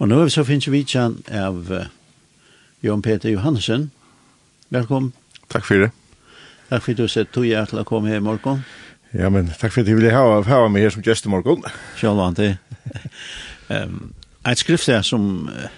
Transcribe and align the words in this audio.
Og 0.00 0.08
nå 0.08 0.16
så 0.32 0.46
finnes 0.48 0.64
vi 0.64 0.78
vidtjen 0.78 1.18
av 1.36 1.66
uh, 1.68 1.88
Jon 2.80 3.02
Peter 3.04 3.28
Johansen. 3.28 3.90
Velkommen. 4.72 5.12
Takk 5.52 5.66
for 5.68 5.82
det. 5.82 5.90
Takk 6.70 6.86
for 6.86 6.94
at 6.94 7.00
du 7.02 7.08
sett 7.10 7.32
tog 7.34 7.44
jeg 7.44 7.68
til 7.68 7.82
å 7.82 7.84
komme 7.84 8.08
her 8.08 8.22
i 8.22 8.24
morgen. 8.24 8.62
Ja, 9.12 9.28
men 9.28 9.50
takk 9.52 9.74
for 9.74 9.82
at 9.82 9.90
du 9.90 9.98
ville 9.98 10.14
ha, 10.14 10.38
ha 10.40 10.60
meg 10.72 10.86
her 10.86 10.94
som 10.94 11.04
gjest 11.04 11.28
i 11.28 11.32
morgen. 11.34 11.66
Selv 12.00 12.22
om 12.24 12.32
det. 12.38 12.54
um, 13.68 14.14
et 14.48 14.62
skrift 14.62 14.88
er 14.88 15.04
som 15.04 15.50
uh, 15.52 15.68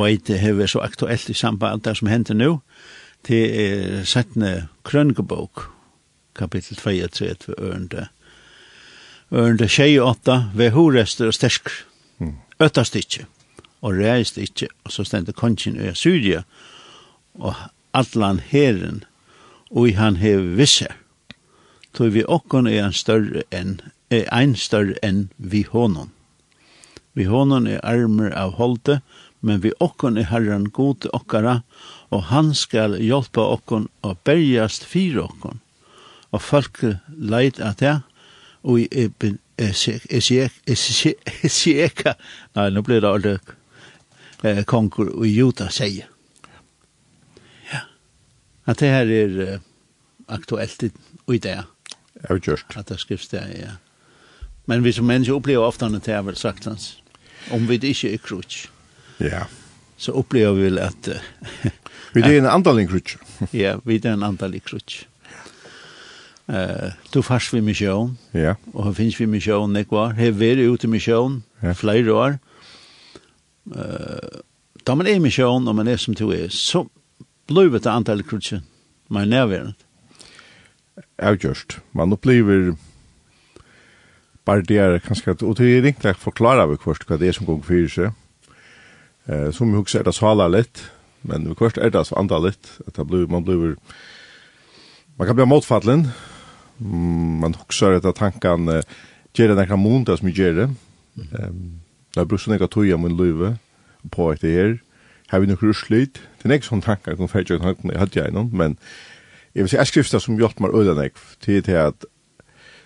vet 0.00 0.32
er 0.34 0.66
så 0.66 0.82
aktuelt 0.82 1.30
i 1.30 1.36
samband 1.38 1.84
det 1.86 1.94
som 2.00 2.10
hender 2.10 2.34
nå, 2.34 2.56
til 3.22 3.54
er 3.54 4.02
settende 4.02 4.66
krøngebok, 4.82 5.68
kapittel 6.34 6.80
2 6.80 6.96
3 7.20 7.30
ørende. 7.54 8.08
Ørende 9.30 9.70
28, 9.70 10.40
ved 10.58 10.74
horester 10.74 11.30
og 11.30 11.38
sterskere 11.38 11.86
Mm. 12.20 12.36
Øttast 12.60 12.96
ikkje, 12.96 13.24
og 13.80 13.96
reist 13.96 14.38
ikkje, 14.38 14.68
og 14.84 14.92
så 14.92 15.04
stendte 15.08 15.32
kongen 15.32 15.78
i 15.80 15.94
Syria, 15.96 16.42
og 17.34 17.56
allan 17.96 18.40
herren, 18.44 19.04
og 19.70 19.88
i 19.88 19.96
han 19.96 20.18
hev 20.20 20.56
visse, 20.58 20.88
tog 21.96 22.12
vi 22.14 22.24
okkon 22.28 22.68
er 22.68 22.84
en 22.84 22.96
større 22.96 23.46
enn, 23.54 23.78
er 24.10 24.28
ein 24.34 24.56
større 24.58 24.98
enn 25.06 25.28
vi 25.38 25.64
honom. 25.66 26.10
Vi 27.14 27.26
honom 27.26 27.66
er 27.66 27.82
armer 27.86 28.34
av 28.36 28.58
holde, 28.58 29.00
men 29.40 29.62
vi 29.64 29.72
okkon 29.80 30.18
er 30.20 30.28
herren 30.30 30.68
god 30.70 31.08
okkara, 31.16 31.60
og 32.10 32.28
han 32.30 32.52
skal 32.54 32.98
hjelpa 33.00 33.42
okkon 33.56 33.88
og 34.06 34.20
berjast 34.28 34.84
fyra 34.84 35.24
okkon. 35.24 35.62
Og 36.30 36.42
folk 36.42 36.82
leit 37.08 37.58
at 37.58 37.80
det, 37.80 37.96
og 38.62 38.82
i 38.82 39.08
Esieka, 41.44 42.14
nei, 42.56 42.70
nå 42.72 42.82
blir 42.86 43.00
det 43.04 43.10
aldri 43.10 43.34
eh, 44.44 44.64
konkur 44.68 45.10
og 45.12 45.26
Juta 45.28 45.68
sier. 45.72 46.08
Ja. 47.72 47.84
At 48.70 48.80
det 48.80 48.90
her 48.94 49.12
er 49.18 49.38
eh, 49.46 49.60
aktuellt 50.32 50.82
i 50.86 51.38
det. 51.38 51.58
Ja, 52.22 52.38
just. 52.46 52.76
At 52.76 52.88
det 52.88 53.00
skrivs 53.00 53.28
det, 53.28 53.44
ja. 53.58 53.76
Men 54.70 54.84
vi 54.84 54.92
som 54.92 55.06
mennesker 55.06 55.34
upplever 55.34 55.66
ofte 55.66 55.86
at 55.86 56.04
det 56.06 56.14
er 56.14 56.22
vel 56.22 56.36
sagt 56.36 56.64
hans. 56.68 57.02
Om 57.50 57.68
vi 57.68 57.80
ikke 57.80 58.12
er 58.14 58.20
krutsk. 58.22 58.68
Ja. 59.20 59.44
Så 59.96 60.12
upplever 60.12 60.52
vi 60.54 60.78
at 60.78 61.08
att... 61.08 61.22
vi 62.12 62.22
er 62.22 62.38
en 62.38 62.46
andalig 62.46 62.88
krutsk. 62.88 63.18
ja, 63.52 63.78
vi 63.84 63.96
er 63.96 64.12
en 64.12 64.22
andalig 64.22 64.62
krutsk. 64.64 65.09
Uh, 66.50 66.90
du 67.14 67.22
fars 67.22 67.52
vi 67.54 67.60
mission. 67.62 68.16
ja. 68.34 68.56
og 68.74 68.84
her 68.88 68.92
finnes 68.92 69.20
vi 69.20 69.26
mission 69.26 69.76
ikke 69.76 69.94
var? 69.94 70.14
Her 70.18 70.32
var 70.34 70.58
vi 70.58 70.66
ute 70.66 70.88
i 70.88 70.90
misjon, 70.90 71.44
ja. 71.62 71.72
flere 71.72 72.12
år. 72.12 72.38
Uh, 73.70 74.40
da 74.86 74.94
man 74.94 75.06
er 75.06 75.20
mission 75.22 75.68
og 75.68 75.76
man 75.76 75.88
er 75.88 75.96
som 75.96 76.14
du 76.14 76.30
er, 76.34 76.48
så 76.50 76.88
blir 77.46 77.70
det 77.70 77.86
antall 77.86 78.24
krutsen, 78.26 78.64
man 79.08 79.28
er 79.28 79.36
nærværende. 79.36 79.74
Avgjørst. 81.18 81.78
Man 81.92 82.12
opplever 82.12 82.74
bare 84.44 84.62
det 84.66 84.78
er 84.78 84.98
kanskje, 84.98 85.36
og 85.42 85.58
det 85.58 85.68
er 85.68 85.84
egentlig 85.84 86.16
forklarer 86.16 86.66
vi 86.66 86.80
først 86.82 87.06
hva 87.06 87.18
det 87.20 87.28
er 87.28 87.36
som 87.36 87.46
går 87.46 87.60
for 87.62 87.92
seg. 87.94 88.16
Eh, 89.28 89.50
som 89.52 89.70
vi 89.70 89.78
husker 89.78 90.00
er 90.00 90.08
det 90.08 90.16
saler 90.16 90.50
litt, 90.50 90.82
men 91.22 91.46
vi 91.46 91.54
først 91.54 91.78
er 91.78 91.92
det 91.92 92.06
så 92.08 92.16
andre 92.18 92.40
litt, 92.48 92.72
at 92.86 92.96
det 92.96 93.06
blir, 93.06 93.28
man 93.30 93.44
blir, 93.44 93.76
man 95.18 95.28
kan 95.28 95.36
bli 95.36 95.46
motfattelen, 95.46 96.08
man 97.40 97.54
huxar 97.54 97.92
att 97.92 98.16
tankan 98.16 98.68
uh, 98.68 98.82
ger 99.32 99.48
den 99.48 99.66
kan 99.66 99.78
monta 99.78 100.16
som 100.16 100.28
ger 100.28 100.52
det. 100.52 100.70
Ehm 101.38 101.80
där 102.14 102.24
brukar 102.24 102.58
jag 102.60 102.70
ta 102.70 102.80
av 102.80 103.00
min 103.00 103.16
löve 103.16 103.56
på 104.10 104.32
ett 104.32 104.42
här. 104.42 104.78
Har 105.26 105.40
vi 105.40 105.46
nok 105.46 105.62
ruslit. 105.62 106.20
Det 106.42 106.48
nästa 106.48 106.68
sån 106.68 106.80
tankar 106.80 107.16
kom 107.16 107.28
fetch 107.28 107.50
jeg 107.50 107.60
hade 107.98 108.20
jeg 108.20 108.32
någon 108.32 108.56
men 108.56 108.76
jag 109.52 109.62
vill 109.62 109.72
jeg 109.72 109.86
skrifta 109.86 110.20
som 110.20 110.38
gjort 110.38 110.60
mig 110.60 110.70
öden 110.74 110.96
jag 110.96 111.12
tid 111.40 111.64
til 111.64 111.76
att 111.76 112.04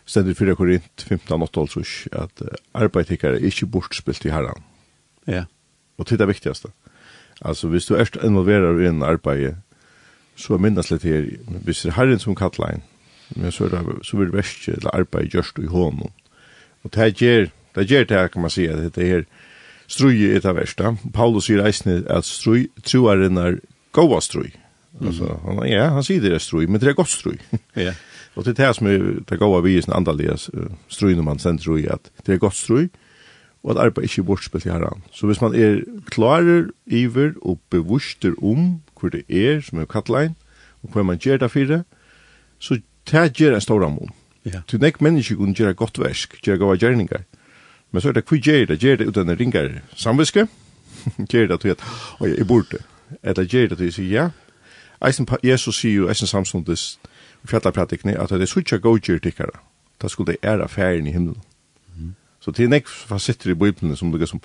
stendet 0.05 0.39
4 0.39 0.55
Korint 0.55 1.03
15 1.03 1.43
8 1.43 1.61
alltså 1.61 1.81
att 2.13 2.43
arbetare 2.73 3.37
är 3.37 3.45
inte 3.45 3.67
bortspilt 3.67 4.27
i 4.27 4.31
herran. 4.31 4.63
Ja. 5.27 5.45
Og 5.99 6.07
til 6.07 6.19
det 6.19 6.29
viktigaste. 6.29 6.69
Alltså, 7.41 7.69
hvis 7.69 7.87
du 7.87 7.95
er 7.95 8.25
involverar 8.25 8.81
i 8.81 8.87
en 8.87 9.03
arbeid, 9.03 9.55
så 10.37 10.55
er 10.55 10.59
minnes 10.59 10.91
litt 10.91 11.03
her, 11.03 11.27
hvis 11.65 11.83
det 11.83 11.89
er 11.89 11.95
herren 11.95 12.19
som 12.19 12.35
kallar 12.35 12.75
en, 12.75 12.83
men 13.37 13.53
så 13.53 13.65
er 13.65 13.69
det 13.75 14.07
så 14.07 14.17
blir 14.17 14.31
det 14.31 14.37
verst 14.37 14.69
eller 14.69 14.95
arbeid 14.95 15.33
gjørst 15.33 15.59
i 15.63 15.71
hånden. 15.71 16.13
Og 16.85 16.95
det 16.95 17.03
her 17.03 17.11
gjør, 17.11 17.47
det 17.75 17.87
gjør 17.91 18.05
det 18.05 18.19
her 18.19 18.29
kan 18.29 18.45
man 18.45 18.51
si, 18.51 18.67
at 18.67 18.95
det 18.95 19.07
her 19.07 19.23
strui 19.89 20.25
i 20.25 20.41
det 20.41 20.57
verste. 20.57 20.97
Paulus 21.15 21.49
sier 21.49 21.65
eisne 21.65 22.03
at 22.11 22.27
strui, 22.29 22.69
troaren 22.85 23.41
er 23.41 23.59
gåa 23.93 24.21
strui. 24.21 24.53
Altså, 25.03 25.39
han, 25.45 25.63
ja, 25.67 25.89
han 25.91 26.07
sier 26.07 26.23
det 26.23 26.35
er 26.37 26.43
strui, 26.43 26.67
men 26.67 26.81
det 26.81 26.93
er 26.93 26.99
godt 26.99 27.11
strui. 27.11 27.39
Ja. 27.77 27.95
og 28.35 28.45
det 28.45 28.55
er 28.55 28.67
det 28.67 28.77
som 28.77 28.87
er 28.91 29.03
det 29.27 29.39
gåa 29.39 29.61
vi 29.65 29.77
i 29.79 29.83
sin 29.83 29.95
andalige 29.95 30.37
strui 30.89 31.15
når 31.15 31.27
man 31.27 31.39
sender 31.43 31.63
strui, 31.63 31.87
at 31.91 32.11
det 32.27 32.35
er 32.35 32.43
godt 32.43 32.55
strui, 32.59 32.89
og 33.65 33.75
at 33.75 33.87
arbeid 33.87 34.05
ikke 34.09 34.21
er 34.21 34.29
bortspill 34.29 34.63
til 34.63 34.73
herran. 34.73 35.03
Så 35.13 35.27
hvis 35.27 35.41
man 35.41 35.55
er 35.55 35.83
klarer 36.11 36.69
iver 36.87 37.33
og 37.43 37.61
bevuster 37.71 38.35
om 38.43 38.81
hvor 39.01 39.09
det 39.09 39.25
er 39.29 39.61
som 39.61 39.79
er 39.79 39.89
kattlein, 39.91 40.37
og 40.83 40.93
hva 40.93 41.03
man 41.03 41.19
gjør 41.19 41.37
det 41.43 41.51
for 41.51 41.71
det, 41.71 41.83
så 42.59 42.79
det 43.11 43.33
gjør 43.39 43.55
en 43.55 43.61
stor 43.61 43.85
amon. 43.85 44.13
Ja. 44.45 44.61
Til 44.69 44.81
nek 44.81 45.01
mennesker 45.01 45.37
kunne 45.37 45.55
gjøre 45.55 45.75
godt 45.75 45.99
versk, 45.99 46.39
gjøre 46.43 46.59
gode 46.59 46.79
gjerninger. 46.79 47.25
Men 47.93 48.03
så 48.03 48.11
er 48.11 48.13
det 48.19 48.25
hva 48.29 48.39
gjør 48.39 48.67
det? 48.67 48.81
Gjør 48.83 48.97
det 48.97 49.09
uten 49.09 49.31
en 49.31 49.39
ringer 49.41 49.81
samviske? 49.97 50.47
gjør 51.33 51.47
det 51.47 51.61
til 51.61 51.69
at, 51.69 51.85
oi, 52.21 52.33
jeg 52.37 52.47
burde. 52.47 52.81
Eller 53.23 53.45
gjør 53.45 53.69
det 53.69 53.79
til 53.79 53.87
at 53.87 53.99
jeg 53.99 54.11
ja. 54.11 54.29
Eisen, 55.05 55.29
Jesus 55.43 55.79
sier 55.79 55.95
jo, 55.95 56.09
eisen 56.09 56.27
samståndes, 56.27 56.81
samstundes, 56.81 57.45
fjallarpratikne, 57.45 58.17
at 58.21 58.31
det 58.31 58.43
er 58.43 58.51
suttja 58.51 58.79
godgjør 58.81 59.19
tikkara. 59.19 59.61
Da 60.03 60.09
skulle 60.09 60.33
det 60.33 60.49
æra 60.49 60.67
færen 60.67 61.07
i 61.07 61.13
himmelen. 61.13 61.43
Mm. 61.97 62.15
Så 62.41 62.51
det 62.51 62.65
er 62.65 62.73
nek 62.73 62.89
facetter 62.89 63.51
i 63.51 63.55
bøyblene 63.55 63.97
som 63.97 64.13
lukka 64.13 64.27
som 64.27 64.41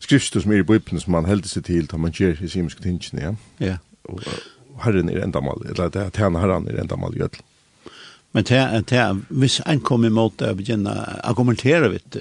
skriftstur 0.00 0.44
som 0.44 0.52
er 0.52 0.60
i 0.60 0.68
bøyblene 0.68 1.00
som 1.00 1.16
man 1.16 1.24
helder 1.24 1.48
seg 1.48 1.64
til, 1.64 1.88
da 1.90 1.96
man 1.96 2.12
gjør 2.12 2.44
i 2.44 2.48
simiske 2.48 2.82
tingene, 2.82 3.22
ja. 3.22 3.32
Ja. 3.66 3.76
Og 4.04 4.20
og 4.76 4.84
herren 4.84 5.08
er 5.08 5.22
endamal, 5.24 5.62
eller 5.64 5.88
det 5.88 6.02
er 6.02 6.10
tjena 6.12 6.42
herren 6.42 6.68
er 6.68 6.82
endamal 6.82 7.14
i 7.16 7.22
ødelen. 7.24 7.44
Men 8.36 8.44
det 8.44 8.56
er 8.92 9.20
hvis 9.32 9.62
en 9.64 9.78
kom 9.80 10.02
i 10.04 10.12
måte 10.12 10.50
å 10.52 10.56
begynne 10.58 10.92
å 10.92 11.04
argumentere, 11.24 11.88
vet 11.88 12.08
du, 12.12 12.18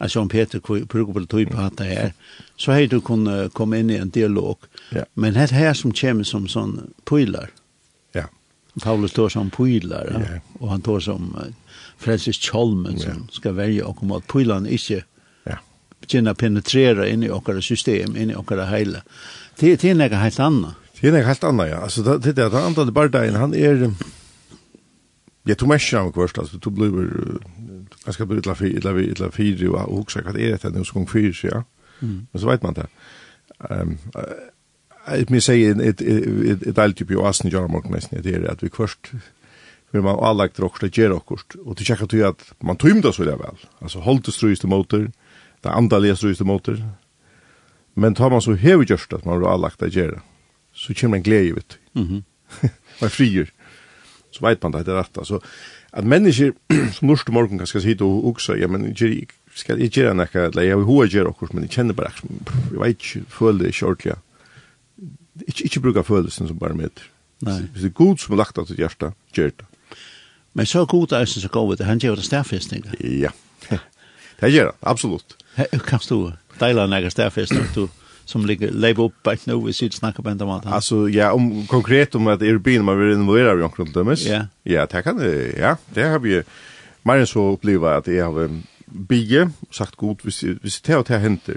altså 0.00 0.22
om 0.22 0.30
Peter 0.32 0.62
bruker 0.64 1.10
på 1.12 1.20
det 1.20 1.28
tog 1.28 1.50
på 1.52 1.58
at 1.60 1.76
det 1.76 1.88
her, 1.90 2.14
så 2.56 2.72
har 2.72 2.86
du 2.88 2.96
kunnet 3.04 3.52
komme 3.52 3.82
inn 3.82 3.90
i 3.92 3.98
en 4.00 4.12
dialog. 4.14 4.64
Ja. 4.96 5.04
Men 5.12 5.36
det 5.36 5.50
her 5.52 5.76
som 5.76 5.92
kommer 5.92 6.24
som 6.24 6.46
sånn 6.48 6.94
pøyler. 7.04 7.52
Ja. 8.16 8.24
Paulus 8.80 9.12
står 9.12 9.34
som 9.36 9.52
pøyler, 9.52 10.14
ja. 10.16 10.40
og 10.62 10.72
han 10.72 10.86
står 10.86 11.04
som 11.10 11.28
Francis 12.00 12.40
Kjolmen, 12.40 12.96
som 13.04 13.26
ja. 13.26 13.36
skal 13.36 13.58
velge 13.60 13.84
å 13.84 13.92
komme 14.00 14.22
at 14.22 14.30
pøylerne 14.32 14.72
ikke 14.72 15.02
ja. 15.44 15.60
begynner 16.08 16.32
å 16.32 16.40
penetrere 16.40 17.12
inn 17.12 17.28
i 17.28 17.32
åkere 17.36 17.60
system, 17.60 18.16
inn 18.16 18.32
i 18.32 18.40
åkere 18.40 18.70
heile. 18.72 19.04
Det, 19.60 19.76
det 19.76 19.92
er 19.92 20.00
noe 20.00 20.24
helt 20.24 20.40
annet. 20.40 20.82
Det 20.96 21.10
er 21.12 21.18
noe 21.18 21.28
helt 21.28 21.48
annet, 21.52 21.74
ja. 21.76 21.84
Altså, 21.84 22.00
det, 22.00 22.20
det, 22.24 22.38
det, 22.40 22.48
det, 22.48 22.68
det, 22.80 22.90
det, 22.96 23.08
det, 23.12 23.32
det, 23.52 23.56
det, 23.60 23.78
det, 23.92 24.12
Jag 25.46 25.58
tog 25.58 25.68
mest 25.68 25.84
själv 25.84 26.12
kvart 26.12 26.38
altså, 26.38 26.58
du 26.58 26.70
blev 26.70 26.92
ganske 28.04 28.12
ska 28.12 28.26
bli 28.26 28.40
la 28.44 28.54
fyra 28.54 28.80
la 28.84 28.92
vi 28.92 29.14
la 29.14 29.30
fyra 29.30 29.84
och 29.84 29.98
också 29.98 30.18
att 30.18 30.36
er 30.36 30.56
det 30.56 30.70
nu 30.74 30.84
som 30.84 31.06
fyra 31.06 31.32
ja. 31.42 31.62
Men 32.00 32.40
så 32.40 32.46
vet 32.46 32.62
man 32.62 32.74
det. 32.74 32.86
Jeg 35.06 35.26
må 35.30 35.40
si, 35.40 35.64
et 35.64 36.02
ett 36.02 36.62
ett 36.66 36.78
allt 36.78 36.96
typ 36.96 37.10
av 37.10 37.26
asn 37.26 37.48
jag 37.48 37.70
mark 37.70 37.90
nästan 37.90 38.22
det 38.22 38.34
er 38.34 38.50
at 38.50 38.62
vi 38.62 38.68
kvart 38.68 39.12
vi 39.90 40.00
man 40.00 40.18
har 40.18 40.34
lagt 40.34 40.60
rock 40.60 40.80
det 40.80 40.96
ger 40.96 41.12
och 41.12 41.32
och 41.64 41.74
det 41.74 41.84
checkar 41.84 42.08
ju 42.12 42.24
att 42.24 42.54
man 42.60 42.76
tömde 42.76 43.12
så 43.12 43.24
där 43.24 43.36
väl. 43.36 43.56
Alltså 43.78 43.98
håll 43.98 44.20
det 44.20 44.32
strøyste 44.32 44.66
motor. 44.66 45.10
Det 45.62 45.70
andra 45.70 46.16
strøyste 46.16 46.44
motor. 46.44 46.78
Men 47.94 48.14
tar 48.14 48.30
man 48.30 48.42
så 48.42 48.54
hevigast 48.54 49.12
at 49.12 49.24
man 49.24 49.42
har 49.42 49.58
lagt 49.58 49.80
det 49.80 49.94
ger 49.94 50.20
så 50.72 50.94
kommer 50.94 51.16
en 51.16 51.22
glädje 51.22 51.54
vet. 51.54 51.78
Mhm. 51.92 52.24
man 53.00 53.10
frier 53.10 53.50
så 54.34 54.42
vet 54.44 54.62
man 54.62 54.74
det 54.74 54.84
er 54.88 54.98
rett. 54.98 55.22
Altså, 55.22 55.40
at 55.94 56.06
mennesker 56.10 56.52
som 56.96 57.08
norsk 57.10 57.30
morgen 57.34 57.60
kan 57.60 57.70
skal 57.70 57.84
sitte 57.84 58.06
og 58.06 58.32
også, 58.34 58.58
ja, 58.58 58.68
men 58.70 58.90
ikke 58.90 59.30
skal 59.54 59.80
ikke 59.82 60.02
gjøre 60.02 60.16
noe, 60.18 60.30
eller 60.34 60.66
jeg 60.66 60.74
har 60.74 60.86
hva 60.88 61.06
gjøre 61.06 61.30
okkur, 61.30 61.52
men 61.54 61.66
jeg 61.66 61.76
kjenner 61.76 61.96
bare, 61.98 62.10
jeg 62.72 62.80
vet 62.80 62.96
ikke, 62.96 63.24
føler 63.30 63.62
det 63.62 63.74
ikke 63.74 63.90
ordentlig. 63.90 64.16
Ikke, 65.44 65.66
ikke 65.68 65.82
bruke 65.84 66.04
følelsen 66.06 66.50
som 66.50 66.58
bare 66.58 66.74
med. 66.78 67.02
Nei. 67.44 67.60
Hvis 67.70 67.84
det 67.84 67.92
er 67.92 67.98
god 68.00 68.18
som 68.22 68.34
er 68.34 68.40
lagt 68.42 68.58
av 68.58 68.66
ditt 68.68 68.80
hjerte, 68.82 69.12
gjør 69.34 69.54
det. 69.54 69.68
Men 70.54 70.66
så 70.70 70.84
god 70.86 71.12
er 71.14 71.26
det 71.26 71.34
så 71.34 71.50
går 71.50 71.72
ut, 71.72 71.82
han 71.86 72.02
gjør 72.02 72.18
det 72.18 72.26
stærfestning. 72.26 72.84
Ja, 73.02 73.30
det 74.40 74.52
gjør 74.54 74.70
det, 74.70 74.76
absolutt. 74.82 75.36
Kan 75.86 76.02
du 76.08 76.32
deile 76.60 76.86
noen 76.90 77.10
stærfestning, 77.10 77.70
du? 77.74 77.86
som 78.24 78.46
ligger 78.46 78.70
lever 78.70 79.04
upp 79.04 79.22
på 79.22 79.34
nu 79.44 79.66
vi 79.66 79.72
sitter 79.72 79.96
snacka 79.96 80.22
på 80.22 80.28
ända 80.28 80.46
mat. 80.46 80.66
Alltså 80.66 81.08
ja, 81.08 81.32
om 81.32 81.66
konkret 81.66 82.14
om 82.14 82.26
att 82.26 82.42
Erbin 82.42 82.84
man 82.84 83.00
vill 83.00 83.12
involvera 83.12 83.58
i 83.58 83.62
omkring 83.62 83.92
dömes. 83.92 84.26
Ja. 84.26 84.46
Ja, 84.62 84.86
det 84.86 85.02
kan 85.02 85.16
det. 85.16 85.58
Ja, 85.58 85.76
det 85.94 86.02
har 86.02 86.18
vi 86.18 86.42
mer 87.02 87.24
så 87.24 87.52
uppleva 87.52 87.96
att 87.96 88.06
jag 88.06 88.32
har 88.32 88.50
bygge 88.86 89.50
sagt 89.70 89.96
god 89.96 90.18
hvis 90.22 90.42
hvis 90.42 90.80
det 90.80 90.92
har 90.92 91.18
händer. 91.18 91.56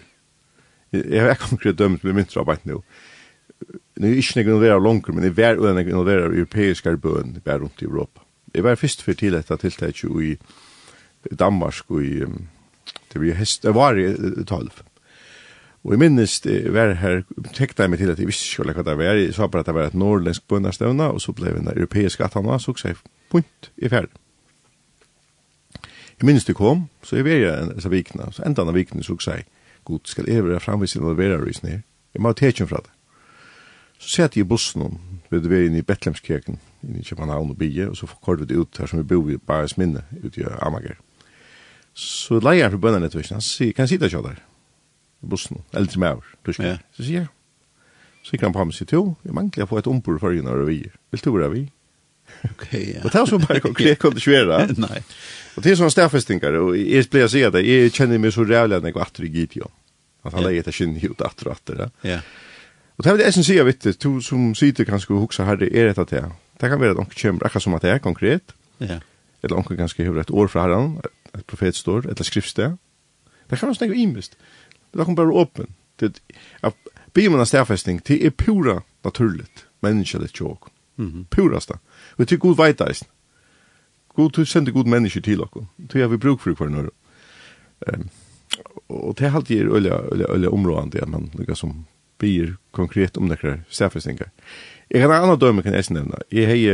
Jag 0.90 1.28
har 1.28 1.36
konkret 1.36 1.78
dömt 1.78 2.04
med 2.04 2.16
mitt 2.16 2.38
arbete 2.38 2.62
nu. 2.64 2.82
Nu 3.96 4.12
är 4.12 4.16
inte 4.16 4.40
involverad 4.40 4.84
långt 4.84 5.08
men 5.08 5.22
det 5.22 5.28
är 5.28 5.56
väl 5.56 5.80
involverad 5.80 6.34
i 6.34 6.38
europeiska 6.38 6.98
bön 6.98 7.42
bara 7.46 7.60
runt 7.60 7.82
i 7.82 7.86
Europa. 7.86 8.22
Det 8.46 8.62
var 8.62 8.76
först 8.76 9.02
för 9.02 9.14
till 9.14 9.34
detta 9.34 9.58
tilltag 9.58 9.94
i 10.22 10.38
Danmark 11.32 11.84
och 11.88 12.04
i 12.04 12.26
det 13.14 13.20
var 13.20 13.26
häst 13.26 13.62
det 13.62 13.72
var 13.72 14.44
12. 14.46 14.70
Og 15.88 15.94
jeg 15.96 16.00
minnes 16.02 16.34
det 16.44 16.74
var 16.76 16.98
her, 17.00 17.22
tekta 17.56 17.86
jeg 17.86 17.92
meg 17.94 18.02
til 18.02 18.10
at 18.12 18.20
jeg 18.20 18.28
visste 18.28 18.50
ikke 18.60 18.74
hva 18.76 18.84
det 18.84 18.96
var, 19.00 19.16
jeg 19.16 19.36
sa 19.38 19.46
bare 19.48 19.64
at 19.64 19.70
det 19.70 19.76
var 19.78 19.86
et 19.88 19.94
norrlensk 19.96 20.44
bøndastøvna, 20.52 21.06
og 21.16 21.22
så 21.24 21.32
ble 21.32 21.54
det 21.54 21.62
en 21.62 21.70
europeisk 21.72 22.20
atana, 22.26 22.58
så 22.60 22.74
jeg 22.84 22.98
punt 23.32 23.70
i 23.78 23.88
ferd. 23.88 24.12
Jeg 26.20 26.28
minnes 26.28 26.44
det 26.44 26.58
kom, 26.60 26.90
så 27.08 27.16
jeg 27.16 27.24
var 27.30 27.46
en 27.54 27.72
disse 27.72 27.92
vikene, 27.94 28.28
så 28.36 28.44
enda 28.44 28.66
av 28.68 28.76
vikene 28.76 29.06
så 29.06 29.16
jeg, 29.30 29.46
god, 29.88 30.04
skal 30.04 30.28
jeg 30.28 30.44
være 30.44 30.60
framvis 30.60 30.98
til 30.98 31.08
å 31.08 31.14
være 31.16 31.40
rysen 31.40 31.70
her? 31.70 31.80
Jeg 32.12 32.22
må 32.22 32.34
ha 32.34 32.36
tekjen 32.36 32.68
fra 32.68 32.84
det. 32.84 32.92
Så 33.98 34.12
sett 34.12 34.36
jeg 34.36 34.44
i 34.44 34.50
bussen 34.50 35.00
ved 35.32 35.48
vi 35.48 35.56
er 35.56 35.70
inne 35.70 35.80
i 35.80 35.88
Betlemskirken, 35.88 36.60
inne 36.84 37.00
i 37.00 37.08
København 37.08 37.56
og 37.56 37.58
Bie, 37.64 37.88
og 37.88 37.96
så 37.96 38.12
kort 38.12 38.44
vi 38.44 38.50
det 38.52 38.60
ut 38.60 38.76
her 38.78 38.92
som 38.92 39.00
vi 39.00 39.08
bor 39.08 39.32
i 39.32 39.40
Bares 39.40 39.78
minne, 39.80 40.04
ute 40.20 40.44
i 40.44 40.52
Amager. 40.60 41.00
Så 41.96 42.42
leier 42.44 42.66
jeg 42.66 42.76
for 42.76 42.90
bønderne 42.90 43.10
til 43.10 43.24
sier, 43.24 43.72
kan 43.72 43.88
jeg 43.88 43.96
sitte 43.96 44.12
kjødder? 44.12 44.44
bussen, 45.22 45.64
eldre 45.74 46.00
med 46.00 46.18
over, 46.18 46.36
tysker. 46.46 46.76
Ja. 46.76 46.78
Så 46.96 47.04
sier 47.04 47.24
jeg, 47.24 47.32
så 48.28 48.36
gikk 48.36 48.44
han 48.44 48.54
på 48.54 48.60
ham 48.60 48.72
og 48.74 48.76
sier, 48.76 48.92
jo, 48.92 49.16
jeg 49.24 49.36
mangler 49.36 49.64
å 49.64 49.70
få 49.70 49.80
et 49.80 49.90
ombord 49.90 50.20
for 50.20 50.36
henne 50.36 50.52
og 50.52 50.68
vi. 50.68 50.82
Vil 51.14 51.24
du 51.24 51.30
være 51.32 51.54
vi? 51.54 51.64
Ok, 52.44 52.66
ja. 52.74 53.04
Og 53.06 53.12
det 53.14 53.20
er 53.22 53.30
så 53.30 53.40
bare 53.40 53.62
konkret 53.64 54.02
kontinuera. 54.02 54.66
Nei. 54.86 55.00
Og 55.56 55.64
det 55.64 55.72
er 55.72 55.80
sånne 55.80 55.94
stedfestinger, 55.96 56.58
og 56.60 56.76
jeg 56.78 57.08
pleier 57.12 57.30
å 57.30 57.32
si 57.32 57.44
at 57.48 57.56
jeg 57.62 57.94
kjenner 57.96 58.20
meg 58.22 58.36
så 58.36 58.44
rævlig 58.44 58.78
at 58.78 58.84
jeg 58.84 58.98
går 58.98 59.06
atter 59.06 59.28
i 59.28 59.32
Gideon. 59.32 59.72
At 60.28 60.36
han 60.36 60.44
leier 60.44 60.60
etter 60.60 60.76
kjenner 60.76 61.08
ut 61.08 61.24
atter 61.24 61.50
og 61.50 61.56
atter. 61.56 61.86
Ja. 61.86 62.18
ja. 62.18 62.20
Og 62.98 63.06
det 63.06 63.14
er 63.14 63.22
det 63.22 63.30
jeg 63.30 63.48
sier, 63.48 63.64
vet 63.64 63.80
du, 63.86 63.94
to 63.96 64.14
som 64.26 64.52
sitter 64.58 64.90
kanskje 64.90 65.14
og 65.16 65.24
hukser 65.28 65.48
herre 65.48 65.70
er 65.72 65.94
etter 65.94 66.10
det. 66.12 66.26
Det 66.60 66.72
kan 66.74 66.82
være 66.82 66.98
at 66.98 67.00
noen 67.00 67.14
kommer 67.14 67.48
akkurat 67.48 67.64
som 67.64 67.78
at 67.78 67.86
det 67.86 67.94
er 67.94 68.04
konkret. 68.04 68.54
Ja. 68.84 69.00
Eller 69.46 69.56
noen 69.56 69.80
kanskje 69.80 70.10
hører 70.10 70.26
et 70.26 70.36
år 70.36 70.52
fra 70.52 70.66
herren, 70.66 70.98
et 71.32 71.48
profetstår, 71.48 72.10
et 72.12 72.28
skriftsted. 72.28 72.76
Det 73.48 73.56
kan 73.56 73.70
være 73.70 73.80
sånn 73.80 73.96
imist. 73.96 74.36
Ja 74.36 74.57
Det 74.98 75.06
kan 75.06 75.16
bare 75.16 75.32
åpen. 75.32 75.68
Det 75.96 76.22
er 76.62 76.74
bimen 77.14 77.40
av 77.40 77.46
stedfestning, 77.46 78.02
det 78.08 78.18
er 78.26 78.34
pura 78.34 78.82
naturligt, 79.06 79.66
menneskelig 79.82 80.30
tjåk. 80.34 80.70
Mm 80.98 81.12
-hmm. 81.12 81.26
Purasta. 81.30 81.78
Vi 82.18 82.26
tykker 82.26 82.48
god 82.48 82.58
veit 82.58 82.82
eisen. 82.82 83.08
God, 84.16 84.32
du 84.32 84.46
sender 84.46 84.72
god 84.72 84.88
mennesker 84.88 85.22
til 85.22 85.42
okkur. 85.42 85.66
Det 85.78 86.02
har 86.02 86.08
vi 86.08 86.18
bruk 86.18 86.42
for 86.42 86.54
hver 86.54 86.70
nøyre. 86.70 86.90
Um, 87.94 88.10
og 88.90 89.18
det 89.20 89.28
er 89.28 89.36
alltid 89.36 89.62
er 89.62 89.76
øyla, 89.76 90.02
øyla, 90.12 90.26
øyla 90.34 90.50
områdende, 90.50 91.02
at 91.02 91.10
man 91.10 91.30
lukka 91.34 91.56
som 91.56 91.86
blir 92.18 92.56
konkret 92.72 93.18
om 93.18 93.24
nekra 93.24 93.58
stedfestningar. 93.70 94.30
Jeg 94.92 95.02
kan 95.02 95.10
ha 95.10 95.22
anna 95.22 95.36
døme 95.36 95.62
kan 95.62 95.74
jeg 95.74 95.84
nevna. 95.90 96.16
Jeg 96.32 96.48
hei, 96.48 96.66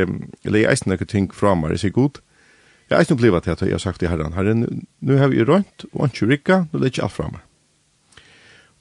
eller 0.45 0.59
jeg 0.59 0.71
eisen 0.71 0.91
nekra 0.91 1.05
ting 1.05 1.33
fra 1.33 1.55
meg, 1.55 1.69
jeg 1.69 1.79
sier 1.79 1.91
god, 1.91 2.19
Jeg 2.89 2.97
har 2.97 3.01
ikke 3.01 3.13
opplevd 3.13 3.43
til 3.43 3.51
at 3.51 3.61
jeg 3.61 3.71
har 3.71 3.77
sagt 3.77 3.99
til 3.99 4.09
herren, 4.11 4.33
herren, 4.33 4.85
nu 5.01 5.15
har 5.17 5.27
vi 5.27 5.43
rønt, 5.43 5.85
og 5.93 6.05
ikke 6.05 6.27
rikka, 6.29 6.57
nu 6.73 6.79
legger 6.79 7.03
alt 7.03 7.11
fra 7.11 7.29
meg. 7.31 7.39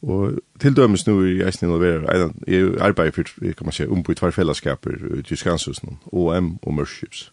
Og 0.02 0.38
til 0.60 0.76
dømes 0.76 1.06
nu 1.06 1.20
i 1.22 1.43
eisen 1.46 1.66
involverer, 1.66 2.32
jeg 2.46 2.75
arbeider 2.82 3.14
for, 3.14 3.22
kan 3.40 3.69
man 3.69 3.72
si, 3.72 3.87
ombud 3.87 4.19
tvær 4.19 4.34
fellesskaper 4.34 4.96
i 5.19 5.22
Tyskansusen, 5.22 5.99
OM 6.12 6.58
og 6.62 6.75
Mørships. 6.75 7.31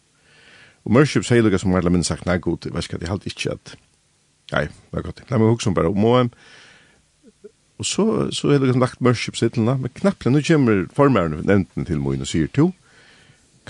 Og 0.85 0.93
Mørships 0.93 1.29
heilige 1.29 1.57
som 1.57 1.73
alle 1.75 1.89
minne 1.89 2.05
sagt, 2.05 2.27
nei 2.29 2.37
god, 2.37 2.65
jeg 2.65 2.73
vet 2.73 2.85
ikke, 2.85 2.99
at 2.99 3.01
jeg 3.01 3.09
halte 3.09 3.31
ikke 3.31 3.55
at, 3.55 3.73
nei, 4.51 4.63
det 4.69 5.01
er 5.01 5.07
godt, 5.07 5.23
nei, 5.29 5.39
men 5.39 5.49
huksom 5.49 5.73
bare 5.73 5.89
om 5.89 6.05
OM, 6.05 6.29
og 7.79 7.87
så, 7.87 8.05
så 8.35 8.51
er 8.53 8.61
det 8.61 8.73
som 8.73 8.83
lagt 8.83 9.01
Mørships 9.01 9.39
til 9.39 9.51
henne, 9.55 9.77
men 9.81 9.95
knapplega, 9.95 10.35
nå 10.35 10.43
kommer 10.45 10.85
formæren 10.93 11.39
nevnten 11.47 11.89
til 11.89 12.01
Moin 12.03 12.21
og 12.21 12.29
sier 12.29 12.51
to, 12.53 12.69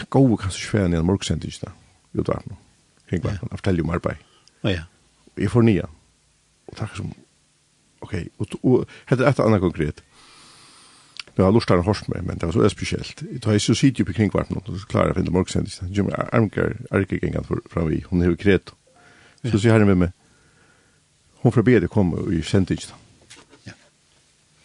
gode 0.09 0.37
kan 0.37 0.51
så 0.51 0.59
svære 0.59 0.89
ned 0.89 1.07
morgsendingene, 1.07 1.71
jo 2.15 2.27
da, 2.27 2.39
kring 3.09 3.23
hva, 3.23 3.37
han 3.39 3.55
forteller 3.55 3.83
jo 3.83 3.87
om 3.87 3.95
arbeid. 3.95 4.27
Ja, 4.63 4.75
ja. 4.75 4.85
Jeg 5.39 5.51
får 5.51 5.63
nia, 5.67 5.87
og 6.67 6.79
takk 6.79 6.95
som, 6.99 7.13
Okej, 7.99 8.29
okay. 8.37 8.59
och 8.61 8.85
hade 9.05 9.27
ett 9.27 9.39
annat 9.39 9.61
konkret. 9.61 10.03
Nu 11.35 11.43
har 11.43 11.51
lustar 11.51 11.77
hors 11.77 12.07
med, 12.07 12.23
men 12.23 12.37
det 12.37 12.45
var 12.45 12.53
så 12.53 12.69
speciellt. 12.69 13.17
Det 13.19 13.45
har 13.45 13.53
ju 13.53 13.59
så 13.59 13.75
sitt 13.75 13.99
ju 13.99 14.05
på 14.05 14.13
kring 14.13 14.29
vart 14.33 14.49
något 14.49 14.65
så 14.65 14.87
klarar 14.87 15.13
för 15.13 15.19
inte 15.19 15.31
morgonsändis. 15.31 15.81
Jim 15.81 16.11
Armkar 16.31 16.77
Arke 16.91 17.19
gängan 17.21 17.43
för 17.43 17.59
fram 17.69 17.87
vi 17.87 18.03
hon 18.07 18.21
är 18.21 18.25
ju 18.25 18.35
kret. 18.35 18.73
Så 19.51 19.59
så 19.59 19.69
här 19.69 19.79
med 19.79 19.97
mig. 19.97 20.11
Hon 21.35 21.51
be 21.63 21.79
det 21.79 21.87
kom 21.87 22.33
i 22.33 22.41
sändis. 22.41 22.93
Ja. 23.63 23.71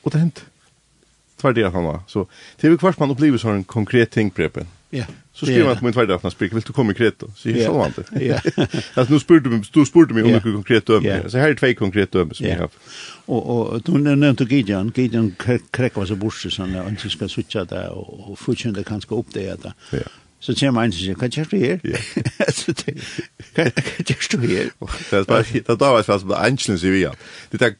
Och 0.02 0.10
det 0.10 0.18
hänt. 0.18 0.44
Tvär 1.36 1.52
det 1.52 1.70
han 1.70 1.84
var. 1.84 2.00
Så 2.06 2.26
det 2.56 2.66
är 2.66 2.70
ju 2.70 2.78
kvart 2.78 2.98
man 2.98 3.10
upplever 3.10 3.38
så 3.38 3.48
en 3.48 3.64
konkret 3.64 4.10
ting 4.10 4.30
preppen. 4.30 4.66
Ja. 4.94 5.04
Så 5.32 5.46
skriver 5.46 5.64
man 5.64 5.76
på 5.76 5.84
min 5.84 5.92
tvärdaffna 5.94 6.30
sprik, 6.30 6.52
vill 6.52 6.60
du 6.60 6.72
komma 6.72 6.88
konkret 6.88 7.18
då? 7.18 7.26
Så 7.36 7.50
jag 7.50 7.66
så 7.66 7.72
sa 7.72 7.86
inte. 7.86 8.24
Ja. 8.24 8.40
Alltså 8.94 9.12
nu 9.12 9.20
spurte 9.20 9.48
mig, 9.48 9.62
du 9.72 9.86
spurte 9.86 10.14
mig 10.14 10.22
om 10.22 10.30
något 10.30 10.42
konkret 10.42 10.86
döme. 10.86 11.30
Så 11.30 11.38
här 11.38 11.48
är 11.48 11.54
två 11.54 11.74
konkreta 11.78 12.18
döme 12.18 12.34
som 12.34 12.46
jag 12.46 12.58
har. 12.58 12.68
Och 13.26 13.72
och 13.72 13.82
du 13.82 13.92
nämnde 13.92 14.44
Gideon, 14.44 14.92
Gideon 14.96 15.34
kräck 15.70 15.96
var 15.96 16.06
så 16.06 16.16
borste 16.16 16.50
så 16.50 16.66
när 16.66 16.82
han 16.82 16.96
ska 17.10 17.28
switcha 17.28 17.64
där 17.64 17.90
och 17.90 18.38
fortsätta 18.38 18.84
kanske 18.84 19.14
upp 19.14 19.26
det 19.32 19.62
där. 19.62 19.72
Ja. 19.90 19.98
Så 20.40 20.54
ser 20.54 20.70
man 20.70 20.92
sig, 20.92 21.14
kan 21.14 21.30
jag 21.36 21.46
det? 21.50 21.80
Alltså 22.38 22.72
det 22.72 22.94
kan 23.54 23.64
jag 23.64 23.72
det. 24.40 24.70
Det 25.10 25.28
var 25.28 25.46
det 25.52 25.78
där 25.78 25.90
var 25.90 26.02
fast 26.02 26.24
med 26.24 26.36
Einstein 26.36 26.78
så 26.78 26.86
vi. 26.86 27.08
Det 27.50 27.58
där 27.58 27.74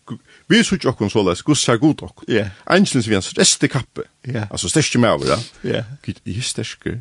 Vi 0.49 0.61
sutja 0.65 0.93
okkon 0.93 1.11
såleis, 1.13 1.43
gus 1.43 1.65
sær 1.65 1.81
god 1.81 2.05
okkon. 2.09 2.29
Ja. 2.29 2.49
Angelens 2.67 3.09
vi 3.09 3.17
hans 3.17 3.33
reste 3.39 3.69
kappe. 3.73 4.09
Ja. 4.29 4.47
Altså 4.51 4.69
sterske 4.69 5.01
med 5.01 5.17
over, 5.17 5.35
ja. 5.35 5.41
Ja. 5.65 5.85
Gud, 6.05 6.21
jeg 6.27 6.39
er 6.39 6.49
sterske. 6.49 7.01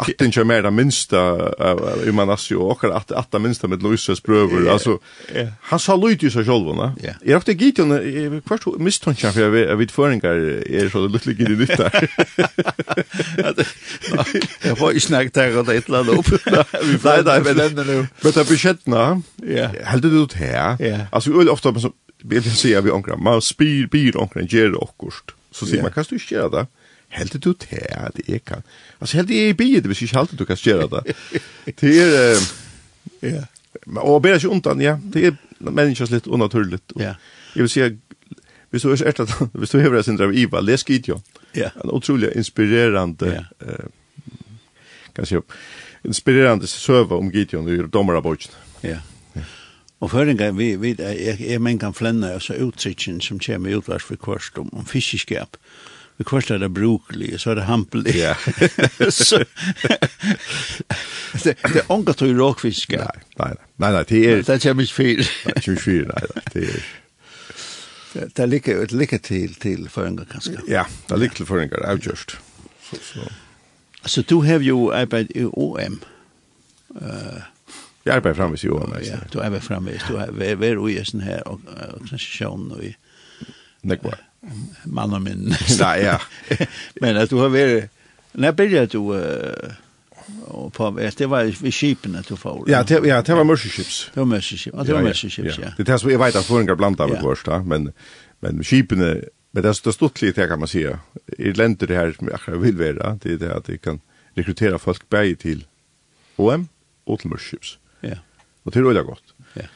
Atten 0.00 0.30
kjør 0.30 0.46
mer 0.46 0.62
det 0.62 0.70
minsta, 0.74 1.20
i 2.06 2.12
man 2.14 2.30
og 2.30 2.60
okkar 2.70 2.92
at 2.94 3.32
det 3.32 3.40
minsta 3.42 3.66
med 3.66 3.82
Luises 3.82 4.20
brøver. 4.22 4.64
Ja. 4.66 4.76
Altså, 4.76 4.98
han 5.70 5.82
sa 5.82 5.96
lyd 5.98 6.22
i 6.22 6.30
seg 6.30 6.46
sjolvona. 6.46 6.92
Ja. 7.02 7.16
Jeg 7.26 7.36
rakte 7.36 7.56
gitt 7.58 7.80
jo, 7.82 7.86
hvert 8.46 8.66
mistonkja 8.78 9.32
for 9.34 9.58
jeg 9.58 9.78
vet 9.80 9.94
føringar 9.94 10.38
er 10.62 10.90
så 10.92 11.02
luttlig 11.06 11.36
gitt 11.40 11.50
i 11.50 11.58
nytt 11.58 11.74
der. 11.80 11.98
Jeg 14.64 14.76
får 14.80 14.94
ikke 14.94 15.06
snakk 15.08 15.34
der 15.34 15.58
og 15.58 15.66
det 15.66 15.80
eller 15.82 16.04
annet 16.04 16.18
opp. 16.18 16.30
Nei, 16.46 17.16
nei, 17.30 17.38
men 17.46 17.60
det 17.60 18.36
er 18.36 18.48
budsjettna, 18.52 19.08
heldig 19.90 20.14
du 20.14 20.20
til 20.30 20.46
her. 20.46 21.08
Altså, 21.10 21.34
vi 21.34 21.42
er 21.42 21.52
ofte 21.52 21.74
som 21.82 21.96
vill 22.22 22.46
jag 22.46 22.56
säga 22.56 22.80
vi 22.80 22.90
onkra, 22.90 23.16
man 23.16 23.42
spyr, 23.42 23.86
byr 23.86 24.16
onkra, 24.16 24.42
ger 24.42 24.82
okkurst 24.82 25.30
Så 25.50 25.66
ser 25.66 25.82
man, 25.82 25.92
kan 25.92 26.04
du 26.08 26.16
inte 26.16 26.34
göra 26.34 26.48
det? 26.48 26.66
Helt 27.08 27.42
du 27.42 27.52
det, 27.52 28.10
det 28.14 28.34
är 28.34 28.38
kan. 28.38 28.62
Alltså 28.98 29.16
helt 29.16 29.30
i 29.30 29.54
biet, 29.54 29.86
hvis 29.86 30.02
ikke 30.02 30.16
helt 30.16 30.38
du 30.38 30.44
kan 30.44 30.56
göra 30.60 30.86
det. 30.86 31.14
Det 31.80 32.00
är, 32.00 32.38
ja. 33.20 33.44
Och 34.00 34.20
ber 34.22 34.38
sig 34.38 34.50
undan, 34.50 34.80
ja. 34.80 34.98
Det 35.02 35.26
är 35.26 35.36
människans 35.58 36.10
lite 36.10 36.30
onaturligt. 36.30 36.92
Ja. 36.94 37.14
Jag 37.54 37.62
vill 37.62 37.68
säga, 37.68 37.96
hvis 38.70 38.82
du 38.82 38.92
är 38.92 39.06
ärta, 39.06 39.26
hvis 39.52 39.70
du 39.70 39.80
hever 39.80 40.02
sin 40.02 40.22
av 40.22 40.34
Iva, 40.34 40.60
läs 40.60 40.88
Gideon. 40.88 41.22
Ja. 41.52 41.70
En 41.84 41.90
otroligt 41.90 42.36
inspirerande, 42.36 43.44
ja. 43.58 43.66
eh, 43.66 45.24
si, 45.24 45.40
inspirerande 46.02 46.66
søva 46.66 47.16
om 47.16 47.30
Gideon 47.30 47.80
och 47.80 47.88
domarabojtjen. 47.88 48.54
Ja. 48.80 48.96
Og 50.00 50.10
føringa, 50.10 50.50
vi, 50.56 50.74
vi, 50.80 50.94
jeg, 50.98 51.36
jeg 51.40 51.60
men 51.60 51.78
kan 51.78 51.94
flenne, 51.94 52.32
altså 52.32 52.56
utsikken 52.56 53.20
som 53.20 53.40
kommer 53.40 53.76
utvars 53.76 54.04
for 54.08 54.16
kvart 54.16 54.56
om, 54.58 54.70
om 54.72 54.86
fiskeskap. 54.88 55.58
Vi 56.20 56.24
kvart 56.28 56.50
er 56.50 56.58
det 56.60 56.70
brukelig, 56.76 57.40
så 57.40 57.50
er 57.50 57.60
det 57.60 57.66
hampelig. 57.68 58.14
Ja. 58.16 58.34
så, 59.20 59.42
det, 61.44 61.54
det 61.56 61.82
er 61.82 61.92
ångat 61.92 62.24
og 62.24 62.32
råkfiske. 62.36 62.96
Nei, 62.96 63.20
nei, 63.40 63.52
nei, 63.76 63.92
nei, 63.96 64.02
det 64.08 64.22
er... 64.24 64.42
Det 64.48 64.58
kommer 64.64 64.88
ikke 64.88 64.96
fyr. 64.96 65.22
Det 65.24 65.54
er 65.54 65.60
ikke 65.62 65.76
fyr, 65.84 66.10
nei, 66.10 66.24
det 66.54 66.64
er... 66.64 66.90
Det, 68.10 68.26
det 68.36 68.48
ligger 68.48 68.82
et 68.82 68.92
lykke 68.92 69.20
til 69.22 69.54
til 69.62 69.88
føringa, 69.88 70.24
kanskje. 70.32 70.58
Ja, 70.68 70.82
det 71.08 71.18
ligger 71.22 71.42
til 71.42 71.46
føringer, 71.46 71.84
avgjørst. 71.86 72.36
Så, 72.88 72.98
så. 73.12 73.28
så 74.04 74.22
du 74.22 74.40
har 74.42 74.64
jo 74.64 74.90
arbeidet 74.90 75.36
i 75.36 75.44
OM. 75.46 76.00
Uh, 76.90 77.44
Du 78.10 78.14
arbetar 78.14 78.34
framme 78.34 78.56
i 78.56 78.66
Johan. 78.66 78.94
Ja, 79.02 79.16
du 79.32 79.40
arbetar 79.40 79.60
framme. 79.60 79.90
Du 80.08 80.16
är 80.44 80.54
väl 80.56 80.90
i 80.90 81.04
sån 81.04 81.20
här 81.20 81.48
och 81.48 81.60
transition 82.08 82.72
och 82.72 82.84
i... 82.84 82.96
Nekvar. 83.80 84.14
Man 84.84 85.14
och 85.14 85.22
min. 85.22 85.54
Nej, 85.80 86.02
ja. 86.02 86.20
Men 87.00 87.16
att 87.16 87.30
du 87.30 87.36
har 87.36 87.48
varit... 87.48 87.84
När 88.32 88.52
började 88.52 88.86
du... 88.86 88.98
Och 90.44 90.72
på 90.72 90.90
vet 90.90 91.16
det 91.16 91.26
var 91.26 91.44
vi 91.62 91.72
skipen 91.72 92.16
att 92.16 92.26
du 92.26 92.36
får. 92.36 92.64
Ja, 92.70 92.82
det, 92.82 93.06
ja, 93.06 93.22
det 93.22 93.34
var 93.34 93.44
Merseyships. 93.44 94.10
Det 94.14 94.20
var 94.20 94.26
Merseyships. 94.26 94.76
Ja, 94.76 94.84
det 94.84 94.92
var 94.92 95.02
Merseyships, 95.02 95.58
ja. 95.58 95.68
Det 95.76 95.84
tas 95.84 96.04
vi 96.04 96.12
jag 96.12 96.18
vet 96.18 96.36
att 96.36 96.46
förringar 96.46 96.74
blandat 96.74 97.10
av 97.10 97.22
vårt, 97.22 97.46
men 97.66 97.92
men 98.40 98.64
skipen 98.64 98.98
Men 99.52 99.62
det 99.62 99.68
är 99.68 99.84
det 99.84 99.92
stort 99.92 100.22
lite 100.22 100.46
kan 100.46 100.58
man 100.58 100.68
säga. 100.68 100.98
I 101.38 101.52
länder 101.52 101.86
det 101.86 101.94
här 101.94 102.12
som 102.12 102.28
jag 102.46 102.56
vill 102.56 102.76
vara, 102.76 103.18
det 103.22 103.32
är 103.32 103.36
det 103.36 103.54
att 103.56 103.64
det 103.64 103.78
kan 103.78 104.00
rekrytera 104.34 104.78
folk 104.78 105.08
bäge 105.08 105.36
till 105.36 105.64
OM 106.36 106.68
og 107.06 107.18
til 107.20 107.30
Merseyships. 107.30 107.79
Ja. 108.02 108.18
Og 108.64 108.72
det 108.74 108.80
er 108.80 108.84
veldig 108.84 109.04
godt. 109.04 109.34
Ja. 109.56 109.66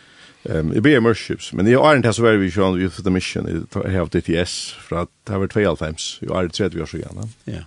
Ehm 0.45 0.73
i 0.73 0.81
BM 0.81 1.07
Worships, 1.07 1.53
men 1.53 1.67
i 1.67 1.71
Iron 1.71 2.03
Test 2.03 2.21
var 2.21 2.37
vi 2.37 2.49
ju 2.49 2.63
on 2.63 2.81
Youth 2.81 2.99
of 2.99 3.05
the 3.05 3.11
Mission 3.11 3.49
i 3.49 3.91
have 3.91 4.09
DTS 4.09 4.73
för 4.73 4.97
att 4.97 5.11
det 5.27 5.39
var 5.39 5.49
25 5.49 5.95
i 6.21 6.25
Iron 6.25 6.51
Test 6.51 6.75
vi 6.75 6.81
har 6.81 6.87
så 6.87 6.99
gärna. 6.99 7.29
Ja. 7.45 7.65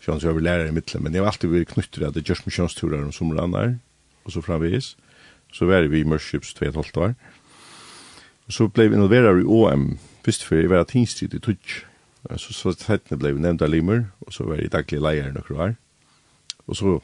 Sjön 0.00 0.20
så 0.20 0.32
vi 0.32 0.40
lärare 0.40 0.68
i 0.68 0.72
mitten, 0.72 1.02
men 1.02 1.12
det 1.12 1.18
har 1.18 1.26
alltid 1.26 1.50
vi 1.50 1.64
knytter 1.64 2.06
at 2.06 2.14
det 2.14 2.28
görs 2.28 2.46
missionsturer 2.46 3.04
om 3.04 3.12
somran 3.12 3.52
där 3.52 3.78
og 4.24 4.32
så 4.32 4.40
framvis. 4.40 4.96
Så 5.52 5.66
var 5.66 5.82
vi 5.82 5.98
i 5.98 6.04
Worships 6.04 6.54
2 6.54 6.72
12 6.72 6.84
år. 6.96 7.14
Så 8.48 8.68
blev 8.68 8.90
vi 8.90 8.96
involverade 8.96 9.40
i 9.40 9.44
OM 9.46 9.98
först 10.24 10.42
för 10.42 10.56
i 10.56 10.66
var 10.66 10.84
tingstid 10.84 11.34
i 11.34 11.40
Tutsch. 11.40 11.84
Så 12.36 12.52
så 12.52 12.72
tätt 12.72 13.08
blev 13.08 13.40
nämnda 13.40 13.66
Limer 13.66 14.06
och 14.18 14.32
så 14.32 14.44
var 14.44 14.56
det 14.56 14.72
dagliga 14.72 15.00
lärare 15.00 15.32
några 15.32 15.64
år. 15.64 15.76
Och 16.66 16.76
så 16.76 17.02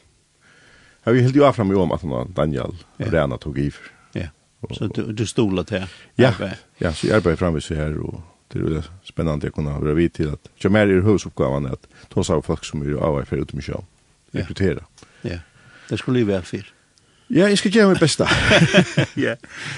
Jag 1.04 1.12
vi 1.12 1.22
helt 1.22 1.36
ju 1.36 1.52
fram 1.52 1.72
i 1.72 1.74
om 1.74 1.92
att 1.92 2.34
Daniel 2.34 2.76
yeah. 2.98 3.12
Rena 3.12 3.38
tog 3.38 3.58
i 3.58 3.70
för. 3.70 3.84
Ja. 4.12 4.26
Så 4.70 4.86
du, 4.86 5.12
du 5.12 5.26
stolar 5.26 5.64
till 5.64 5.86
Ja, 6.14 6.32
ja, 6.78 6.92
så 6.92 7.06
jag 7.06 7.16
arbetar 7.16 7.36
framme 7.36 7.60
så 7.60 7.74
här 7.74 7.98
och 7.98 8.20
det 8.52 8.58
är 8.58 8.84
spännande 9.04 9.46
att 9.46 9.54
kunna 9.54 9.78
vara 9.78 9.94
vid 9.94 10.12
till 10.12 10.28
att 10.28 10.48
jag 10.56 10.72
mer 10.72 10.86
i 10.86 11.00
husuppgavan 11.00 11.66
att 11.66 11.86
ta 12.08 12.24
sig 12.24 12.34
av 12.34 12.42
folk 12.42 12.64
som 12.64 12.82
är 12.82 12.94
av 12.94 13.24
för 13.24 13.36
ut 13.36 13.54
i 13.54 13.62
sjön. 13.62 13.84
Rekrytera. 14.30 14.84
Ja, 15.22 15.38
det 15.88 15.98
skulle 15.98 16.18
ju 16.18 16.24
vara 16.24 16.42
fyrt. 16.42 16.72
Ja, 17.30 17.46
jeg 17.46 17.58
skal 17.58 17.74
gjøre 17.74 17.92
mitt 17.92 18.00
beste. 18.02 18.26
ja. 19.26 19.36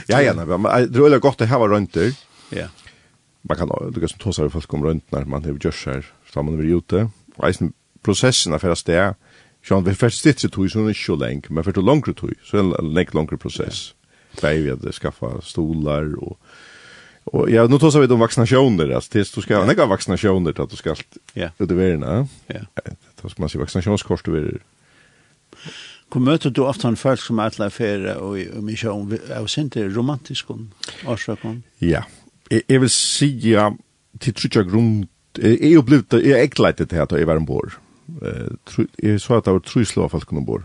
Ja, 0.08 0.20
ja, 0.24 0.32
nei, 0.32 0.46
men 0.48 0.64
det 0.88 1.02
er 1.04 1.20
godt 1.20 1.44
å 1.44 1.48
ha 1.50 1.58
rønter. 1.68 2.14
Ja. 2.48 2.70
Man 3.44 3.58
kan, 3.58 3.68
du 3.92 3.98
kan 4.00 4.14
ta 4.22 4.32
seg 4.32 4.48
folk 4.54 4.72
om 4.72 4.86
när 5.12 5.24
man 5.24 5.44
har 5.44 5.58
gjørs 5.60 5.84
her, 5.84 6.06
så 6.32 6.42
man 6.42 6.60
er 6.60 6.76
ute. 6.76 7.10
Og 7.36 7.48
eisen, 7.48 7.74
prosessen 8.02 8.54
er 8.54 8.58
for 8.62 8.74
sted, 8.74 9.14
Sjón 9.62 9.84
vi 9.86 9.94
fyrst 9.94 10.18
stitse 10.18 10.50
tog, 10.50 10.66
så 10.70 10.80
er 10.80 10.88
det 10.90 10.96
ikke 10.96 11.18
lenge, 11.20 11.50
men 11.50 11.64
fyrst 11.64 11.78
langere 11.86 12.14
tog, 12.18 12.34
så 12.42 12.58
er 12.58 12.66
det 12.66 12.80
en 12.80 12.94
lengt 12.96 13.14
langere 13.14 13.38
prosess. 13.38 13.94
Bæg 14.40 14.64
vi 14.64 14.72
at 14.74 14.94
skaffa 14.94 15.38
stolar 15.46 16.08
og... 16.18 16.36
Og 17.32 17.46
ja, 17.46 17.62
nå 17.70 17.78
tar 17.78 18.00
vi 18.02 18.08
om 18.10 18.18
vaccinationer, 18.18 18.88
altså, 18.96 19.10
tills 19.10 19.30
du 19.30 19.40
ska, 19.40 19.54
yeah. 19.54 19.66
nej, 19.66 19.76
til 20.52 20.62
at 20.62 20.70
du 20.70 20.76
skal 20.76 20.90
allt 20.90 21.18
yeah. 21.38 21.50
ut 21.60 21.70
i 21.70 21.74
verna. 21.74 22.26
Ja. 22.50 22.64
Da 23.22 23.28
skal 23.28 23.44
man 23.44 23.48
se 23.48 23.60
vaccinationskort 23.60 24.26
du 24.26 24.32
vil... 24.32 24.58
Hvor 26.10 26.20
møter 26.20 26.50
du 26.50 26.64
ofte 26.66 26.88
en 26.88 26.98
folk 26.98 27.22
som 27.22 27.38
er 27.38 27.54
til 27.54 27.62
å 27.62 27.64
är 27.64 27.70
affärer 27.70 28.16
og 28.16 28.38
och 28.56 28.64
mig 28.64 28.76
sjön 28.76 29.18
av 29.30 29.48
inte 29.58 29.88
romantisk 29.88 30.46
kon. 30.46 30.72
Orsakon. 31.06 31.62
Ja. 31.80 32.02
vil 32.80 32.90
si, 32.90 33.30
ja, 33.50 33.70
til 34.20 34.34
trutja 34.34 34.62
grunn, 34.62 35.08
Jeg 35.38 35.62
er 35.64 35.70
jo 35.78 35.82
blitt, 35.82 36.12
jeg 36.12 36.36
er 36.36 36.44
ikke 36.44 36.60
her 36.92 37.06
til 37.06 37.16
at 37.16 37.20
jeg 37.22 37.26
var 37.26 37.38
ombord, 37.40 37.78
jeg 39.02 39.20
så 39.20 39.38
at 39.38 39.44
det 39.44 39.52
var 39.52 39.64
tre 39.66 39.84
slå 39.84 40.08
folk 40.08 40.26
kunne 40.26 40.46
bor. 40.46 40.62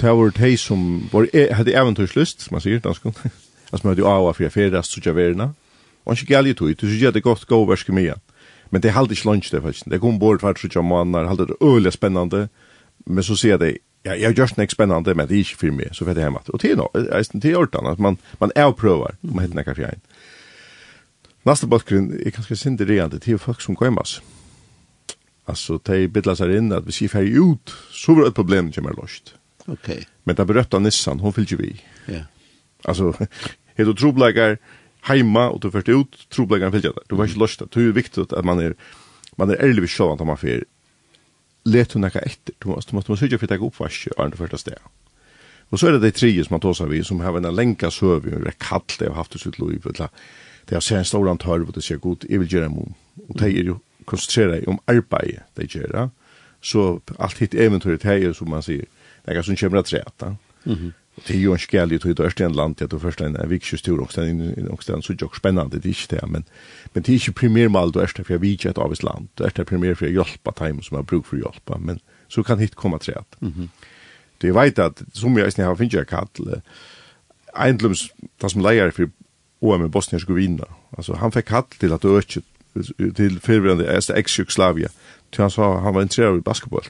Det 0.00 0.10
var 0.10 0.32
de 0.36 0.56
som 0.56 1.08
var, 1.12 1.28
hadde 1.54 1.74
eventyrslyst, 1.76 2.42
som 2.42 2.54
man 2.56 2.64
sier, 2.64 2.80
danskene. 2.82 3.14
Altså, 3.72 3.86
man 3.86 3.94
hadde 3.94 4.02
jo 4.02 4.08
av 4.10 4.26
og 4.28 4.36
fyrir 4.36 4.50
fyrir 4.52 4.82
så 4.84 5.00
tja 5.00 5.14
verina. 5.16 5.52
Og 6.04 6.12
ikke 6.12 6.34
gæli 6.34 6.52
tog, 6.54 6.74
du 6.76 6.86
synes 6.86 7.02
jeg 7.02 7.14
det 7.14 7.22
godt 7.22 7.46
gå 7.46 7.62
verske 7.64 7.92
mye. 7.92 8.18
Men 8.70 8.82
det 8.82 8.92
halde 8.92 9.14
ikke 9.14 9.30
lunch 9.30 9.52
det 9.52 9.62
faktisk. 9.62 9.88
Det 9.90 10.00
kom 10.00 10.18
bort 10.18 10.42
hvert 10.42 10.60
så 10.60 10.68
tja 10.68 10.82
måneder, 10.82 11.28
halde 11.28 11.46
det 11.46 11.56
øyelig 11.62 11.92
spennende. 11.92 12.48
Men 13.06 13.24
så 13.24 13.36
sier 13.36 13.56
jeg 13.62 13.78
ja, 14.04 14.12
jeg 14.18 14.34
gjør 14.34 14.60
ikke 14.60 14.74
spennende, 14.74 15.14
men 15.14 15.28
det 15.28 15.36
er 15.36 15.44
ikke 15.46 15.56
for 15.56 15.72
meg, 15.78 15.94
så 15.94 16.04
vet 16.04 16.16
jeg 16.18 16.26
hjemme. 16.26 16.40
Og 16.48 16.60
til 16.60 16.76
nå, 16.76 16.88
til 17.40 17.56
ordan, 17.56 17.86
at 17.86 17.98
man, 17.98 18.18
man 18.40 18.52
avprøver, 18.56 19.14
om 19.30 19.38
heter 19.38 19.62
kaffe 19.62 19.94
Nästa 21.44 21.66
bakgrund 21.66 22.12
är 22.12 22.30
ganska 22.30 22.56
synd 22.56 22.80
i 22.80 22.84
det, 22.84 23.08
det 23.08 23.28
är 23.28 23.36
folk 23.36 23.60
som 23.60 23.76
kommer. 23.76 24.02
Alltså 25.44 25.78
de 25.82 26.08
bittlar 26.08 26.34
sig 26.34 26.56
in 26.56 26.72
att 26.72 26.86
vi 26.86 26.92
ser 26.92 27.08
här 27.08 27.52
ut 27.52 27.74
så 27.90 28.14
var 28.14 28.28
ett 28.28 28.34
problem 28.34 28.72
som 28.72 28.86
är 28.86 28.92
löst. 29.02 29.34
Okej. 29.66 29.74
Okay. 29.74 30.04
Men 30.24 30.36
det 30.36 30.44
berötta 30.44 30.78
Nissan, 30.78 31.20
hon 31.20 31.32
fyllde 31.32 31.56
vi. 31.56 31.80
Ja. 32.06 32.12
Yeah. 32.12 32.24
Alltså, 32.84 33.14
det 33.76 33.82
är 33.82 33.92
troblägar 33.92 34.58
hemma 35.00 35.50
och 35.50 35.60
du 35.60 35.70
först 35.70 35.88
ut 35.88 36.28
troblägaren 36.28 36.72
fyllde 36.72 36.88
det. 36.88 37.00
Du 37.08 37.16
var 37.16 37.24
inte 37.24 37.38
löst 37.38 37.58
det. 37.58 37.66
Det 37.72 37.80
är 37.80 37.92
viktigt 37.92 38.32
att 38.32 38.44
man 38.44 38.58
är 38.58 38.74
man 39.36 39.50
är 39.50 39.54
ärlig 39.54 39.80
vid 39.80 39.90
själva 39.90 40.12
att 40.12 40.26
man 40.26 40.36
får 40.36 40.64
let 41.64 41.92
hon 41.92 42.02
näka 42.02 42.18
efter. 42.18 42.54
Du 42.58 42.68
måste, 42.68 42.90
du 42.90 42.96
måste 42.96 43.12
du 43.12 43.16
söka 43.16 43.38
för 43.38 43.46
att 43.46 43.60
ta 43.60 43.66
uppvask 43.66 44.06
och 44.16 44.24
andra 44.24 44.36
första 44.36 44.58
steg. 44.58 44.74
Och 45.68 45.80
så 45.80 45.86
är 45.86 45.92
det 45.92 45.98
de 45.98 46.10
tre 46.10 46.44
som 46.44 46.54
man 46.54 46.60
tar 46.60 46.74
sig 46.74 46.88
vid 46.88 47.06
som 47.06 47.20
har 47.20 47.36
en 47.36 47.54
länka 47.54 47.90
söv 47.90 48.28
i 48.28 48.30
en 48.30 48.52
kallt 48.58 48.96
det 48.98 49.08
har 49.08 49.14
haft 49.14 49.40
sitt 49.40 49.58
liv. 49.58 49.86
Det 50.64 50.74
har 50.74 50.80
sett 50.80 50.98
en 50.98 51.04
stor 51.04 51.30
antör 51.30 51.62
och 51.62 51.72
det 51.72 51.82
ser 51.82 51.96
god. 51.96 52.24
Jag 52.28 52.38
vill 52.38 52.52
göra 52.52 52.64
en 52.64 52.70
mån. 52.70 52.94
Och 53.28 53.38
det 53.38 53.44
är 53.44 53.48
ju 53.48 53.74
konsentrera 54.06 54.60
om 54.66 54.80
arbeidet 54.86 55.42
de 55.56 55.66
gjør, 55.66 56.08
så 56.62 57.00
alt 57.18 57.38
hitt 57.38 57.54
eventyret 57.54 58.04
er 58.04 58.32
som 58.32 58.50
man 58.50 58.62
sier, 58.62 58.86
det 59.26 59.36
er 59.36 59.42
som 59.42 59.56
kommer 59.56 59.78
at 59.78 59.90
treta. 59.90 60.34
Mm 60.64 60.74
-hmm. 60.74 60.92
Det 61.28 61.36
er 61.36 61.40
jo 61.40 61.52
en 61.52 61.58
skjærlig 61.58 62.00
tog 62.00 62.10
i 62.10 62.14
Dørsten 62.14 62.54
land, 62.56 62.76
det 62.76 62.90
du 62.90 62.98
først 62.98 63.20
en 63.20 63.36
vikskjøstur, 63.46 64.00
og 64.00 64.08
det 64.14 64.88
er 64.88 65.00
så 65.00 65.14
jo 65.20 65.28
spennende, 65.36 65.76
det 65.76 65.84
er 65.84 65.88
ikke 65.88 66.16
det, 66.16 66.30
men, 66.30 66.44
men 66.94 67.02
det 67.02 67.08
er 67.08 67.12
ikke 67.12 67.32
primærmål, 67.32 67.92
du 67.92 67.98
er 67.98 68.06
for 68.06 68.32
jeg 68.32 68.40
vidtje 68.40 68.70
et 68.70 68.78
av 68.78 68.94
land, 69.02 69.28
det 69.38 69.58
er 69.58 69.64
primær 69.64 69.94
for 69.94 70.06
jeg 70.06 70.14
hjelpa 70.14 70.66
dem 70.66 70.82
som 70.82 70.96
har 70.96 71.02
bruk 71.02 71.26
for 71.26 71.36
hjelpa, 71.36 71.78
men 71.78 72.00
så 72.28 72.42
kan 72.42 72.58
hitt 72.58 72.76
komme 72.76 72.98
til 72.98 73.14
rett. 73.14 73.36
Mm 73.40 73.48
-hmm. 73.48 73.68
Det 74.42 74.48
er 74.48 74.52
veit 74.52 74.78
at, 74.78 75.02
som 75.12 75.38
jeg 75.38 75.52
har 75.58 75.74
finnet 75.74 75.94
jeg 75.94 76.06
kall, 76.06 76.62
eiendlums, 77.56 78.10
det 78.42 78.50
som 78.50 78.62
leier 78.62 78.90
for 78.90 79.10
OM 79.60 79.84
i 79.84 79.88
Bosnia-Herzegovina, 79.88 80.64
altså 80.96 81.14
han 81.14 81.32
fikk 81.32 81.44
kall 81.44 81.64
til 81.80 81.92
at 81.92 82.04
øke 82.04 82.42
til 83.16 83.40
förvirrande 83.40 83.84
är 83.86 84.18
ex 84.18 84.38
Jugoslavia. 84.38 84.88
til 85.32 85.42
han 85.42 85.50
sa 85.50 85.78
han 85.78 85.94
var 85.94 86.02
interessert 86.02 86.38
i 86.38 86.40
basketball. 86.40 86.86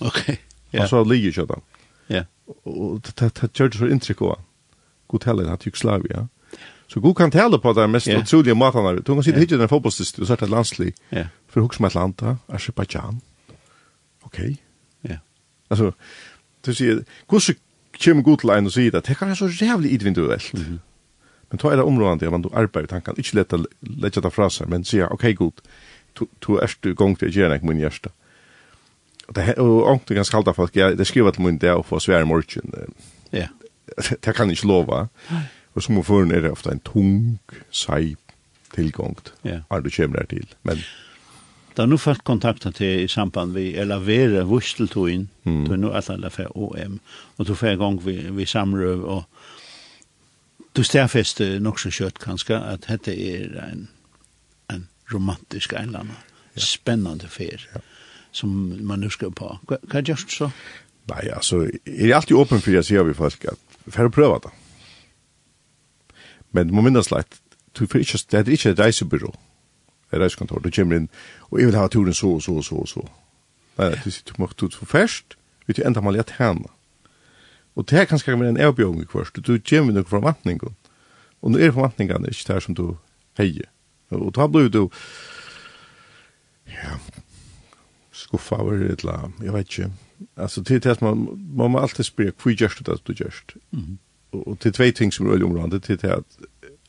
Ok, 0.00 0.06
Okay. 0.06 0.36
Ja. 0.72 0.78
Han 0.78 0.88
sa 0.88 1.02
ligger 1.02 1.30
ju 1.30 1.46
då. 1.46 1.62
Ja. 2.08 2.24
Og 2.64 3.02
det 3.20 3.40
det 3.42 3.60
gjorde 3.60 3.78
så 3.78 3.86
inntrykk 3.86 4.22
av. 4.22 4.38
God 5.08 5.24
heller 5.24 5.52
at 5.52 5.66
Jugoslavia. 5.66 6.26
Så 6.88 7.00
god 7.00 7.14
kan 7.14 7.30
tale 7.30 7.58
på 7.58 7.72
det 7.72 7.90
mest 7.90 8.06
yeah. 8.06 8.22
utrolige 8.22 8.54
maten 8.54 8.84
där. 8.84 8.94
Du 8.94 9.14
kan 9.14 9.22
sitta 9.22 9.38
hit 9.38 9.52
i 9.52 9.56
den 9.56 9.68
fotbollsdistriktet 9.68 10.20
och 10.20 10.26
sätta 10.26 10.44
ett 10.44 10.50
landslig. 10.50 10.94
Yeah. 11.10 11.26
För 11.48 11.60
hooks 11.60 11.80
med 11.80 11.86
Atlanta, 11.86 12.36
Azerbaijan. 12.46 13.20
Okej. 14.22 14.44
Okay. 14.44 14.56
Ja. 15.02 15.18
Altså, 15.70 15.92
du 16.66 16.74
sier, 16.74 17.04
hvordan 17.28 17.56
kommer 18.04 18.22
god 18.22 18.38
til 18.38 18.50
en 18.50 18.66
og 18.66 18.72
sier 18.72 18.90
det? 18.90 19.06
det 19.06 19.16
kan 19.16 19.26
være 19.26 19.36
så 19.36 19.64
jävligt 19.64 19.92
idvinduellt. 19.92 20.54
Mm. 20.54 20.80
Men 21.50 21.58
ta 21.58 21.70
det 21.76 21.82
områden 21.82 22.26
at 22.26 22.30
man 22.30 22.42
då 22.42 22.82
i 22.82 22.86
tanken, 22.86 23.18
ikke 23.18 23.36
lett 23.36 23.52
å 23.52 23.64
legge 23.80 24.20
det 24.20 24.30
fraser, 24.30 24.66
men 24.66 24.84
sier, 24.84 25.12
ok, 25.12 25.34
god. 25.36 25.60
Du 26.18 26.58
är 26.58 26.70
du 26.80 26.94
å 26.94 27.16
gjøre 27.18 27.30
gärna 27.30 27.58
min 27.62 27.80
hjerte. 27.80 28.10
Og 29.28 29.34
det 29.34 29.58
och 29.58 29.86
ganske 29.86 30.14
ganska 30.14 30.38
av 30.38 30.54
folk 30.54 30.76
jeg, 30.76 30.98
det 30.98 31.06
skriver 31.06 31.30
til 31.30 31.42
min 31.42 31.58
det 31.58 31.74
å 31.74 31.82
få 31.82 32.00
svære 32.00 32.26
morgen. 32.26 32.74
Ja. 33.32 33.46
Det 34.20 34.34
kan 34.34 34.50
inte 34.50 34.66
lova. 34.66 35.08
Og 35.74 35.82
som 35.82 36.04
förn 36.04 36.32
er 36.32 36.40
det 36.40 36.50
ofte 36.50 36.70
en 36.70 36.80
tung 36.80 37.38
sig 37.70 38.16
tilgångt, 38.74 39.32
Ja. 39.42 39.60
Alltså 39.68 39.82
du 39.82 39.90
kommer 39.90 40.18
der 40.18 40.26
til. 40.26 40.46
Men 40.62 40.78
Da 41.76 41.86
nu 41.86 41.96
fått 41.96 42.24
kontakta 42.24 42.70
til 42.70 43.04
i 43.04 43.08
samband 43.08 43.54
vi 43.54 43.72
vere 44.04 44.44
vursteltoin, 44.44 45.28
mm. 45.44 45.68
du 45.68 45.76
nu 45.76 45.92
alla 45.92 46.14
alla 46.14 46.28
for 46.28 46.56
OM, 46.56 47.00
og 47.38 47.46
du 47.46 47.54
fer 47.54 47.76
gong 47.76 48.00
vi, 48.04 48.30
vi 48.30 48.44
samrøv 48.44 49.04
og 49.04 49.24
du 50.80 50.84
stærfest 50.84 51.42
nok 51.60 51.76
så 51.80 51.90
kjøtt 51.92 52.18
kanskje 52.22 52.56
at 52.56 52.86
dette 52.88 53.12
er 53.12 53.50
en, 53.66 53.82
en 54.72 54.86
romantisk 55.12 55.74
eiland. 55.76 56.14
Ja. 56.56 56.62
Spennende 56.64 57.28
fer 57.28 57.60
ja. 57.74 57.82
som 58.32 58.54
man 58.88 59.04
husker 59.04 59.28
på. 59.36 59.50
Hva, 59.68 59.76
hva 59.92 60.00
gjør 60.00 60.24
du 60.24 60.32
så? 60.32 60.48
Nei, 61.10 61.26
altså, 61.36 61.66
jeg 61.84 62.08
er 62.08 62.16
alltid 62.16 62.38
åpen 62.38 62.64
for 62.64 62.80
å 62.80 62.84
si 62.86 62.96
av 62.96 63.12
i 63.12 63.18
folk 63.18 63.44
at 63.52 63.76
for 63.90 64.08
å 64.08 64.14
prøve 64.14 64.40
det. 64.46 64.54
Men 66.56 66.70
du 66.70 66.74
må 66.76 66.86
minnes 66.86 67.12
leit, 67.12 67.40
du 67.76 67.84
får 67.84 68.06
ikke, 68.06 68.24
det 68.32 68.40
er 68.40 68.52
ikke 68.56 68.72
et 68.72 68.82
reisebyrå, 68.86 69.30
et 70.10 70.18
reisekontor, 70.22 70.64
du 70.64 70.72
kommer 70.74 70.96
inn, 70.96 71.08
og 71.50 71.60
jeg 71.60 71.70
vil 71.70 71.78
ha 71.78 71.86
turen 71.92 72.16
så, 72.16 72.32
så, 72.42 72.56
så, 72.64 72.82
så. 72.88 73.04
Nei, 73.76 73.92
du, 74.00 74.08
du, 74.08 74.10
du, 74.10 74.32
du, 74.32 74.64
du, 74.64 74.66
du, 74.66 74.66
du, 74.66 74.80
du, 74.80 74.80
du, 74.80 75.28
du, 75.68 75.76
du, 75.76 76.56
du, 76.56 76.64
du, 76.64 76.79
Og 77.80 77.86
det 77.88 77.96
her 77.96 78.04
kan 78.04 78.20
skje 78.20 78.36
være 78.36 78.52
en 78.52 78.60
avbjøring 78.60 79.06
først. 79.08 79.38
Du 79.40 79.54
kommer 79.64 79.94
noen 79.96 80.08
forvantninger. 80.08 80.74
Og 81.40 81.52
nå 81.52 81.58
er 81.58 81.72
forvantningene 81.72 82.28
ikke 82.28 82.52
det 82.52 82.62
som 82.66 82.76
du 82.76 82.84
heier. 83.40 83.70
Og 84.12 84.34
da 84.36 84.44
blir 84.50 84.68
du 84.68 84.82
ja, 86.68 86.98
skuffa 88.12 88.60
over 88.60 88.84
et 88.84 89.00
eller 89.00 89.24
annet. 89.24 89.40
Jeg 89.46 89.54
vet 89.54 89.72
ikke. 89.72 89.90
Altså, 90.36 90.64
til 90.64 90.82
det 90.84 91.00
man, 91.00 91.24
man 91.56 91.72
må 91.72 91.80
alltid 91.80 92.04
spørre 92.04 92.36
hvor 92.36 92.52
gjør 92.52 92.76
du 92.78 92.90
det 92.90 93.00
du 93.06 93.12
gjør. 93.12 93.40
Mm. 93.70 93.98
Og 94.32 94.58
til 94.60 94.76
tvei 94.76 94.90
ting 94.92 95.14
som 95.14 95.26
er 95.26 95.32
øyelig 95.32 95.46
området, 95.46 95.82
til 95.82 96.02
det 96.02 96.10
at 96.10 96.24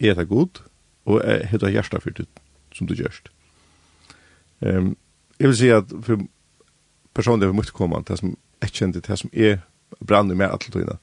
er 0.02 0.14
det 0.14 0.28
god, 0.28 0.62
og 1.06 1.22
er 1.24 1.58
det 1.58 1.72
hjertet 1.72 2.04
for 2.04 2.10
det 2.10 2.28
som 2.76 2.88
du 2.88 2.94
gjør. 2.94 3.22
Um, 4.60 4.98
jeg 5.40 5.48
vil 5.48 5.58
si 5.58 5.70
at 5.70 5.94
for 6.04 6.22
personlig 7.14 7.48
er 7.48 7.54
mye 7.54 7.88
måtte 7.88 8.12
det 8.12 8.20
som 8.20 8.38
jeg 8.62 8.72
kjente, 8.72 9.00
det 9.00 9.20
som 9.20 9.30
er 9.34 9.58
brann 10.00 10.32
i 10.32 10.36
meg 10.36 10.52
alt 10.52 10.70
tøyna. 10.74 10.98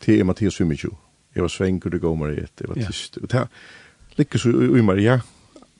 Til 0.00 0.20
er 0.20 0.24
Mathias 0.24 0.56
Fimmichu. 0.56 0.90
Jeg 1.34 1.42
var 1.42 1.48
svengur, 1.52 1.90
det 1.90 2.00
går 2.00 2.14
meg 2.18 2.38
i 2.38 2.44
et, 2.44 2.60
jeg 2.60 2.68
var 2.68 2.80
tyst. 2.86 3.18
Og 3.22 3.30
det 3.30 3.46
ligger 4.18 4.38
så 4.38 4.50
i 4.50 4.82
meg, 4.82 5.02
ja, 5.04 5.20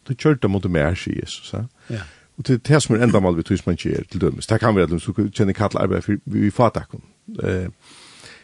du 0.09 0.15
kjørte 0.15 0.49
mot 0.49 0.63
det 0.63 0.71
mer, 0.71 0.95
sier 0.95 1.21
Jesus. 1.23 1.55
Ja. 1.91 2.03
Og 2.39 2.45
til 2.45 2.61
det 2.69 2.83
som 2.83 2.97
er 2.97 3.05
enda 3.05 3.21
mal 3.21 3.37
vi 3.37 3.43
tøys 3.45 3.67
man 3.67 3.77
kjer 3.77 4.07
til 4.11 4.21
dømes. 4.21 4.47
Det 4.47 4.61
kan 4.61 4.77
være 4.77 4.89
at 4.89 4.91
du 4.91 5.29
kjenner 5.29 5.53
kattel 5.53 5.81
arbeid, 5.83 6.03
for 6.03 6.21
vi 6.25 6.51
fatakken. 6.51 7.03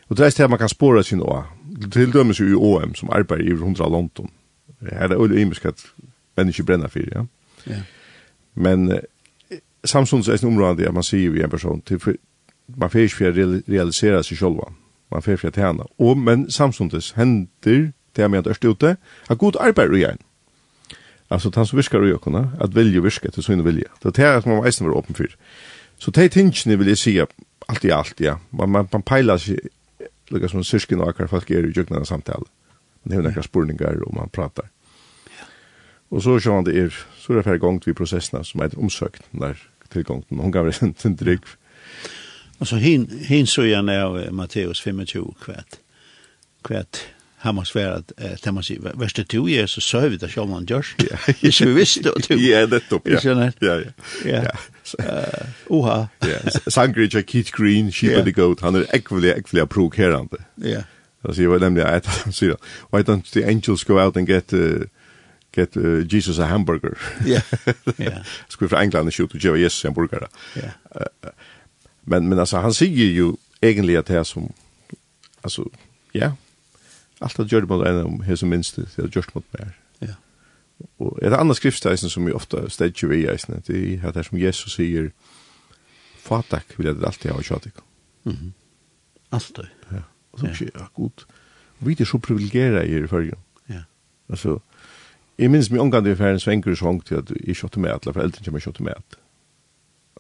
Og 0.08 0.16
det 0.16 0.26
er 0.26 0.35
det 0.37 0.50
man 0.50 0.58
kan 0.58 0.68
spåra 0.68 1.02
sin 1.02 1.23
å. 1.23 1.44
Til 1.92 2.12
dømes 2.12 2.40
jo 2.40 2.46
i 2.46 2.54
OM, 2.54 2.94
som 2.94 3.11
arbeid 3.12 3.46
i 3.46 3.54
100 3.54 3.88
London. 3.90 4.30
Her 4.82 4.99
er 4.99 5.08
det 5.08 5.20
øyne 5.20 5.40
imisk 5.40 5.64
at 5.64 5.87
mennesker 6.37 6.64
brenner 6.64 6.88
for, 6.92 7.00
ja. 7.14 7.25
Ja. 7.66 7.80
Men 8.54 9.00
samstundes 9.85 10.28
er 10.28 10.37
det 10.37 10.44
området 10.44 10.87
at 10.87 10.94
man 10.94 11.02
sier 11.02 11.30
vi 11.30 11.42
en 11.42 11.50
person, 11.50 11.80
til 11.80 12.00
man 12.68 12.90
får 12.90 13.06
ikke 13.06 13.16
for 13.16 13.40
realisera 13.70 14.23
seg 14.26 14.38
selv. 14.38 14.62
Man 15.12 15.23
får 15.23 15.38
for 15.40 15.52
å 15.52 15.54
tjene. 15.54 15.87
Og, 15.99 16.16
men 16.18 16.49
samstundes 16.50 17.12
hender 17.16 17.90
det 18.16 18.30
med 18.30 18.44
at 18.44 18.50
Ørste 18.54 18.73
ute, 18.73 18.96
at 19.28 19.38
god 19.38 19.58
arbeid 19.61 19.92
og 19.92 20.00
gjerne. 20.00 20.25
Altså, 21.30 21.50
han 21.54 21.66
som 21.66 21.78
virker 21.78 22.02
og 22.02 22.11
gjøkene, 22.11 22.42
at 22.62 22.75
vilje 22.75 23.02
virker 23.02 23.32
til 23.35 23.42
sånne 23.42 23.64
vilje. 23.66 23.88
Det 24.02 24.14
er 24.23 24.38
det 24.38 24.46
man 24.46 24.66
eisen 24.66 24.87
være 24.87 25.00
åpen 25.00 25.18
for. 25.18 25.32
Så 25.99 26.12
det 26.14 26.25
er 26.25 26.35
tingene 26.35 26.78
vil 26.78 26.92
jeg 26.92 27.00
si 27.02 27.16
alt 27.18 27.85
i 27.85 27.90
alt, 27.90 28.20
ja. 28.20 28.37
Man, 28.52 28.70
man, 28.70 28.88
man 28.92 29.02
peiler 29.02 29.40
seg 29.42 29.58
lukka 30.30 30.50
som 30.50 30.64
syrsken 30.66 31.02
og 31.02 31.11
akkar 31.11 31.30
folk 31.30 31.50
er 31.50 31.66
i 31.66 31.75
jøkna 31.75 32.04
samtale. 32.06 32.46
Man 33.04 33.16
har 33.16 33.26
nekkar 33.26 33.46
spurningar 33.46 34.02
og 34.06 34.14
man 34.14 34.32
pratar. 34.32 34.70
Og 36.11 36.23
så 36.23 36.37
sjå 36.38 36.54
man 36.54 36.66
det 36.66 36.76
er, 36.78 36.99
så 37.18 37.32
er 37.32 37.40
det 37.40 37.46
ferdig 37.49 37.62
gongt 37.64 37.87
vi 37.87 37.94
prosessene 37.96 38.44
som 38.46 38.62
er 38.62 38.75
omsøkt, 38.78 39.25
den 39.32 39.42
der 39.42 39.62
tilgången. 39.90 40.38
Hun 40.38 40.54
gav 40.54 40.68
det 40.68 40.78
en 41.06 41.18
drygg. 41.18 41.46
Og 42.58 42.66
så 42.66 42.76
hin 42.76 43.10
hin 43.20 43.46
så 43.46 43.62
jag 43.62 43.84
när 43.84 44.30
Matteus 44.30 44.80
25 44.80 45.34
kvært, 45.44 45.78
kvært, 46.64 47.12
han 47.36 47.54
må 47.54 47.64
svære 47.64 47.94
at, 47.94 48.12
eh, 48.18 48.36
det 48.44 48.54
måste 48.54 48.76
vara 48.80 48.96
värsta 48.96 49.22
två 49.22 49.42
år 49.42 49.66
så 49.66 49.80
så 49.80 50.08
vi 50.08 50.16
det 50.16 50.30
som 50.30 50.48
man 50.48 50.64
gör. 50.64 50.86
Ja, 51.42 51.52
så 51.52 51.64
vi 51.64 51.72
visste 51.72 52.10
att 52.16 52.30
Ja, 52.50 52.66
det 52.66 52.80
topp. 52.90 53.08
Ja. 53.08 53.50
Ja, 53.60 53.75
ja. 53.75 53.90
Ja. 54.25 54.50
Oha. 55.66 56.06
Ja, 56.22 56.50
Sangridge 56.68 57.22
Keith 57.22 57.50
Green, 57.52 57.92
Sheep 57.92 58.16
and 58.16 58.25
the 58.25 58.32
Goat, 58.32 58.60
han 58.60 58.75
er 58.75 58.84
ekvelig, 58.94 59.30
ekvelig 59.30 59.68
provokerande. 59.68 60.36
Ja. 60.56 60.82
Alltså 61.22 61.42
jag 61.42 61.50
var 61.50 61.58
nämligen 61.58 61.88
att 61.88 62.06
han 62.06 62.32
sier, 62.32 62.56
why 62.92 63.02
don't 63.02 63.32
the 63.32 63.44
angels 63.44 63.84
go 63.84 64.00
out 64.00 64.16
and 64.16 64.28
get 64.28 64.52
uh, 64.52 64.80
get 65.56 65.76
uh, 65.76 66.14
Jesus 66.14 66.38
a 66.38 66.44
hamburger. 66.44 66.98
Ja. 67.26 67.40
Ja. 67.96 68.10
Skulle 68.48 68.68
fra 68.68 68.82
England 68.82 69.14
skjuta 69.14 69.38
Jesus 69.38 69.84
en 69.84 69.94
burger. 69.94 70.26
Ja. 70.54 70.70
Men, 72.08 72.28
men 72.28 72.38
alltså, 72.38 72.56
han 72.56 72.75
säger 72.75 73.04
ju 73.04 73.32
egentligen 73.60 74.00
att 74.00 74.06
det 74.06 74.12
här 74.14 74.25
som, 74.25 74.52
alltså, 75.40 75.68
ja, 76.12 76.36
allt 77.18 77.36
det 77.36 77.52
gör 77.52 77.60
det 77.60 77.66
mot 77.66 77.86
en 77.86 78.04
om 78.04 78.20
här 78.20 78.36
som 78.36 78.48
minst 78.48 78.76
det, 78.76 78.82
det 78.96 79.02
har 79.02 79.08
gjort 79.08 79.34
mot 79.34 79.52
mer. 79.52 79.78
Ja. 79.98 80.14
Och 80.96 81.22
är 81.22 81.30
det 81.30 81.36
andra 81.36 81.54
skriftstäsen 81.54 82.10
som 82.10 82.26
ju 82.26 82.32
ofta 82.32 82.70
städjer 82.70 83.12
i 83.12 83.26
eisen, 83.26 83.62
det 83.66 83.94
är 83.94 84.12
det 84.12 84.25
som 84.25 84.38
Jesus 84.38 84.75
säger, 84.75 85.12
fatak 86.18 86.78
vill 86.78 86.86
jag 86.86 87.04
alltid 87.04 87.30
ha 87.30 87.42
tjatik. 87.42 87.75
mhm 88.22 88.36
-hmm. 88.36 88.52
Alltid. 89.28 89.66
Ja. 89.88 90.02
Och 90.30 90.40
så 90.40 90.46
säger 90.46 90.70
jag, 90.75 90.88
god, 90.94 91.22
vi 91.78 91.96
är 91.98 92.04
så 92.04 92.18
privilegierade 92.18 92.84
i 92.84 93.00
det 93.00 93.08
förrige. 93.08 93.36
Ja. 93.66 93.82
Alltså, 94.28 94.60
Jeg 95.38 95.50
minns 95.50 95.70
mig 95.70 95.80
omgang 95.80 96.06
i 96.06 96.14
færen 96.14 96.40
svenker 96.40 96.70
og 96.70 96.76
sång 96.76 97.04
til 97.04 97.14
at 97.14 97.30
jeg 97.46 97.56
kjøtte 97.56 97.80
med, 97.80 97.90
eller 97.90 98.12
foreldrene 98.12 98.44
kommer 98.44 98.60
kjøtte 98.60 98.82
med. 98.82 99.16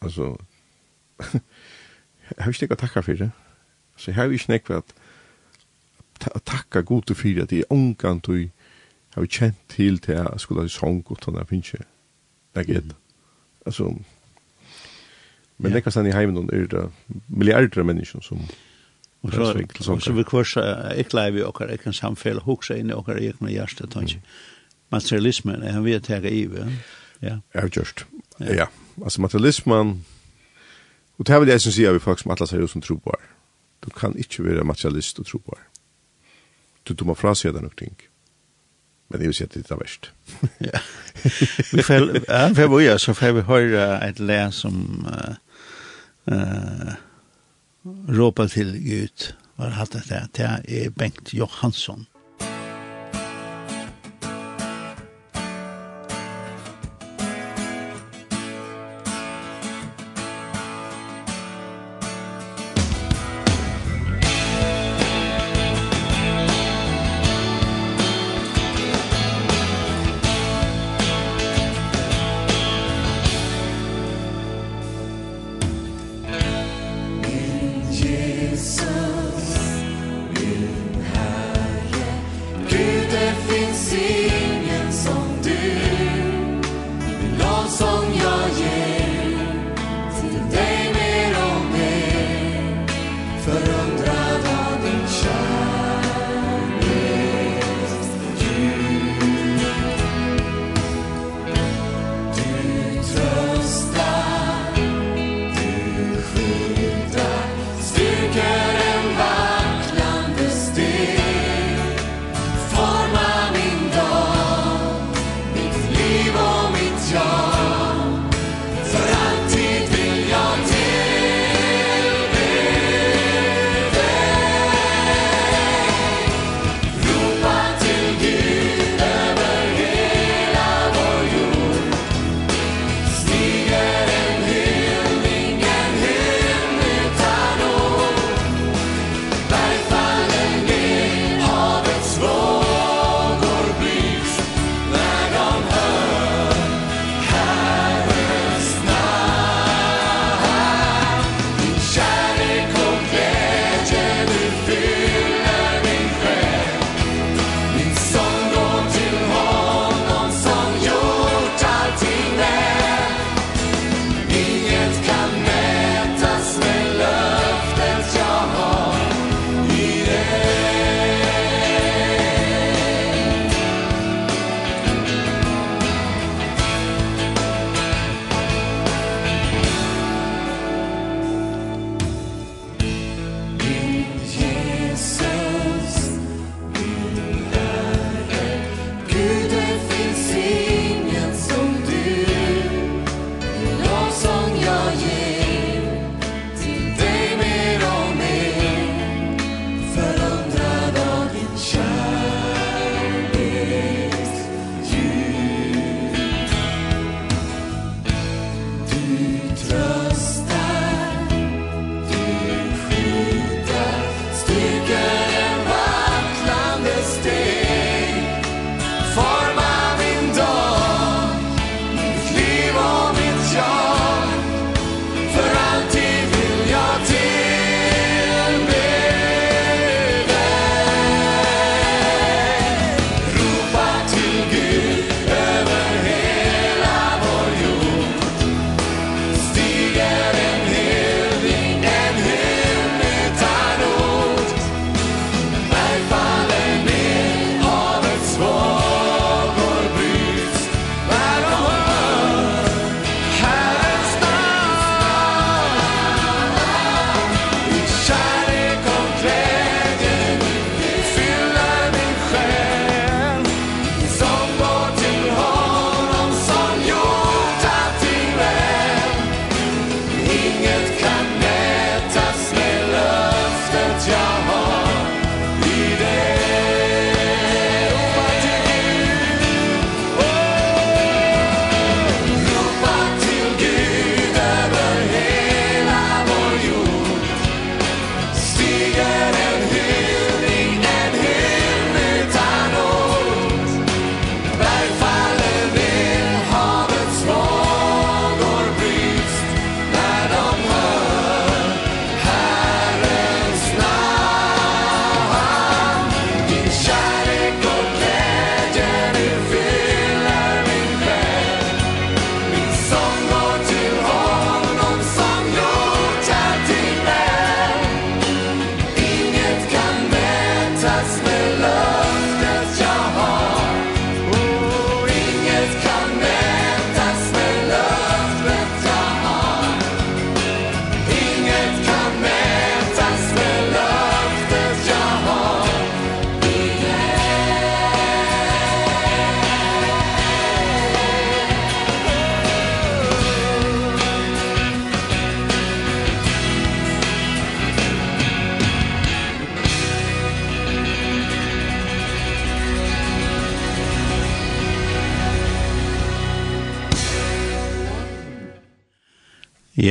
Altså, 0.02 0.36
Jeg 2.30 2.44
har 2.44 2.52
ikke 2.52 2.68
noe 2.70 2.80
takka 2.80 3.02
for 3.06 3.22
det. 3.22 3.30
Så 3.96 4.10
jeg 4.10 4.18
har 4.18 4.32
ikke 4.32 4.58
noe 4.58 4.82
å 6.34 6.42
takka 6.48 6.82
god 6.82 7.08
til 7.08 7.16
for 7.16 7.42
at 7.42 7.52
jeg 7.52 7.68
omgang 7.70 8.22
til 8.24 8.48
har 9.14 9.24
vi 9.24 9.32
kjent 9.32 9.56
til 9.72 9.98
til 10.04 10.18
jeg 10.18 10.40
skulle 10.40 10.66
ha 10.66 10.68
sång 10.68 11.00
og 11.08 11.20
sånn, 11.24 11.38
jeg 11.40 11.48
finnes 11.48 11.72
ikke. 11.72 11.86
Jeg 12.56 12.62
er 12.62 12.72
gitt. 12.72 12.94
Altså, 13.66 13.94
men 15.58 15.72
det 15.72 15.82
kan 15.82 15.92
stande 15.92 16.10
i 16.12 16.16
heimen 16.16 16.50
er 16.52 16.66
det 16.68 16.82
milliarder 17.28 17.80
av 17.80 17.86
mennesker 17.88 18.20
som 18.24 18.42
Og 19.26 19.32
så, 19.32 19.92
og 19.92 20.02
så 20.02 20.12
vi 20.12 20.22
kursa, 20.22 20.62
ikke 20.94 21.16
leier 21.16 21.32
vi 21.34 21.42
okkar, 21.42 21.72
ikke 21.74 21.90
samfell, 21.96 22.38
hoksa 22.44 22.76
inn 22.78 22.92
i 22.92 22.94
okkar, 22.94 23.18
ikke 23.18 23.42
noe 23.42 23.50
hjerte, 23.50 23.88
tanke. 23.90 24.20
Materialismen, 24.94 25.64
han 25.66 25.82
vet 25.82 26.04
tega 26.06 26.30
i, 26.30 26.44
ja? 27.24 27.38
Ja, 27.54 27.64
just. 27.66 28.04
Ja, 28.38 28.68
altså 29.02 29.24
materialismen, 29.24 30.04
Og 31.18 31.26
det 31.26 31.40
vil 31.40 31.48
jeg 31.48 31.60
som 31.64 31.72
sier 31.72 31.96
vi 31.96 32.02
folk 32.02 32.20
som 32.20 32.34
atlas 32.34 32.52
er 32.52 32.60
jo 32.60 32.68
som 32.70 32.82
tro 32.84 32.98
på 32.98 33.10
trobar. 33.10 33.32
Du 33.84 33.90
kan 33.90 34.16
ikke 34.18 34.44
være 34.44 34.64
materialist 34.64 35.18
og 35.18 35.26
tro 35.26 35.38
på 35.38 35.54
trobar. 35.54 35.64
Du, 36.86 36.94
du 36.94 37.04
må 37.04 37.14
frasige 37.14 37.52
deg 37.52 37.64
nok 37.64 37.76
ting. 37.78 37.96
Men 39.08 39.22
jeg 39.22 39.30
vil 39.30 39.36
si 39.38 39.44
at 39.46 39.54
det 39.54 39.70
er 39.70 39.80
verst. 39.80 40.10
ja. 40.68 40.82
Vi 41.72 41.82
får, 41.82 42.06
ja, 42.26 42.48
vi 42.48 42.54
får 42.54 42.80
gjøre, 42.82 42.98
så 42.98 43.14
får 43.14 43.34
vi 43.36 43.44
høre 43.46 43.86
et 44.08 44.20
lær 44.20 44.50
som 44.54 45.06
uh, 45.06 45.34
uh, 46.30 46.94
råper 48.18 48.50
til 48.50 48.74
Gud, 48.82 49.30
var 49.56 49.78
hatt 49.78 49.94
det 49.94 50.04
der, 50.10 50.26
det 50.36 50.46
er 50.84 50.90
Bengt 50.90 51.34
Johansson. 51.34 52.06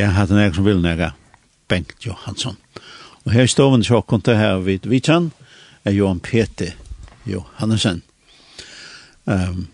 jeg 0.06 0.16
hatt 0.16 0.32
en 0.32 0.42
egen 0.42 0.54
som 0.54 0.66
vil 0.66 0.82
nega, 0.84 1.12
Bengt 1.68 2.06
Johansson. 2.06 2.58
Og 3.26 3.32
her 3.34 3.48
i 3.48 3.50
stoven 3.50 3.84
så 3.84 4.02
kom 4.06 4.22
det 4.22 4.38
her 4.38 4.60
vid 4.62 4.86
Vitsan 4.86 5.32
er 5.86 5.92
Johan 5.92 6.20
Peter 6.20 6.76
Johansen. 7.26 8.04
Um, 9.26 9.68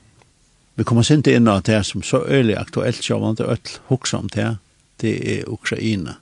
vi 0.75 0.83
kommer 0.83 1.03
sent 1.03 1.27
inn 1.27 1.47
av 1.51 1.63
det 1.67 1.81
som 1.85 2.03
så 2.03 2.23
øyelig 2.23 2.55
aktuelt 2.57 3.03
så 3.03 3.19
var 3.19 3.35
det 3.35 3.47
øyelig 3.47 3.81
hoksa 3.87 4.17
om 4.17 4.29
det 4.29 4.57
det 5.01 5.39
er 5.39 5.49
Ukraina. 5.49 6.15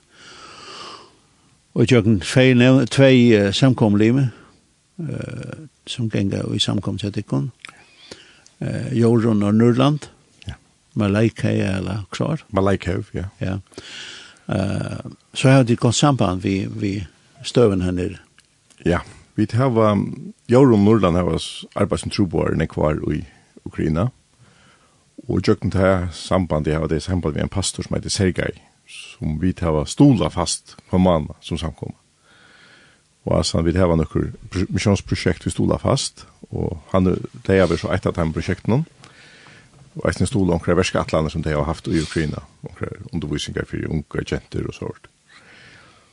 Og 1.74 1.86
jeg 1.90 2.02
har 2.02 2.18
tvei, 2.20 2.86
tvei 2.86 3.16
uh, 3.38 3.52
samkomlime 3.54 4.30
uh, 4.98 5.66
som 5.86 6.10
ganger 6.10 6.54
i 6.54 6.58
samkommet 6.58 7.00
til 7.00 7.12
Tikon. 7.12 7.50
Uh, 8.60 8.90
Jorun 8.98 9.42
og 9.42 9.54
Nurland. 9.54 10.10
Malaika 10.94 11.50
eller 11.50 12.04
klart. 12.10 12.44
Malaika, 12.50 13.02
ja. 13.12 13.24
Ja. 13.38 13.58
Uh, 14.50 15.12
så 15.34 15.48
har 15.48 15.64
de 15.64 15.76
gått 15.76 15.94
samband 15.94 16.42
vi, 16.42 16.66
vi 16.66 17.06
støven 17.42 17.82
her 17.82 17.94
nere. 17.94 18.18
Ja, 18.84 19.00
vi 19.34 19.46
har, 19.52 19.92
um, 19.92 20.32
Jorun 20.48 20.84
Nordland 20.84 21.16
har 21.16 21.28
oss 21.28 21.64
arbeid 21.74 22.00
som 22.00 22.10
troboer 22.10 22.56
nekvar 22.58 22.98
i 23.12 23.22
Ukraina. 23.64 24.10
Og 25.28 25.46
jøkken 25.46 25.70
til 25.70 26.08
samband, 26.12 26.66
jeg 26.66 26.78
har 26.78 26.88
det 26.88 27.02
samband 27.02 27.34
med 27.34 27.42
en 27.42 27.48
pastor 27.48 27.82
som 27.82 27.94
heter 27.94 28.10
Sergei, 28.10 28.50
som 28.88 29.38
vi 29.40 29.54
har 29.60 29.84
stola 29.84 30.28
fast 30.28 30.76
på 30.90 30.98
manna 30.98 31.36
som 31.40 31.58
samkommer. 31.58 31.96
Og 33.24 33.36
altså, 33.36 33.60
vi 33.62 33.76
har 33.76 33.92
noen 33.96 34.32
misjonsprosjekt 34.72 35.44
vi 35.44 35.52
stola 35.52 35.76
fast, 35.78 36.26
og 36.50 36.80
han, 36.92 37.04
det 37.46 37.58
er 37.58 37.68
vel 37.68 37.78
så 37.78 37.92
et 37.92 38.06
av 38.06 38.16
de 38.16 38.32
prosjektene 38.32 38.84
og 39.96 40.08
eisen 40.08 40.26
stol 40.26 40.50
omkring 40.50 40.76
verska 40.78 41.00
atlaner 41.00 41.28
som 41.28 41.42
de 41.42 41.50
har 41.50 41.64
haft 41.64 41.88
i 41.88 42.00
Ukraina, 42.00 42.42
omkring 42.62 43.06
undervisningar 43.12 43.64
for 43.66 43.76
unga 43.88 44.24
jenter 44.30 44.66
og 44.66 44.74
sånt. 44.74 45.10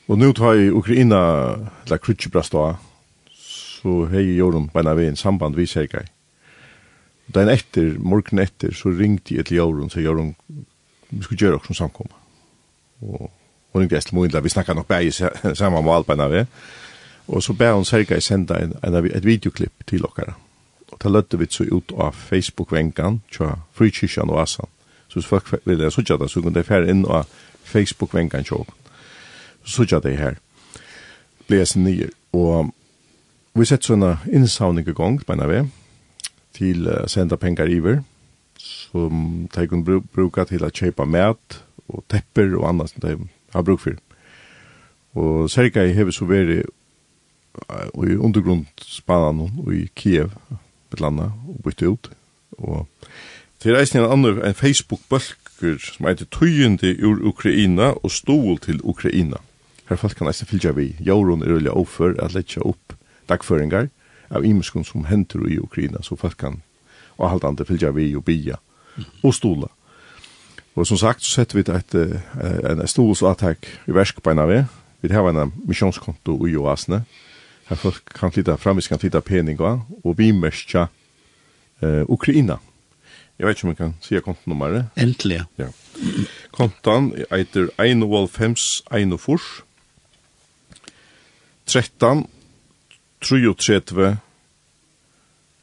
Og 0.07 0.17
nu 0.17 0.33
tar 0.33 0.53
i 0.53 0.69
Ukraina, 0.71 1.17
eller 1.85 1.97
Krutjebrastå, 1.97 2.75
så 3.33 4.05
hei 4.11 4.37
Jorun 4.37 4.69
beina 4.73 4.93
vi 4.93 5.07
en 5.07 5.15
samband 5.15 5.55
vi 5.55 5.65
seg 5.65 5.91
Den 7.35 7.49
etter, 7.49 7.97
morgen 7.99 8.39
etter, 8.39 8.71
så 8.73 8.89
ringte 8.89 9.35
jeg 9.35 9.45
til 9.45 9.57
Jorun, 9.57 9.89
så 9.89 9.99
Jorun, 9.99 10.35
vi 11.09 11.23
skulle 11.23 11.39
gjøre 11.39 11.59
som 11.65 11.75
samkomma. 11.75 12.15
Og 13.01 13.31
hun 13.73 13.81
ringte 13.81 13.97
Estel 13.97 14.15
Moindla, 14.15 14.39
vi 14.39 14.49
snakka 14.49 14.73
nok 14.73 14.87
bæg 14.87 15.13
saman 15.13 15.83
med 15.83 15.93
albeina 15.93 16.27
vi, 16.27 16.45
og 17.27 17.43
så 17.43 17.53
bæg 17.53 17.73
hun 17.73 17.85
Sergei 17.85 18.21
senda 18.21 18.63
en, 18.63 18.73
en, 18.83 19.05
et 19.05 19.25
videoklipp 19.25 19.73
til 19.87 20.05
okkara. 20.05 20.33
Og 20.97 21.03
det 21.03 21.12
løtte 21.12 21.38
vi 21.38 21.45
så 21.49 21.63
ut 21.69 21.91
av 21.93 22.15
Facebook-venkan, 22.17 23.19
tja, 23.29 23.60
frikyrkjan 23.77 24.31
og 24.33 24.41
asan. 24.41 24.65
Så 25.07 25.19
hvis 25.19 25.29
folk 25.29 25.51
vil 25.65 25.79
jeg 25.79 25.93
sutja 25.93 26.17
det, 26.17 26.29
så 26.29 26.41
kunne 26.41 26.57
de 26.57 26.65
fære 26.65 26.89
inn 26.89 27.05
av 27.05 27.29
Facebook-venkan 27.63 28.43
tja. 28.47 28.63
Så 29.62 29.75
sutja 29.75 29.99
det 30.01 30.17
her. 30.17 30.39
Bles 31.47 31.75
nye. 31.77 32.10
Og 32.33 32.73
vi 33.53 33.69
sett 33.69 33.86
sånne 33.86 34.17
innsavning 34.25 34.89
i 34.89 34.97
gang, 34.97 35.21
mener 35.29 35.53
vi, 35.53 35.62
til 36.57 36.89
å 36.89 37.05
senda 37.05 37.38
penger 37.38 37.69
iver, 37.69 38.01
som 38.57 39.47
de 39.53 39.69
kunne 39.69 40.01
bruka 40.01 40.47
til 40.49 40.65
å 40.65 40.73
kjøpe 40.73 41.05
mat 41.05 41.62
og 41.88 42.07
tepper 42.10 42.57
og 42.57 42.71
annet 42.71 42.89
som 42.89 43.05
de 43.05 43.17
har 43.53 43.65
bruk 43.65 43.86
for. 43.86 44.01
Og 45.13 45.49
Sergei 45.49 45.93
hever 45.93 46.12
så 46.12 46.25
vært 46.25 46.65
i 48.01 48.17
undergrundsbanan 48.17 49.62
i 49.73 49.86
Kiev, 49.93 50.33
et 50.93 51.02
landa, 51.02 51.32
og 51.47 51.62
bytte 51.63 51.89
ut. 51.89 52.10
Og 52.58 52.88
til 53.60 53.76
er 53.76 53.95
en 53.95 54.12
annen, 54.12 54.41
en 54.45 54.54
Facebook-bølger 54.54 55.80
som 55.82 56.08
heter 56.08 56.26
Tøyende 56.32 56.93
ur 57.04 57.21
Ukraina 57.28 57.93
og 58.04 58.12
Stol 58.12 58.58
til 58.62 58.80
Ukraina. 58.84 59.41
Her 59.89 59.95
folk 59.95 60.15
kan 60.15 60.28
eisen 60.28 60.47
fylgja 60.47 60.71
vi. 60.71 60.95
Jauron 61.00 61.41
er 61.43 61.56
øyla 61.56 61.71
offer 61.71 62.13
at 62.23 62.34
letja 62.36 62.62
opp 62.62 62.93
dagføringar 63.30 63.89
av 64.30 64.45
imeskun 64.45 64.84
som 64.84 65.08
henter 65.08 65.45
i 65.47 65.60
Ukraina, 65.60 66.02
så 66.04 66.15
folk 66.15 66.38
kan 66.38 66.62
avhaldande 67.17 67.65
fylgja 67.65 67.91
vi 67.95 68.12
og 68.15 68.26
bia 68.28 68.60
og 69.23 69.34
stola. 69.34 69.69
Og 70.76 70.86
som 70.88 70.97
sagt, 70.97 71.23
så 71.23 71.39
setter 71.39 71.58
vi 71.58 71.63
et, 71.73 71.95
en 72.69 72.88
stolsattak 72.88 73.65
i 73.88 73.95
verskbeina 73.95 74.45
vi. 74.45 74.60
Vi 75.02 75.13
har 75.13 75.30
en 75.30 75.54
misjonskonto 75.65 76.38
i 76.45 76.52
Joasne, 76.54 77.02
Her 77.67 77.75
folk 77.75 78.01
kan 78.15 78.32
flytta 78.32 78.56
framvis 78.58 78.88
kan 78.88 78.99
flytta 78.99 79.19
peninga 79.19 79.80
og 80.03 80.15
bimestja 80.17 80.88
eh, 81.82 82.03
Ukraina. 82.08 82.58
Jeg 83.38 83.47
vet 83.47 83.58
ikke 83.58 83.67
om 83.67 83.69
jeg 83.69 83.77
kan 83.77 83.95
sige 84.01 84.21
kontonummeret. 84.21 84.86
Endelig. 84.97 85.41
Ja. 85.58 85.67
Kontan 86.51 87.12
eiter 87.32 87.67
1,5,1,4 87.77 89.63
13 91.67 92.27
33 93.21 94.17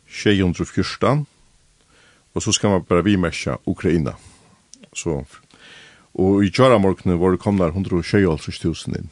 614 0.08 1.26
og 2.34 2.42
så 2.42 2.52
skal 2.52 2.70
man 2.70 2.82
bare 2.82 3.02
bimestja 3.02 3.56
Ukraina. 3.66 4.12
Så, 4.94 5.24
og 6.14 6.44
i 6.44 6.50
kjøramorkene 6.50 7.18
var 7.20 7.30
det 7.34 7.40
kommet 7.40 7.66
126 7.66 8.64
000 8.64 8.98
inn. 8.98 9.10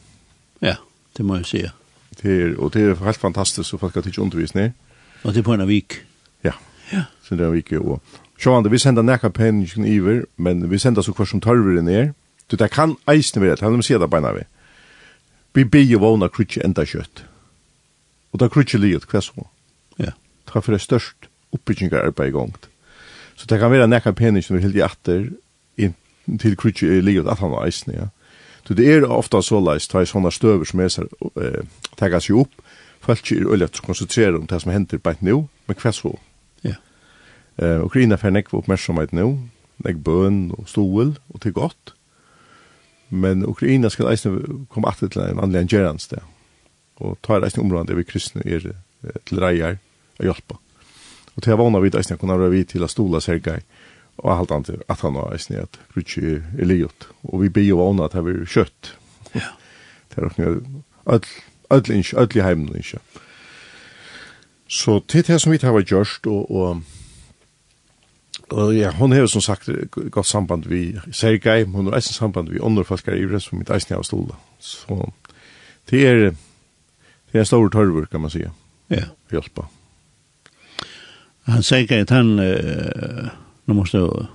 Ja, 0.62 0.76
det 1.16 1.26
må 1.26 1.38
jeg 1.38 1.46
si, 1.46 1.62
ja. 1.62 1.70
Det 2.22 2.56
og 2.58 2.74
det 2.74 2.82
er 2.82 3.04
helt 3.04 3.16
fantastisk 3.16 3.74
att 3.74 3.80
folk 3.80 3.94
har 3.94 4.02
tidigt 4.02 4.18
undervisning. 4.18 4.74
Og 5.22 5.34
det 5.34 5.38
er 5.38 5.42
på 5.42 5.54
en 5.54 5.68
vik. 5.68 6.04
Ja. 6.44 6.52
Ja. 6.92 7.04
Så 7.22 7.36
det 7.36 7.52
vi 7.52 7.56
vik 7.56 7.72
og 7.72 8.00
Sjåan, 8.42 8.70
vi 8.70 8.78
sender 8.78 9.02
nekka 9.02 9.28
penningen 9.28 9.84
iver, 9.86 10.24
men 10.36 10.70
vi 10.70 10.78
sender 10.78 11.02
så 11.02 11.12
hver 11.12 11.24
som 11.24 11.40
tørver 11.40 11.82
det 11.82 11.94
er. 11.94 12.08
Du, 12.50 12.56
det 12.56 12.70
kan 12.70 12.96
eisne 13.08 13.42
være, 13.42 13.50
det 13.50 13.58
kan 13.58 13.76
de 13.76 13.82
si 13.82 13.94
det 13.94 14.10
beina 14.10 14.32
vi. 14.32 14.42
Vi 15.54 15.64
bygger 15.64 15.92
jo 15.92 15.98
vågna 15.98 16.28
krutje 16.28 16.64
enda 16.64 16.84
kjøtt. 16.84 17.24
Og 18.32 18.40
da 18.40 18.48
krutje 18.48 18.80
livet, 18.80 19.04
hva 19.04 19.20
så? 19.20 19.46
Ja. 19.98 20.10
Det 20.46 20.56
er 20.56 20.60
for 20.60 20.72
det 20.72 20.80
størst 20.80 21.28
oppbyggingarbeid 21.52 22.28
i 22.28 22.34
gongt. 22.34 22.68
Så 23.36 23.46
det 23.46 23.60
kan 23.60 23.70
være 23.70 23.86
nekka 23.86 24.12
penningen 24.12 24.56
vi 24.56 24.62
hildi 24.62 24.78
i 24.78 24.82
atter 24.82 25.30
til 26.40 26.56
krutje 26.56 27.00
livet 27.00 27.30
at 27.30 27.38
han 27.38 27.50
var 27.50 27.66
eisne, 27.66 27.94
ja. 27.94 28.08
Så 28.66 28.76
det 28.78 28.86
er 28.86 29.06
ofta 29.10 29.42
så 29.42 29.58
leis, 29.60 29.88
ta 29.90 30.02
i 30.02 30.08
sånne 30.08 30.30
støver 30.34 30.68
som 30.68 30.82
er 30.84 30.92
eh, 31.42 31.62
tega 31.98 32.20
seg 32.22 32.44
opp, 32.44 32.60
folk 33.02 33.32
er 33.34 33.48
øyelig 33.48 33.72
å 33.80 33.86
konsentrere 33.88 34.38
om 34.38 34.46
det 34.50 34.60
som 34.62 34.70
hender 34.72 35.02
bare 35.02 35.18
nå, 35.26 35.40
men 35.66 35.80
hva 35.80 35.92
så? 35.94 36.12
Ja. 36.62 36.76
Eh, 37.58 37.82
Ukraina 37.82 38.18
får 38.18 38.28
fer 38.28 38.36
nekva 38.36 38.60
oppmerksomhet 38.60 39.14
nå, 39.18 39.26
nek 39.82 39.98
bøn 40.06 40.44
og 40.54 40.70
stol 40.70 41.16
og 41.16 41.42
til 41.42 41.56
godt. 41.56 41.96
Men 43.12 43.42
Ukraina 43.44 43.90
skal 43.92 44.12
eisne 44.12 44.38
komme 44.72 44.88
atter 44.88 45.10
til 45.12 45.24
en 45.26 45.40
vanlig 45.42 45.66
gjerans 45.74 46.06
det. 46.08 46.22
Og 47.02 47.18
ta 47.20 47.40
eisne 47.42 47.64
områden 47.64 47.90
der 47.90 47.98
vi 47.98 48.06
kristne 48.08 48.44
er 48.46 48.70
til 49.26 49.42
reier 49.42 49.80
og 50.20 50.28
hjelpa. 50.30 50.56
Og 51.34 51.42
til 51.42 51.52
jeg 51.52 51.60
vana 51.60 51.80
vidt 51.82 51.96
eisne 51.98 52.16
kunne 52.20 52.38
være 52.38 52.52
vi 52.54 52.62
til 52.68 52.84
å 52.84 52.90
stola 52.90 53.20
sergei, 53.20 53.58
og 54.18 54.38
alt 54.38 54.52
annet 54.54 54.82
at 54.88 55.00
han 55.00 55.14
var 55.16 55.32
eisen 55.34 55.56
at 55.60 55.78
Grutsi 55.94 56.20
er 56.36 56.68
liot. 56.68 57.08
Og 57.24 57.42
vi 57.42 57.48
blir 57.48 57.70
jo 57.70 57.80
vana 57.80 58.06
at 58.06 58.16
det 58.16 58.36
er 58.36 58.44
kjøtt. 58.46 58.94
Ja. 59.34 59.54
Det 60.12 60.20
er 60.20 60.28
okkur 60.28 60.60
öll 61.72 61.92
innsja, 61.92 62.18
öll 62.20 62.36
i 62.36 62.42
heimen 62.44 62.76
innsja. 62.76 62.98
Så 64.68 65.00
til 65.08 65.24
det 65.26 65.40
som 65.40 65.52
vi 65.52 65.58
tar 65.60 65.74
var 65.74 65.84
gjørst, 65.84 66.26
og, 66.26 66.50
og, 66.50 66.82
og 68.50 68.72
ja, 68.76 68.92
hon 68.96 69.12
har 69.12 69.26
som 69.28 69.44
sagt 69.44 69.68
godt 70.10 70.26
samband 70.26 70.68
vi 70.68 70.94
Sergei, 71.12 71.64
hon 71.64 71.90
har 71.90 71.98
eisen 71.98 72.16
samband 72.16 72.48
vi 72.52 72.62
andre 72.62 72.84
falskar 72.84 73.18
í 73.18 73.26
rest, 73.28 73.50
som 73.50 73.60
mitt 73.60 73.72
eisen 73.72 73.96
av 73.96 74.06
stola. 74.08 74.38
Så 74.60 75.10
det 75.90 76.06
er, 76.08 76.24
det 76.32 77.36
er 77.36 77.44
en 77.44 77.50
stor 77.52 77.68
tørvur, 77.68 78.08
kan 78.08 78.24
man 78.24 78.32
sige. 78.32 78.52
Ja. 78.92 79.08
Hjelpa. 79.32 79.66
Han 81.48 81.62
Sergei, 81.62 82.04
han, 82.08 82.38
uh, 82.38 83.28
nu 83.72 83.76
måste 83.76 83.96
jag 83.96 84.26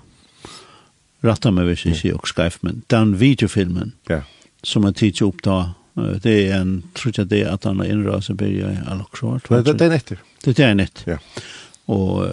rätta 1.22 1.52
mig 1.52 1.66
hvis 1.66 1.86
jag 1.86 1.96
säger 1.96 2.16
och 2.16 2.28
skriva, 2.28 2.52
men 2.62 2.82
den 2.88 3.18
videofilmen 3.18 3.92
ja. 4.08 4.22
som 4.64 4.84
jag 4.84 4.96
tidigt 4.96 5.22
upp 5.22 5.44
då, 5.44 5.70
det 6.22 6.50
är 6.50 6.58
en, 6.62 6.84
tror 6.94 7.14
jag 7.18 7.28
det 7.28 7.42
är 7.42 7.48
att 7.48 7.64
han 7.64 7.80
har 7.80 7.86
inrörd 7.86 8.24
sig 8.24 8.36
börjar 8.36 8.72
i 8.72 8.78
all 8.88 9.02
också. 9.02 9.40
Det 9.48 9.82
är 9.82 9.90
nettet. 9.90 10.20
Det 10.44 10.60
är 10.60 10.76
nettet. 10.76 11.04
Ja. 11.06 11.18
Och 11.86 12.26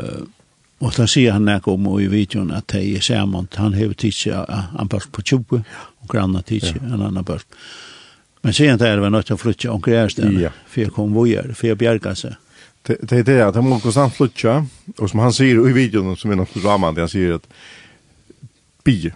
och 0.79 0.93
da 0.97 1.07
sier 1.07 1.33
han 1.33 1.45
nek 1.45 1.69
om 1.69 1.87
i 2.01 2.07
videoen 2.07 2.51
at 2.53 2.69
det 2.69 2.83
er 2.97 3.01
sammen, 3.01 3.49
han 3.55 3.73
hever 3.73 3.95
tidsi 3.95 4.31
en 4.31 4.88
børst 4.88 5.12
på 5.12 5.23
20, 5.23 5.62
og 6.03 6.09
granna 6.09 6.43
tidsi 6.43 6.75
en 6.81 7.03
annan 7.03 7.25
børst. 7.25 7.47
Men 8.43 8.53
sier 8.53 8.71
han 8.71 8.79
det 8.79 9.01
var 9.01 9.11
något 9.11 9.31
att 9.31 9.31
å 9.31 9.37
flytte 9.37 9.71
omkring 9.71 9.97
her 9.97 10.09
stedet, 10.09 10.53
for 10.67 10.81
jeg 10.81 10.93
kom 10.93 11.14
vujer, 11.14 11.55
for 11.55 11.67
jeg 11.67 11.79
bjerga 11.79 12.14
seg. 12.14 12.35
Det 12.87 12.97
det 13.03 13.16
är 13.16 13.23
det 13.25 13.47
att 13.47 13.55
han 13.55 13.68
måste 13.68 13.83
konstant 13.83 14.14
flutcha 14.14 14.66
och 14.97 15.11
som 15.11 15.20
han 15.20 15.33
säger 15.33 15.68
i 15.68 15.73
videon 15.73 16.16
som 16.16 16.31
är 16.31 16.37
något 16.37 16.55
drama 16.55 16.92
han 16.92 17.09
säger 17.09 17.33
att 17.33 17.49
bi 18.85 19.12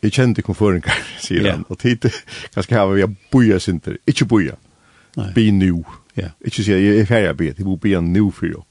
Jag 0.00 0.12
kände 0.12 0.42
konföringar, 0.42 0.98
säger 1.20 1.50
han. 1.50 1.62
Och 1.62 1.78
tid 1.78 2.12
kanske 2.54 2.74
här 2.74 2.86
var 2.86 2.96
jag 2.96 3.14
boja 3.30 3.60
synter. 3.60 3.98
Inte 4.04 4.24
boja. 4.24 4.56
Bi 5.34 5.52
nu. 5.52 5.84
Ja. 6.14 6.28
Inte 6.44 6.64
säga 6.64 6.78
jag 6.78 6.96
är 6.96 7.06
färdig 7.06 7.36
bi. 7.36 7.50
Det 7.56 7.64
borde 7.64 7.80
bi 7.80 8.00
nu 8.00 8.30
for 8.30 8.48
jag. 8.48 8.64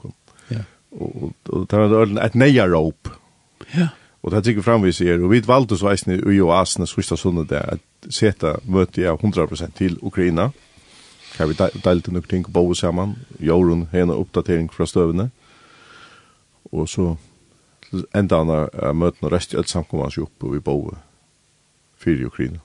Ja. 0.47 0.59
Och 0.89 1.33
och 1.47 1.67
där 1.67 1.79
är 1.79 2.25
ett 2.25 2.33
neja 2.33 2.67
rope. 2.67 3.09
Ja. 3.71 3.87
Och 4.21 4.31
det 4.31 4.41
tycker 4.41 4.61
fram 4.61 4.81
vi 4.81 4.93
ser 4.93 5.23
och 5.23 5.33
vi 5.33 5.39
valde 5.39 5.77
så 5.77 5.89
visst 5.89 6.05
nu 6.05 6.23
och 6.23 6.33
ju 6.33 6.49
asna 6.49 6.85
sista 6.85 7.17
sundet 7.17 7.49
där 7.49 7.73
att 7.73 8.13
sätta 8.13 8.59
möte 8.63 9.01
jag 9.01 9.19
100% 9.19 9.71
till 9.71 9.97
Ukraina. 10.01 10.51
Her 11.37 11.49
vi 11.49 11.55
deilte 11.83 12.13
nok 12.13 12.29
ting 12.29 12.45
på 12.45 12.69
oss 12.69 12.83
sammen. 12.83 13.15
Jorun 13.39 13.87
har 13.91 14.05
en 14.05 14.09
oppdatering 14.13 14.69
fra 14.73 14.85
støvene. 14.85 15.29
Og 16.71 16.89
så 16.89 17.15
enda 18.15 18.41
han 18.41 18.49
er 18.49 18.93
møtene 18.93 19.29
og 19.29 19.33
i 19.53 19.57
alt 19.57 19.69
samkommene 19.69 20.13
seg 20.13 20.27
oppe 20.27 20.51
vi 20.53 20.61
på 20.63 20.77
fire 22.03 22.21
i 22.21 22.29
Ukraina. 22.29 22.59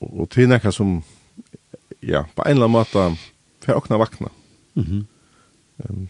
Og, 0.00 0.20
og 0.20 0.30
til 0.30 0.50
nekka 0.50 0.72
som, 0.74 0.98
ja, 2.02 2.24
på 2.36 2.44
en 2.44 2.56
eller 2.56 2.68
annen 2.68 2.76
måte, 2.76 3.06
for 3.64 3.80
åkna 3.80 3.98
vakna. 3.98 4.28
Mm 4.74 4.84
-hmm. 4.84 5.04
um, 5.88 6.08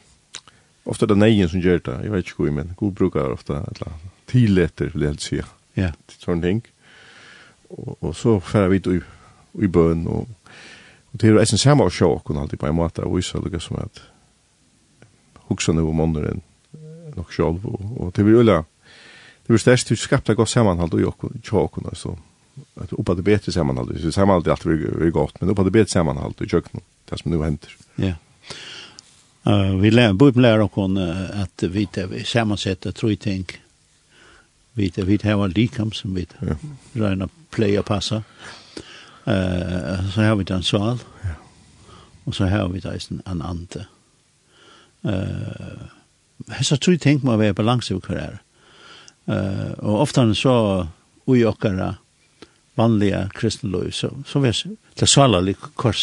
ofte 0.85 1.05
er 1.05 1.07
det 1.07 1.19
neien 1.19 1.49
som 1.49 1.61
gjør 1.61 1.79
det, 1.79 2.01
jeg 2.03 2.13
vet 2.13 2.19
ikke 2.19 2.37
hvor, 2.37 2.45
men 2.45 2.55
mener. 2.55 2.75
God 2.75 2.93
brukar 2.93 3.21
ofte, 3.21 3.53
eller 3.53 3.93
tileter, 4.27 4.91
vil 4.93 5.03
jeg 5.03 5.11
helt 5.11 5.23
si. 5.23 5.37
Ja. 5.37 5.43
Yeah. 5.77 5.93
Sånne 6.09 6.43
ting. 6.43 6.67
Og, 7.71 7.99
og 8.01 8.15
så 8.15 8.41
færer 8.41 8.69
vi 8.69 8.77
ut 8.77 8.87
i, 8.87 9.01
i 9.65 9.67
bøn 9.67 10.07
og 10.07 10.29
Og 11.17 11.21
det 11.21 11.29
er 11.29 11.33
jo 11.33 11.41
eisen 11.41 11.57
samme 11.57 11.87
å 11.87 11.89
sjå 11.89 12.11
okkur 12.19 12.37
alltid 12.37 12.61
på 12.61 12.69
en 12.69 12.77
måte 12.77 13.01
og 13.07 13.15
vise 13.17 13.39
lukka 13.41 13.57
som 13.65 13.79
at 13.81 14.03
hugsan 15.49 15.81
over 15.81 15.97
måneren 15.97 16.43
nok 17.17 17.31
sjálv 17.33 17.65
og, 17.65 18.11
det 18.13 18.21
er 18.21 18.37
ulla 18.37 18.57
det 18.61 19.49
blir 19.49 19.63
størst 19.63 19.89
til 19.89 19.97
skapta 19.97 20.35
godt 20.37 20.53
sammanhald 20.53 20.93
og 20.93 21.25
sjå 21.41 21.63
okkur, 21.63 21.87
altså 21.89 22.13
at 22.83 22.93
oppa 22.93 23.15
det 23.17 23.25
betre 23.25 23.53
samanhald, 23.53 23.95
så 24.03 24.13
samanhald 24.13 24.45
er 24.45 24.59
alltid 24.59 25.01
vi 25.01 25.11
godt 25.11 25.41
men 25.41 25.55
oppa 25.55 25.65
det 25.65 25.73
betre 25.73 25.95
samanhald 25.95 26.37
i 26.45 26.51
kjøkken 26.53 26.85
det 27.09 27.21
som 27.23 27.33
nu 27.33 27.41
hender 27.41 27.73
ja 27.97 28.19
Uh, 29.47 29.77
vi 29.77 29.91
lär 29.91 30.13
bort 30.13 30.37
lära 30.37 30.65
oss 30.65 30.99
uh, 30.99 31.41
att 31.43 31.63
vi 31.63 31.89
sammansätter 32.25 32.93
tre 32.93 33.17
ting. 33.17 33.47
Vi 34.73 34.89
vet 34.97 34.99
vi 34.99 35.31
har 35.31 35.49
likam 35.49 35.93
som 35.93 36.15
vi 36.15 36.27
ja. 36.41 36.57
rena 36.93 37.29
play 37.51 37.83
passa. 37.83 38.23
Eh 39.27 40.11
så 40.11 40.21
har 40.21 40.37
vi 40.37 40.45
den 40.45 40.63
sval. 40.63 40.99
Ja. 41.25 41.35
Og 42.25 42.35
så 42.35 42.47
har 42.47 42.69
vi 42.69 42.81
der 42.81 42.99
en 43.27 43.43
ante. 43.43 43.87
Uh, 45.05 45.87
Hessa 46.51 46.77
tog 46.77 47.01
tenk 47.01 47.23
meg 47.25 47.35
å 47.35 47.39
være 47.39 47.55
balanse 47.55 47.95
i 47.95 48.01
karriere. 48.01 48.39
Eh 49.27 49.73
og 49.79 50.01
ofte 50.01 50.35
så 50.35 50.87
ui 51.27 51.45
okkara 51.45 51.95
vanliga 52.77 53.29
kristenløy, 53.35 53.91
så, 53.91 54.11
så 54.27 54.41
vi 54.41 54.53
det 55.01 55.09
svala 55.09 55.41
lik 55.41 55.59
kvar 55.77 55.97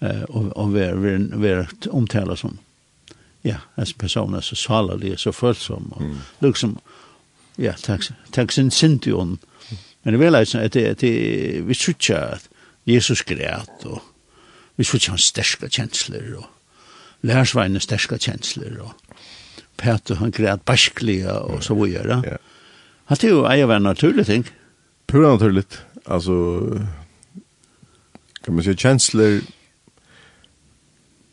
eh 0.00 0.22
och 0.22 0.56
och 0.56 0.76
vi 0.76 0.92
vi 0.92 1.16
vi 1.36 1.66
omtala 1.90 2.36
som 2.36 2.58
ja, 3.42 3.56
as 3.74 3.92
personer 3.92 4.40
så 4.40 4.56
svala 4.56 4.94
lik, 4.94 5.18
så 5.18 5.32
følsom 5.32 5.92
og 5.92 6.02
mm. 6.02 6.18
liksom 6.38 6.78
ja, 7.56 7.72
takk 8.32 8.52
sin 8.52 8.70
sintion 8.70 9.38
Men 10.06 10.14
det 10.14 10.20
vil 10.20 10.32
jeg 10.32 10.54
at 10.62 10.74
det, 10.74 11.00
det, 11.00 11.68
vi 11.68 11.74
tror 11.74 12.14
at 12.14 12.48
Jesus 12.86 13.22
græt, 13.22 13.84
og 13.84 14.02
vi 14.76 14.84
tror 14.84 14.96
ikke 14.96 15.10
han 15.10 15.18
sterske 15.18 15.68
kjensler, 15.68 16.36
og 16.36 16.44
lærersveinen 17.26 17.80
sterske 17.80 18.18
kjensler, 18.18 18.76
og 18.80 18.92
Peter 19.76 20.14
han 20.14 20.30
græt 20.30 20.62
baskliga, 20.62 21.32
og 21.32 21.64
så 21.64 21.74
videre. 21.74 22.22
Ja. 22.24 22.36
Han 23.04 23.16
tror 23.16 23.28
jo 23.28 23.42
eier 23.50 23.66
være 23.66 23.80
naturlig 23.80 24.26
ting. 24.26 24.46
Pura 25.06 25.32
naturligt. 25.32 25.86
Altså, 26.06 26.32
kan 28.44 28.54
man 28.54 28.62
si, 28.62 28.74
kjensler, 28.74 29.40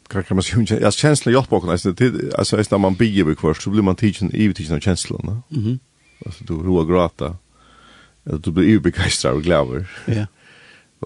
kan 0.10 0.24
kan 0.24 0.36
man 0.36 0.44
säga 0.44 0.82
ja 0.82 0.92
känsla 0.92 1.32
jag 1.32 1.50
på 1.50 1.72
alltså 1.72 1.92
det 1.92 2.34
alltså 2.38 2.58
när 2.58 2.78
man 2.78 2.96
bygger 2.96 3.24
på 3.24 3.36
kvar 3.36 3.54
så 3.54 3.70
blir 3.70 3.82
man 3.82 3.96
tidsen 3.96 4.36
i 4.36 4.54
tidsen 4.54 4.76
av 4.76 4.80
känslan 4.80 5.22
va. 5.24 5.42
Mhm. 5.50 5.80
Alltså 6.26 6.44
du 6.44 6.54
roa 6.54 6.84
gråta 6.84 7.36
du 8.24 8.52
blir 8.52 8.68
ju 8.68 8.80
begeistrad 8.80 9.34
och 9.34 9.44
glad. 9.44 9.86
Ja. 10.06 10.26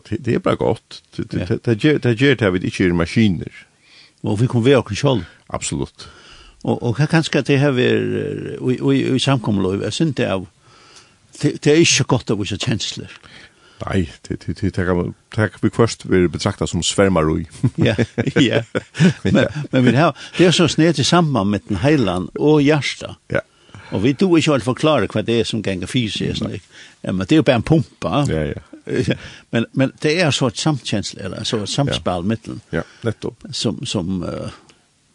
Det 0.10 0.18
det 0.18 0.36
är 0.36 0.40
bara 0.40 0.56
gott. 0.56 1.04
Det 1.16 1.32
det 1.32 1.64
det 1.64 2.04
det 2.04 2.22
ger 2.22 2.36
det 2.36 2.52
vi 2.52 2.60
inte 2.66 2.84
i 2.84 2.92
maskiner. 2.92 3.52
Og 4.22 4.42
vi 4.42 4.48
kommer 4.48 4.76
och 4.76 4.86
kontroll. 4.86 5.26
Absolut. 5.50 6.10
Og, 6.64 6.84
og 6.84 6.96
kan 6.96 7.08
kanske 7.08 7.42
det 7.42 7.58
här 7.58 7.72
vi 7.72 8.82
vi 8.82 9.12
vi 9.12 9.20
samkommer 9.20 9.64
då 9.64 9.92
synd 9.92 10.16
det 10.16 10.34
av 10.34 10.48
det 11.42 11.68
är 11.68 11.76
inte 11.76 12.04
gott 12.04 12.30
att 12.30 12.40
vi 12.40 12.46
så 12.46 12.58
känslor. 12.58 13.08
Nej, 13.86 14.12
det 14.28 14.48
det 14.48 14.62
det 14.62 14.72
kan 14.72 15.14
tack 15.30 15.64
vi 15.64 15.70
först 15.70 16.06
vi 16.06 16.28
betrakta 16.28 16.68
som 16.68 16.84
svärmaroj. 16.84 17.46
Ja, 17.76 17.96
ja. 18.36 18.64
Men 19.24 19.48
men 19.72 19.86
vi 19.86 19.96
har 19.96 20.16
det 20.38 20.46
er 20.46 20.52
så 20.52 20.68
snett 20.68 20.96
til 20.96 21.06
samband 21.06 21.50
med 21.50 21.60
den 21.68 21.78
heilan 21.78 22.30
og 22.36 22.62
hjärta. 22.62 23.16
Ja. 23.30 23.40
Og 23.92 24.04
vi 24.04 24.14
tog 24.14 24.38
ikke 24.38 24.58
alt 24.58 24.66
forklare 24.68 25.08
hva 25.12 25.24
det 25.24 25.40
er 25.42 25.48
som 25.48 25.62
ganger 25.64 25.88
fysisk, 25.88 26.44
mm. 26.44 26.58
ja, 27.04 27.12
men 27.12 27.24
det 27.24 27.38
er 27.38 27.42
jo 27.42 27.48
bare 27.48 27.62
en 27.62 27.68
pumpa. 27.68 28.24
Ja, 28.28 28.44
ja. 28.52 29.16
men, 29.52 29.66
men 29.74 29.92
det 30.04 30.14
er 30.22 30.32
så 30.36 30.50
et 30.52 30.60
samtjensle, 30.60 31.22
eller 31.24 31.44
så 31.48 31.62
et 31.64 31.72
samspill 31.72 32.24
ja. 32.24 32.28
mittelen. 32.28 32.62
Ja, 32.76 32.84
nettopp. 33.08 33.48
Som, 33.52 33.86
som 33.86 34.24
uh, 34.24 34.52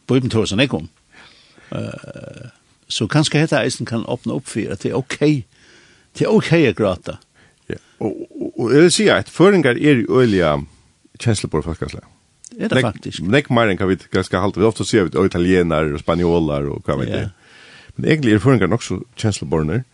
Bøyden 0.09 0.33
tog 0.33 0.49
seg 0.49 0.65
ikke 0.65 0.83
om. 0.83 0.89
Uh, 1.73 2.49
så 2.93 3.09
kanskje 3.09 3.45
dette 3.45 3.61
eisen 3.61 3.89
kan 3.89 4.07
åpne 4.09 4.37
opp 4.37 4.49
for 4.53 4.73
at 4.73 4.85
det 4.85 4.93
er 4.93 4.99
ok. 5.01 5.21
Det 6.19 6.27
er 6.27 6.33
ok 6.33 6.53
å 6.71 6.73
gråte. 6.77 7.19
Ja, 7.73 7.79
og, 8.05 8.25
og, 8.29 8.49
og 8.51 8.73
jeg 8.75 8.87
vil 8.87 8.97
si 8.97 9.09
at 9.13 9.31
føringer 9.33 9.77
er 9.77 10.03
jo 10.03 10.21
øyelige 10.21 10.57
kjensler 11.21 11.53
på 11.53 11.61
det 11.61 11.69
folkeslige. 11.71 12.09
Er 12.59 12.69
det 12.69 12.83
faktisk? 12.85 13.23
Nek 13.25 13.49
mer 13.55 13.71
enn 13.73 13.79
kan 13.81 13.89
vi 13.89 13.97
ganske 14.13 14.41
halte. 14.41 14.61
Vi 14.61 14.69
ofte 14.69 14.85
sier 14.85 15.09
at 15.09 15.15
vi 15.15 15.21
er 15.23 15.31
italiener 15.31 15.95
og 15.95 16.03
spanjoler 16.03 16.69
og 16.75 16.85
hva 16.85 16.99
vet 17.01 17.13
jeg. 17.13 17.31
Ja. 17.31 17.42
Men 17.97 18.09
egentlig 18.09 18.35
er 18.35 18.43
føringar 18.43 18.71
nok 18.73 18.83
så 18.83 19.01
kjensleborner, 19.17 19.85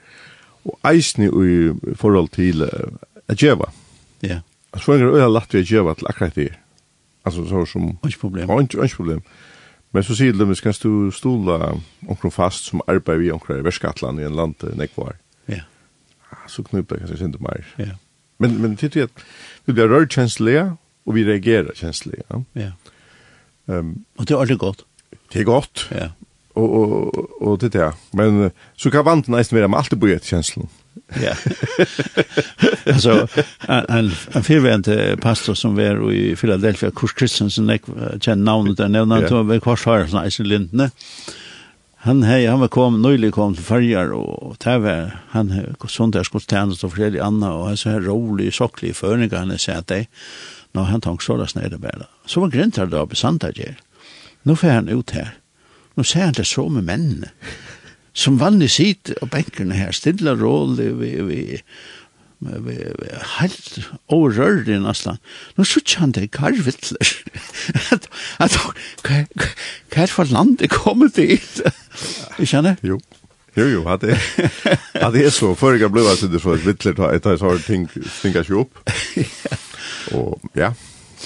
og 0.65 0.79
eisne 0.91 1.29
i 1.29 1.95
forhold 1.97 2.29
til 2.37 2.63
uh, 2.63 2.97
Adjeva. 3.29 3.71
Ja. 4.23 4.29
Yeah. 4.29 4.41
Føringar 4.77 5.09
er 5.09 5.21
øyla 5.21 5.29
latt 5.33 5.55
vi 5.55 5.63
Adjeva 5.65 5.95
til 5.95 6.11
akkurat 6.11 6.37
det. 6.37 6.51
Altså 7.25 7.45
så 7.49 7.65
som... 7.67 7.99
Ikke 8.07 8.19
problem. 8.19 8.51
Ikke, 8.61 8.83
ikke 8.85 8.97
problem. 8.97 9.23
Men 9.93 10.05
så 10.05 10.15
sier 10.17 10.37
de, 10.37 10.55
kan 10.61 10.75
du 10.83 11.11
stola 11.11 11.73
omkring 12.09 12.33
fast 12.33 12.69
som 12.69 12.83
arbeid 12.87 13.23
vi 13.23 13.31
omkring 13.33 13.63
i 13.63 13.65
Verskatland 13.65 14.21
i 14.21 14.27
en 14.29 14.37
land 14.37 14.55
nekvar. 14.77 15.17
Ja. 15.49 15.55
Yeah. 15.55 15.65
Så 16.49 16.63
jeg 16.73 16.87
kanskje 16.89 17.15
ikke 17.25 17.41
mer. 17.41 17.65
Ja. 17.79 17.85
Yeah. 17.85 17.97
Men, 18.39 18.61
men 18.63 18.77
titt 18.77 18.97
vi 18.97 19.03
at 19.03 19.25
vi 19.67 19.75
blir 19.75 19.89
rørkjenslige, 19.91 20.77
og 21.07 21.15
vi 21.17 21.25
reagerer 21.25 21.75
kjenslige. 21.75 22.23
Ja. 22.31 22.43
Yeah. 22.57 22.73
Um, 23.67 24.05
og 24.17 24.29
det 24.29 24.35
er 24.35 24.41
aldri 24.41 24.57
godt. 24.57 24.85
Det 25.33 25.41
er 25.41 25.45
godt. 25.45 25.89
Ja 25.93 26.11
och 26.59 27.17
och 27.19 27.43
och 27.43 27.59
det 27.59 27.69
där. 27.69 27.93
Men 28.11 28.51
så 28.77 28.91
kan 28.91 29.05
vanten 29.05 29.35
nästan 29.35 29.59
vara 29.59 29.69
med 29.69 29.79
allt 29.79 30.01
på 30.01 30.07
ett 30.07 30.25
känslan. 30.25 30.69
Ja. 31.23 31.35
alltså 32.93 33.29
en 33.69 34.13
en 34.33 34.43
förvänt 34.43 35.21
pastor 35.21 35.55
som 35.55 35.77
var 35.77 36.13
i 36.13 36.37
Philadelphia 36.37 36.91
Kurs 36.91 37.15
Christensen 37.19 37.69
jag 37.69 37.81
kjenner 38.23 38.45
navnet 38.45 38.77
där 38.77 38.89
nämnde 38.89 39.15
han 39.15 39.29
tog 39.29 39.51
til 39.51 39.61
kors 39.61 39.87
här 39.87 40.07
såna 40.07 40.27
i 40.27 40.31
Lindne. 40.45 40.91
Han 41.97 42.23
hej 42.23 42.47
han 42.47 42.61
var 42.61 42.69
kom 42.69 43.03
nyligen 43.03 43.33
kom 43.33 43.55
til 43.55 43.65
Färjar 43.65 44.13
og 44.13 44.57
där 44.65 44.79
var 44.79 45.11
han 45.31 45.77
söndagsgudstjänst 45.89 46.85
och 46.85 46.93
flera 46.93 47.25
andra 47.25 47.55
och 47.55 47.79
så 47.79 47.91
här 47.91 48.01
rolig 48.01 48.55
socklig 48.55 48.97
förningar 48.97 49.39
han 49.39 49.59
sa 49.59 49.73
att 49.73 49.87
det 49.87 50.07
när 50.73 50.83
han 50.83 51.01
tog 51.01 51.23
sådär 51.23 51.47
snäda 51.47 51.79
bara. 51.79 52.07
Så 52.27 52.41
var 52.41 52.49
grintar 52.49 52.87
där 52.87 52.99
då 52.99 53.07
besant 53.07 53.41
där. 53.41 53.77
Nu 54.43 54.57
får 54.57 54.69
han 54.69 54.89
ut 54.89 55.11
här 55.11 55.35
Nå 55.99 56.05
ser 56.07 56.29
han 56.29 56.37
det 56.37 56.47
så 56.47 56.69
med 56.71 56.87
mennene, 56.87 57.33
som 58.15 58.39
vanlig 58.39 58.71
sitter 58.71 59.19
og 59.23 59.33
benkene 59.33 59.75
her, 59.75 59.91
stille 59.95 60.31
og 60.37 60.43
rolig, 60.45 60.93
vi, 61.01 61.11
vi, 61.27 61.41
vi, 62.39 62.77
vi, 63.01 63.09
helt 63.41 63.81
overrørd 64.15 64.71
i 64.71 64.79
nesten. 64.85 65.19
Nå 65.59 65.67
sitter 65.67 66.05
han 66.05 66.15
det 66.15 66.29
er 66.29 66.33
karvittler. 66.39 67.15
Hva 68.39 70.05
er 70.05 70.15
for 70.15 70.31
land 70.31 70.61
det 70.63 70.71
kommer 70.71 71.11
til? 71.11 71.35
Ikke 72.39 72.55
han? 72.55 72.77
Jo. 72.87 73.01
Jo, 73.59 73.65
jo, 73.67 73.83
at 73.91 74.05
det, 74.07 74.15
at 74.95 75.11
det 75.17 75.25
er 75.27 75.35
så. 75.35 75.51
Før 75.59 75.81
jeg 75.81 75.91
ble 75.91 76.07
vært 76.07 76.23
så 76.23 76.55
et 76.55 76.67
vittler, 76.67 76.95
jeg 77.11 77.25
tar 77.25 77.41
så 77.43 77.57
ting, 77.67 77.89
ting 77.91 78.37
jeg 78.37 78.47
ikke 78.47 78.63
opp. 78.63 78.85
Og 80.15 80.39
ja, 80.55 80.71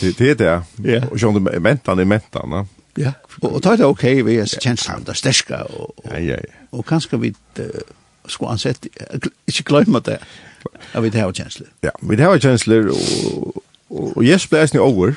det 0.01 0.17
det 0.17 0.31
er 0.31 0.39
det. 0.41 0.55
Ja. 0.95 1.03
Og 1.11 1.21
sånn, 1.21 1.43
mentan 1.45 2.01
er 2.01 2.09
mentan, 2.09 2.57
ja. 2.57 2.65
Ja, 2.99 3.13
og, 3.41 3.55
og 3.55 3.63
ta 3.65 3.73
det 3.77 3.89
ok 3.89 4.05
vi 4.27 4.37
er 4.43 4.49
kjenslan, 4.61 5.05
det 5.07 5.15
er 5.15 5.21
sterska, 5.21 5.63
og, 5.73 5.95
og, 5.97 6.11
ja, 6.11 6.19
ja, 6.21 6.37
ja. 6.37 6.63
og 6.77 6.85
kanskje 6.85 7.21
vi 7.23 7.33
uh, 7.61 7.67
skulle 8.29 8.53
ansett, 8.53 8.87
ikke 9.49 9.65
glemme 9.65 10.01
det, 10.05 10.19
at 10.93 11.03
vi 11.03 11.11
har 11.17 11.33
kjensler. 11.33 11.71
Ja, 11.83 11.95
vi 12.03 12.21
har 12.21 12.39
kjensler, 12.39 12.91
og, 12.93 13.63
og, 13.91 14.17
og 14.17 14.25
yes, 14.25 14.47
det 14.47 14.75
er 14.75 14.81
over. 14.81 15.17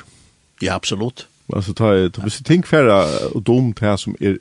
Ja, 0.62 0.76
absolutt. 0.76 1.28
Altså, 1.54 1.74
ta, 1.74 1.92
ta, 2.10 2.22
hvis 2.22 2.40
du 2.40 2.44
tenker 2.48 2.70
færre 2.70 2.96
og 3.36 3.44
dom 3.46 3.74
til 3.74 3.88
her 3.88 4.00
som 4.02 4.16
er 4.22 4.40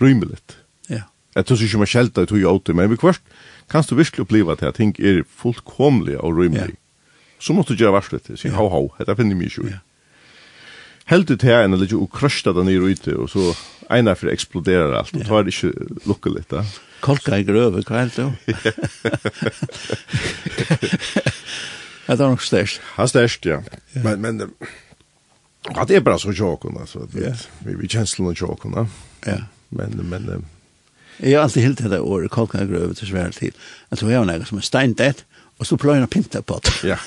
rymeligt. 0.00 0.56
Ja. 0.88 1.02
Jeg 1.34 1.46
tror 1.46 1.62
ikke 1.62 1.78
man 1.78 1.90
skjelter, 1.90 2.22
jeg 2.22 2.28
tror 2.28 2.38
jeg 2.38 2.46
åter, 2.46 2.76
men 2.78 2.90
vi 2.90 2.96
kvart, 2.96 3.20
kan 3.70 3.84
du 3.90 3.94
virkelig 3.94 4.20
oppleva 4.20 4.54
det, 4.54 4.68
at 4.68 4.74
ting 4.74 4.94
er 5.00 5.22
fullkomlig 5.28 6.18
og 6.18 6.36
rymelig. 6.36 6.76
Ja. 6.76 6.80
Så 7.40 7.52
måtte 7.52 7.74
du 7.74 7.82
gjøre 7.82 7.92
varslet 7.96 8.22
til, 8.22 8.38
sier, 8.38 8.54
hau, 8.54 8.68
hau, 8.70 8.92
dette 8.98 9.16
finner 9.18 9.36
vi 9.36 9.50
ikke. 9.50 9.68
Ja 9.68 9.80
helt 11.12 11.30
ut 11.32 11.44
her 11.46 11.66
enn 11.66 11.76
litt 11.80 11.92
og 11.96 12.10
krøsta 12.14 12.54
den 12.56 12.68
nere 12.70 12.92
ute, 12.92 13.14
og 13.18 13.28
så 13.32 13.52
einar 13.92 14.16
for 14.18 14.32
eksploderar 14.32 14.94
alt, 15.02 15.14
og 15.16 15.26
tar 15.28 15.50
ikke 15.50 15.72
lukka 16.08 16.32
litt 16.32 16.50
da. 16.52 16.64
Kolka 17.02 17.38
i 17.40 17.46
grøve, 17.46 17.82
hva 17.82 17.98
helt 17.98 18.18
jo? 18.20 18.28
Det 22.06 22.14
er 22.14 22.22
nok 22.22 22.44
størst. 22.44 22.80
Ja, 22.96 23.08
størst, 23.10 23.46
ja. 23.48 23.58
Men, 24.04 24.22
men, 24.22 24.34
ja, 25.68 25.84
det 25.88 25.98
er 25.98 26.06
bra 26.06 26.16
så 26.20 26.34
tjåkon, 26.36 26.78
altså, 26.80 26.98
vi, 27.12 27.26
vi 27.66 27.90
kjenslene 27.90 28.36
tjåkon, 28.38 28.78
ja. 28.78 28.86
Ja. 29.26 29.40
Men, 29.72 29.98
men, 30.08 30.46
Jeg 31.18 31.36
har 31.36 31.44
alltid 31.46 31.62
hilt 31.62 31.82
det 31.90 32.00
året, 32.00 32.30
kolkan 32.30 32.68
grøve 32.68 32.94
til 32.94 33.08
svære 33.08 33.32
tid. 33.36 33.52
Jeg 33.90 33.98
tror 33.98 34.10
jeg 34.10 34.22
var 34.22 34.30
nægget 34.30 34.48
som 34.48 34.58
er 34.58 34.66
steindett, 34.66 35.24
og 35.58 35.66
så 35.68 35.76
pløyna 35.76 36.06
pinta 36.10 36.40
på 36.42 36.58
det. 36.64 36.72
Ja. 36.92 36.98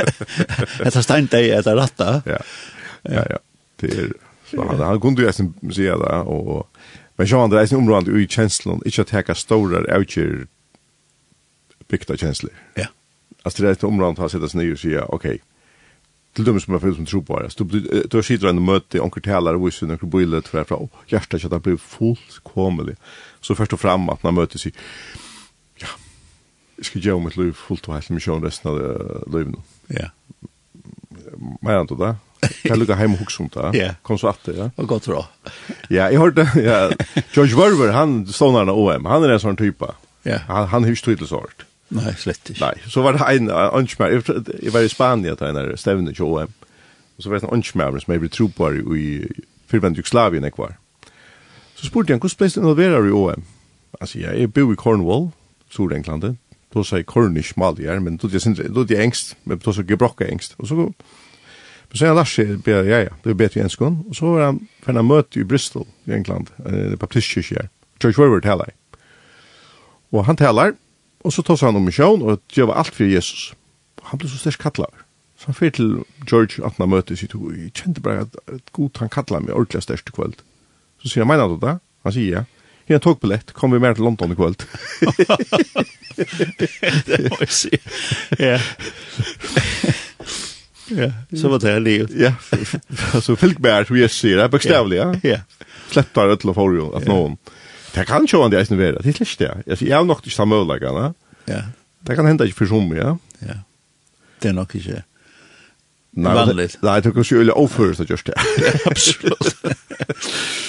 Etter 0.86 1.00
steindett, 1.04 1.52
etter 1.60 1.78
ratta. 1.78 2.20
Ja 2.28 2.40
ja, 3.02 3.24
ja. 3.30 3.38
Det 3.80 3.98
er 3.98 4.12
så 4.50 4.64
han, 4.64 4.80
han 4.80 5.00
kunde 5.00 5.22
ju 5.22 5.26
nästan 5.26 5.54
säga 5.72 5.96
det. 5.98 6.22
og... 6.26 6.66
men 7.16 7.26
så 7.26 7.34
jag 7.34 7.42
andra 7.42 7.62
är 7.62 7.74
området 7.74 8.08
i 8.08 8.28
känslan, 8.28 8.82
inte 8.84 9.00
att 9.00 9.08
täcka 9.08 9.34
stora 9.34 9.96
utgör 9.96 10.46
byggda 11.88 12.16
känslor. 12.16 12.52
Ja. 12.74 12.86
Alltså 13.42 13.62
det 13.62 13.68
är 13.68 13.72
ett 13.72 13.84
område 13.84 14.20
har 14.20 14.28
sättas 14.28 14.54
ner 14.54 14.72
och 14.72 14.78
säga, 14.78 15.04
okej, 15.04 15.34
okay, 15.34 15.38
till 16.32 16.44
dem 16.44 16.60
som 16.60 16.72
har 16.72 16.80
fyllt 16.80 16.96
som 16.96 17.06
tror 17.06 17.22
på 17.22 17.40
det. 17.40 17.64
Du, 17.64 18.06
du 18.10 18.22
sitter 18.22 18.48
en 18.48 18.64
möter 18.64 19.00
onker 19.02 19.20
talare 19.20 19.56
och 19.56 19.66
visar 19.66 19.86
några 19.86 20.06
bilder 20.06 20.40
för 20.40 20.60
att 20.60 20.90
hjärtat 21.06 21.44
att 21.44 21.50
det 21.50 21.60
blir 21.60 21.76
fullkomligt. 21.76 22.98
Så 23.40 23.54
först 23.54 23.72
och 23.72 23.80
fram 23.80 24.08
att 24.08 24.22
man 24.22 24.34
möter 24.34 24.58
sig, 24.58 24.72
ja, 25.76 25.88
jag 26.76 26.86
ska 26.86 26.98
göra 26.98 27.18
mitt 27.18 27.36
liv 27.36 27.52
fullt 27.52 27.88
och 27.88 27.94
helt 27.94 28.10
med 28.10 28.44
resten 28.44 28.70
av 28.70 28.78
livet 29.32 29.54
nu. 29.54 29.62
Ja 29.86 30.10
mer 31.64 31.80
enn 31.80 31.90
det. 31.90 32.12
Kan 32.64 32.80
lukka 32.80 32.96
heim 32.96 33.14
og 33.16 33.20
hugsa 33.20 33.42
om 33.44 33.50
det, 33.52 33.70
ja. 33.82 33.88
Kom 34.06 34.18
så 34.18 34.30
atter, 34.32 34.56
ja. 34.56 34.68
Og 34.80 34.88
godt 34.88 35.08
råd. 35.10 35.50
ja, 35.96 36.08
jeg 36.08 36.20
hørte, 36.20 36.46
ja, 36.56 36.78
George 37.34 37.56
Werber, 37.58 37.92
han 37.96 38.22
stånar 38.26 38.70
av 38.70 38.78
OM, 38.78 39.08
han 39.10 39.26
er 39.26 39.36
en 39.36 39.42
sånn 39.42 39.60
type. 39.60 39.92
Ja. 40.24 40.42
Han, 40.48 40.70
han 40.72 40.88
hyrs 40.88 41.04
tydelsort. 41.04 41.66
Nei, 41.90 42.12
slett 42.18 42.52
ikke. 42.52 42.62
Nei, 42.62 42.90
så 42.90 43.02
var 43.02 43.18
det 43.18 43.26
en, 43.26 43.50
ønskmer, 43.50 44.14
jeg 44.14 44.72
var 44.72 44.86
i 44.86 44.92
Spania, 44.92 45.34
til 45.36 45.50
en 45.50 45.78
stevne 45.80 46.14
til 46.14 46.28
OM, 46.28 46.52
og 47.16 47.24
så 47.24 47.30
var 47.30 47.40
det 47.40 47.48
en 47.48 47.56
ønskmer 47.58 47.98
som 48.00 48.14
jeg 48.14 48.22
ble 48.22 48.30
tro 48.32 48.46
på 48.54 48.70
i 48.96 49.08
fyrvendt 49.70 49.98
Jugoslavien 49.98 50.46
jeg 50.46 50.56
var. 50.56 50.76
Så 51.74 51.88
spurte 51.88 52.14
jeg, 52.14 52.20
hvordan 52.22 52.38
ble 52.38 52.48
det 52.48 52.60
involverer 52.60 53.08
i 53.08 53.16
OM? 53.16 53.44
Han 53.98 54.08
sier, 54.08 54.36
jeg 54.36 54.52
bor 54.54 54.72
i 54.72 54.78
Cornwall, 54.78 55.28
Sur-Englandet, 55.72 56.38
då 56.72 56.84
sa 56.84 56.96
jag 56.96 57.06
Cornish 57.06 57.52
Malier, 57.56 57.98
men 57.98 58.16
då 58.16 58.28
det 58.28 58.46
inte 58.46 58.68
då 58.68 58.84
det 58.84 59.02
ängst, 59.02 59.36
men 59.42 59.58
då 59.58 59.72
så 59.72 59.82
gebrocka 59.82 60.28
ängst. 60.28 60.54
Och 60.56 60.68
så 60.68 60.92
Men 61.88 61.98
sen 61.98 62.14
Lars 62.14 62.36
be 62.36 62.70
ja 62.70 62.82
ja, 62.82 63.10
det 63.22 63.30
är 63.30 63.34
bättre 63.34 63.60
än 63.60 63.70
skon. 63.70 64.04
Och 64.08 64.16
så 64.16 64.32
var 64.32 64.42
han 64.42 64.66
för 64.82 64.94
en 64.94 65.06
möte 65.06 65.40
i 65.40 65.44
Bristol 65.44 65.86
i 66.04 66.12
England, 66.12 66.50
eh 66.66 66.96
baptistkyrkan. 66.96 67.68
Church 68.02 68.18
River 68.18 68.40
talar. 68.40 68.70
Och 70.10 70.24
han 70.24 70.36
talar 70.36 70.74
och 71.22 71.34
så 71.34 71.42
tar 71.42 71.66
han 71.66 71.76
om 71.76 71.84
mission 71.84 72.22
och 72.22 72.40
gör 72.48 72.72
allt 72.72 72.94
för 72.94 73.04
Jesus. 73.04 73.54
Han 74.02 74.18
blev 74.18 74.28
så 74.28 74.38
starkt 74.38 74.62
kallad. 74.62 74.90
Så 75.38 75.46
han 75.46 75.54
fyrt 75.54 75.74
till 75.74 76.04
George 76.30 76.66
att 76.66 76.78
han 76.78 76.88
mötte 76.88 77.16
sig 77.16 77.28
och 77.34 77.52
jag 77.56 77.70
kände 77.74 78.00
bara 78.00 78.20
att 78.20 78.36
god 78.72 78.96
han 78.98 79.08
kallar 79.08 79.40
mig 79.40 79.54
ordentligt 79.54 80.08
i 80.08 80.10
kväll. 80.12 80.34
Så 81.02 81.08
säger 81.08 81.26
han, 81.26 81.36
menar 81.36 81.48
du 81.48 81.66
det? 81.66 81.78
Han 82.02 82.12
säger 82.12 82.32
ja. 82.32 82.44
Ja, 82.90 82.98
tog 82.98 83.20
billett. 83.20 83.52
Kom 83.52 83.70
vi 83.70 83.78
mer 83.78 83.94
til 83.94 84.04
London 84.04 84.32
i 84.32 84.34
kvöld. 84.34 84.58
det 87.06 87.18
må 87.30 87.36
jeg 87.38 87.52
si. 87.54 87.70
Ja. 88.38 88.56
Ja, 90.90 91.12
så 91.38 91.52
var 91.52 91.60
det 91.62 91.76
livet. 91.84 92.10
Ja, 92.18 92.32
så 92.42 93.36
fylk 93.36 93.44
fylkbær, 93.44 93.86
som 93.86 93.98
jeg 94.00 94.10
sier, 94.10 94.40
det 94.40 94.48
er 94.48 94.50
bøkstavlig, 94.50 94.98
ja. 94.98 95.12
Ja. 95.22 95.38
Sleppar 95.92 96.32
øtla 96.34 96.54
for 96.54 96.74
jo, 96.74 96.90
att 96.96 97.06
någon. 97.06 97.36
Det 97.94 98.06
kan 98.06 98.26
ju 98.26 98.38
vara 98.38 98.48
det 98.48 98.58
eisen 98.58 98.78
være, 98.78 99.02
det 99.02 99.08
är 99.08 99.12
slik 99.12 99.38
det. 99.38 99.86
Jag 99.86 99.96
har 99.96 100.04
nog 100.04 100.18
inte 100.18 100.30
samma 100.30 100.56
ødelagene. 100.56 101.14
Ja. 101.44 101.62
Det 102.00 102.16
kan 102.16 102.26
hända 102.26 102.44
ikke 102.44 102.58
för 102.58 102.66
som, 102.66 102.96
ja. 102.96 103.18
Ja. 103.38 103.54
Det 104.42 104.48
er 104.48 104.52
nok 104.52 104.74
ikke. 104.74 105.02
Nei, 106.10 106.34
vanligt. 106.34 106.78
Nej, 106.82 107.00
det 107.00 107.12
kan 107.12 107.22
ikke 107.22 107.36
øyne 107.36 107.52
overføres 107.52 108.00
att 108.00 108.10
gjørs 108.10 108.22
det. 108.22 108.34
Absolutt. 108.86 109.56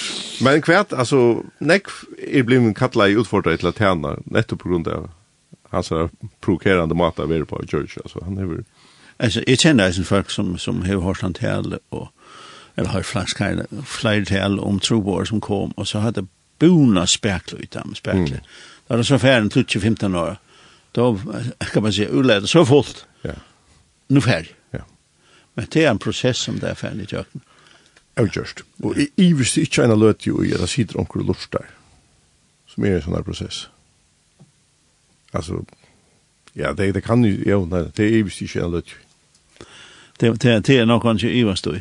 Men 0.42 0.62
kvært, 0.62 0.92
altså, 0.92 1.42
nekk 1.62 1.90
er 2.26 2.46
blivit 2.46 2.76
kalla 2.78 3.08
i 3.08 3.16
utfordra 3.18 3.56
til 3.56 3.70
at 3.70 3.82
hana, 3.82 4.16
nettopp 4.26 4.64
på 4.64 4.72
grunn 4.72 4.86
av 4.90 5.10
hans 5.72 5.92
provokerande 6.44 6.96
mat 6.98 7.20
av 7.20 7.32
er 7.32 7.44
på 7.48 7.60
George, 7.70 8.02
altså, 8.04 8.24
han 8.24 8.38
hever... 8.40 8.64
Altså, 9.22 9.42
jeg 9.46 9.60
kjenner 9.62 9.86
eisen 9.86 10.08
folk 10.08 10.30
som, 10.30 10.56
som 10.58 10.82
hever 10.82 11.04
hørt 11.06 11.22
han 11.22 11.36
til, 11.36 11.76
og, 11.94 12.08
eller 12.76 12.90
har 12.90 13.06
flakskeir, 13.06 13.64
flere 13.86 14.24
til 14.28 14.58
om 14.60 14.80
troboer 14.80 15.28
som 15.28 15.40
kom, 15.40 15.72
og 15.76 15.86
så 15.86 16.02
hadde 16.02 16.26
bona 16.62 17.06
spekler 17.06 17.62
ut 17.62 17.74
dem, 17.74 17.94
spekler. 17.94 18.42
Mm. 18.42 18.50
Da 18.88 18.94
var 18.94 19.02
det 19.02 19.06
så 19.06 19.18
færre 19.18 19.46
20-15 19.46 20.18
år, 20.18 20.36
da 20.96 21.06
kan 21.72 21.82
man 21.82 21.92
si, 21.92 22.08
uledet 22.08 22.50
så 22.50 22.64
fullt, 22.64 23.06
ja. 23.24 23.38
nu 24.08 24.20
færre. 24.20 24.50
Ja. 24.74 24.84
Men 25.54 25.70
det 25.72 25.84
er 25.84 25.90
en 25.90 26.02
prosess 26.02 26.38
som 26.38 26.58
det 26.60 26.70
er 26.70 26.74
færre 26.74 27.02
i 27.02 27.08
tjøkken 27.08 27.44
avgjørst. 28.20 28.64
Og 28.82 28.98
i, 28.98 29.08
jeg 29.18 29.38
visste 29.38 29.64
ikke 29.64 29.86
en 29.86 29.94
løt 29.98 30.26
jo 30.26 30.42
i 30.44 30.52
at 30.52 30.62
det 30.62 30.70
sitter 30.72 31.00
onker 31.00 31.24
lort 31.24 31.46
der, 31.52 31.70
som 32.68 32.84
er 32.84 32.98
en 32.98 33.06
sånn 33.06 33.16
her 33.16 33.26
prosess. 33.26 33.66
Altså, 35.32 35.62
ja, 36.58 36.74
det, 36.76 36.92
det 36.96 37.04
kan 37.06 37.24
jo, 37.24 37.32
ja, 37.46 37.58
nei, 37.64 37.86
det 37.96 38.06
er 38.06 38.16
jeg 38.18 38.28
visste 38.28 38.48
ikke 38.48 38.66
en 38.66 38.76
løt 38.76 38.94
jo. 38.94 39.00
Det, 40.20 40.28
det, 40.44 40.58
det 40.68 40.74
er 40.78 40.86
nok 40.86 41.02
kanskje 41.02 41.32
i 41.34 41.40
hva 41.42 41.56
stod. 41.58 41.80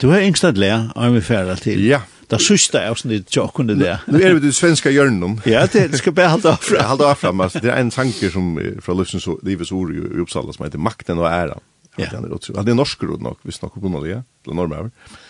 Du 0.00 0.08
har 0.10 0.24
yngst 0.24 0.46
at 0.48 0.56
lea, 0.58 0.88
og 0.96 1.04
jeg 1.04 1.12
vil 1.14 1.22
fære 1.22 1.56
til. 1.60 1.84
Ja. 1.86 2.00
Det 2.26 2.40
sista 2.42 2.80
er 2.82 2.90
også 2.90 3.06
litt 3.12 3.28
tjokkene 3.30 3.76
det. 3.78 3.92
Nå 4.10 4.18
er 4.18 4.32
vi 4.34 4.40
til 4.42 4.54
svenska 4.56 4.90
hjørnen. 4.90 5.36
ja, 5.46 5.60
det, 5.70 5.84
det 5.92 6.00
skal 6.00 6.16
bare 6.16 6.32
halda 6.32 6.56
avfram. 6.56 6.82
halda 6.88 7.10
avfram, 7.12 7.44
altså, 7.44 7.62
det 7.62 7.70
er 7.70 7.78
en 7.78 7.92
tanker 7.94 8.32
som 8.34 8.56
fra 8.82 8.96
Løsens 8.98 9.28
Livets 9.46 9.70
ord 9.70 9.92
i 9.94 10.02
Uppsala 10.24 10.56
som 10.56 10.66
heter 10.66 10.82
Makten 10.82 11.22
og 11.22 11.28
æran. 11.30 11.62
Ja. 11.96 12.08
Han 12.16 12.26
er 12.26 12.34
han 12.56 12.68
er 12.68 12.74
norsk 12.74 13.06
råd 13.06 13.22
nok, 13.22 13.38
hvis 13.46 13.62
nok 13.62 13.78
på 13.78 13.92
noe, 13.92 14.18
eller 14.18 14.58
normer. 14.58 14.90
Ja. 14.90 15.20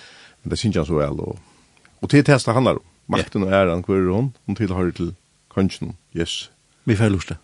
Men 0.46 0.50
det 0.50 0.58
synes 0.58 0.76
jeg 0.76 0.86
så 0.86 0.94
vel. 0.94 1.20
Og, 1.26 1.38
og 2.00 2.10
til 2.10 2.22
testa 2.24 2.52
handler 2.54 2.78
om. 2.78 2.82
Makten 3.10 3.42
og 3.42 3.50
æren, 3.50 3.82
hver 3.86 3.96
er 3.98 4.12
hun, 4.14 4.28
hun 4.46 4.56
tilhører 4.56 4.92
til 4.94 5.08
kanskje. 5.50 5.88
Yes. 6.14 6.52
Vi 6.84 6.94
får 6.94 7.10
lust 7.10 7.28
det. 7.28 7.36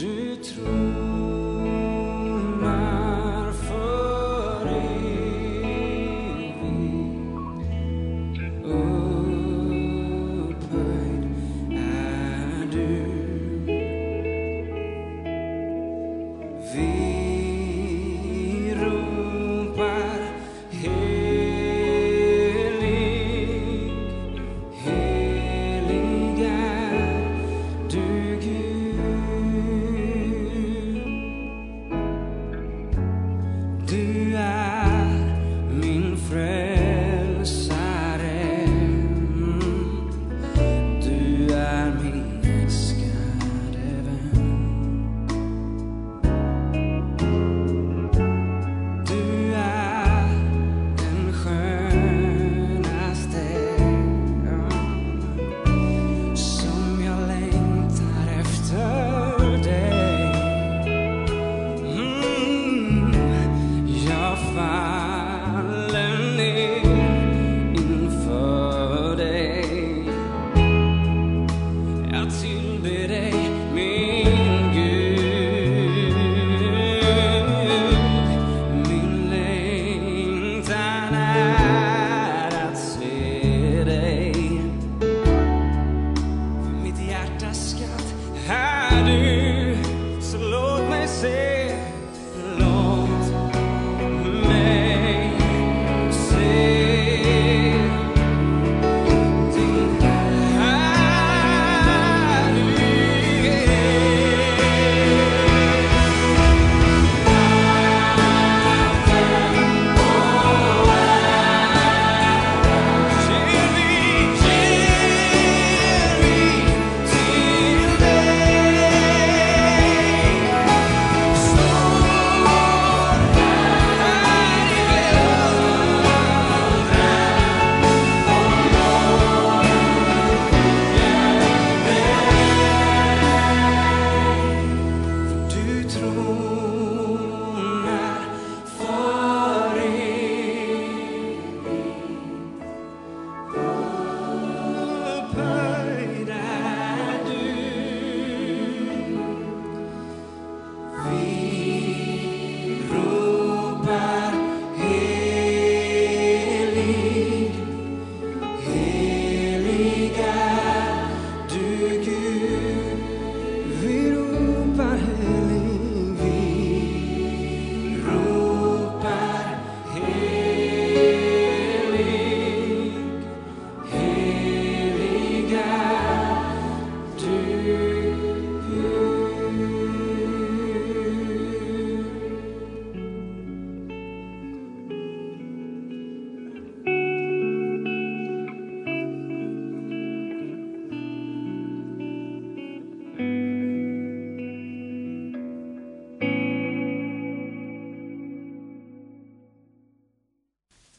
du 0.00 0.36
tror 0.40 1.07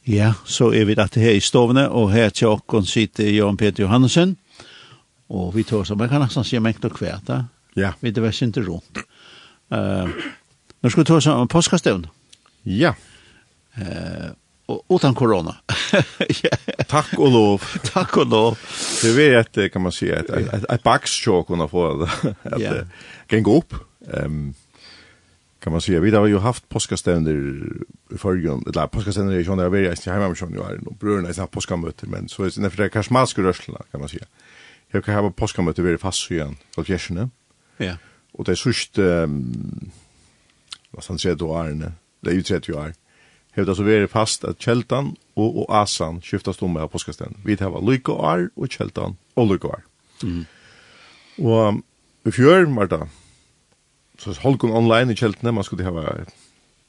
Ja, 0.10 0.32
så 0.45 0.72
er 0.74 0.88
vi 0.89 0.95
dette 0.97 1.22
her 1.22 1.36
i 1.38 1.41
stovene, 1.43 1.84
og 1.93 2.10
her 2.10 2.32
til 2.34 2.49
åkken 2.49 2.88
sitter 2.89 3.28
Jørgen 3.30 3.60
Peter 3.62 3.84
Johansen, 3.84 4.32
og 5.30 5.51
vi 5.53 5.62
tar 5.70 5.84
som, 5.86 6.01
jeg 6.01 6.10
kan 6.10 6.24
nesten 6.24 6.47
si 6.47 6.57
mengt 6.57 6.86
og 6.88 6.95
kvært 6.97 7.28
da, 7.28 7.43
ja. 7.78 7.91
vi 8.01 8.10
det 8.10 8.24
var 8.24 8.34
ikke 8.34 8.64
rundt. 8.66 9.03
Uh, 9.70 10.10
nå 10.82 10.89
skal 10.89 11.03
vi 11.03 11.05
ta 11.05 11.20
oss 11.20 11.28
om 11.30 11.51
påskastevn. 11.51 12.07
Ja. 12.66 12.95
Uh, 13.78 14.34
utan 14.89 15.14
corona. 15.14 15.53
ja. 16.43 16.57
Tack 16.89 17.14
og 17.20 17.30
lov. 17.30 17.68
Tack 17.93 18.18
og 18.18 18.34
lov. 18.34 18.57
Det 19.03 19.14
vet 19.14 19.57
jag 19.57 19.72
kan 19.72 19.82
man 19.82 19.91
säga 19.91 20.20
att 20.20 20.74
ett 20.74 20.84
backshock 20.84 21.47
kunna 21.47 21.68
få 21.68 21.93
det. 21.93 22.36
att 22.43 22.62
ja. 23.30 23.39
gå 23.39 23.57
upp. 23.57 23.74
Ehm 24.14 24.26
um, 24.26 24.53
kan 25.60 25.72
man 25.72 25.82
säga. 25.82 25.99
Vi 25.99 26.12
har 26.12 26.28
ju 26.28 26.38
haft 26.38 26.70
påskaständer 26.70 27.34
i 28.12 28.18
förrgon, 28.18 28.64
eller 28.68 28.88
påskaständer 28.88 29.39
i 29.39 29.45
Sjönda, 29.45 29.64
jag 29.64 29.70
vet 29.70 29.99
inte 29.99 30.12
hemma 30.12 30.28
med 30.28 30.38
Sjönda, 30.38 30.57
jag 30.57 30.64
har 30.64 30.76
nog 30.76 30.97
bröderna 30.97 31.30
är 31.30 31.34
sina 31.34 31.47
påskamöter, 31.47 32.07
men 32.07 32.30
så 32.30 32.43
är 32.43 32.45
det 32.45 32.62
därför 32.62 32.78
det 32.78 32.84
är 32.84 32.89
karsmalska 32.89 33.41
rörselna, 33.41 33.82
kan 33.91 33.99
man 33.99 34.10
säga. 34.10 34.26
Jag 34.91 35.05
kan 35.05 35.16
ha 35.16 35.32
påskamöter 35.32 35.84
vid 35.84 35.99
för 35.99 36.51
Falkjärserna. 36.76 37.30
Ja. 37.78 37.95
Och 38.32 38.45
det 38.45 38.51
är 38.51 38.55
sörst, 38.55 38.97
um, 38.97 39.91
vad 40.91 41.05
han 41.07 41.20
säger 41.20 41.36
då, 41.36 41.55
Arne, 41.55 41.91
det 42.22 42.30
är 42.30 42.34
ju 42.34 42.43
30 42.43 42.74
år, 42.74 42.93
hävdar 43.51 43.74
så 43.74 43.84
vi 43.84 44.07
fast 44.07 44.43
att 44.43 44.62
Kjeltan 44.62 45.16
och, 45.34 45.62
och 45.62 45.76
Asan 45.76 46.22
skiftas 46.22 46.62
om 46.62 46.74
med 46.74 46.91
påskaständer. 46.91 47.39
Vi 47.45 47.55
har 47.55 47.91
Lyko 47.91 48.22
Ar 48.22 48.49
och 48.55 48.72
Kjeltan 48.72 49.18
och 49.34 49.47
Lyko 49.51 49.68
Ar. 49.68 49.84
Mm. 50.24 50.45
Och 51.38 51.82
i 52.24 52.32
fjörn 52.32 52.76
var 52.76 52.88
det, 52.88 53.07
så 54.20 54.36
holkon 54.43 54.76
online 54.76 55.13
i 55.13 55.20
kjeltene, 55.20 55.53
man 55.55 55.63
skulle 55.63 55.88
hava 55.88 56.26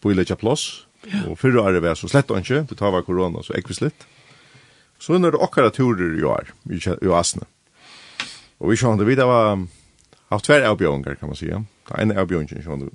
boiletja 0.03 0.37
plås, 0.41 0.87
ja. 1.07 1.27
og 1.29 1.39
fyrre 1.39 1.63
året 1.63 1.83
var 1.85 1.99
så 1.99 2.11
slett 2.11 2.33
ikke, 2.35 2.65
det 2.69 2.79
tar 2.79 2.93
var 2.95 3.07
korona, 3.07 3.45
så 3.45 3.55
ekvis 3.59 3.83
litt. 3.85 4.07
Så 5.01 5.17
er 5.17 5.31
det 5.31 5.41
okkara 5.41 5.71
turer 5.73 6.19
i 6.19 6.25
år, 6.27 6.51
i 6.69 6.81
i 6.81 7.13
Asne. 7.17 7.47
Og 8.61 8.73
vi 8.73 8.77
sjående 8.77 9.07
vi, 9.09 9.17
det 9.17 9.25
var 9.25 9.57
haft 10.29 10.45
tver 10.45 10.67
avbjørnger, 10.69 11.17
kan 11.17 11.31
man 11.31 11.39
sige. 11.39 11.63
Det 11.89 12.03
ene 12.03 12.19
avbjørnger, 12.21 12.61
sjående, 12.63 12.91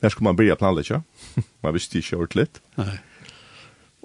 der 0.00 0.08
skulle 0.08 0.30
man 0.30 0.38
byrja 0.38 0.56
planleggja, 0.56 1.02
man 1.62 1.76
visste 1.76 2.00
ikke 2.00 2.22
ordentligt. 2.22 2.62
Nei. 2.78 2.96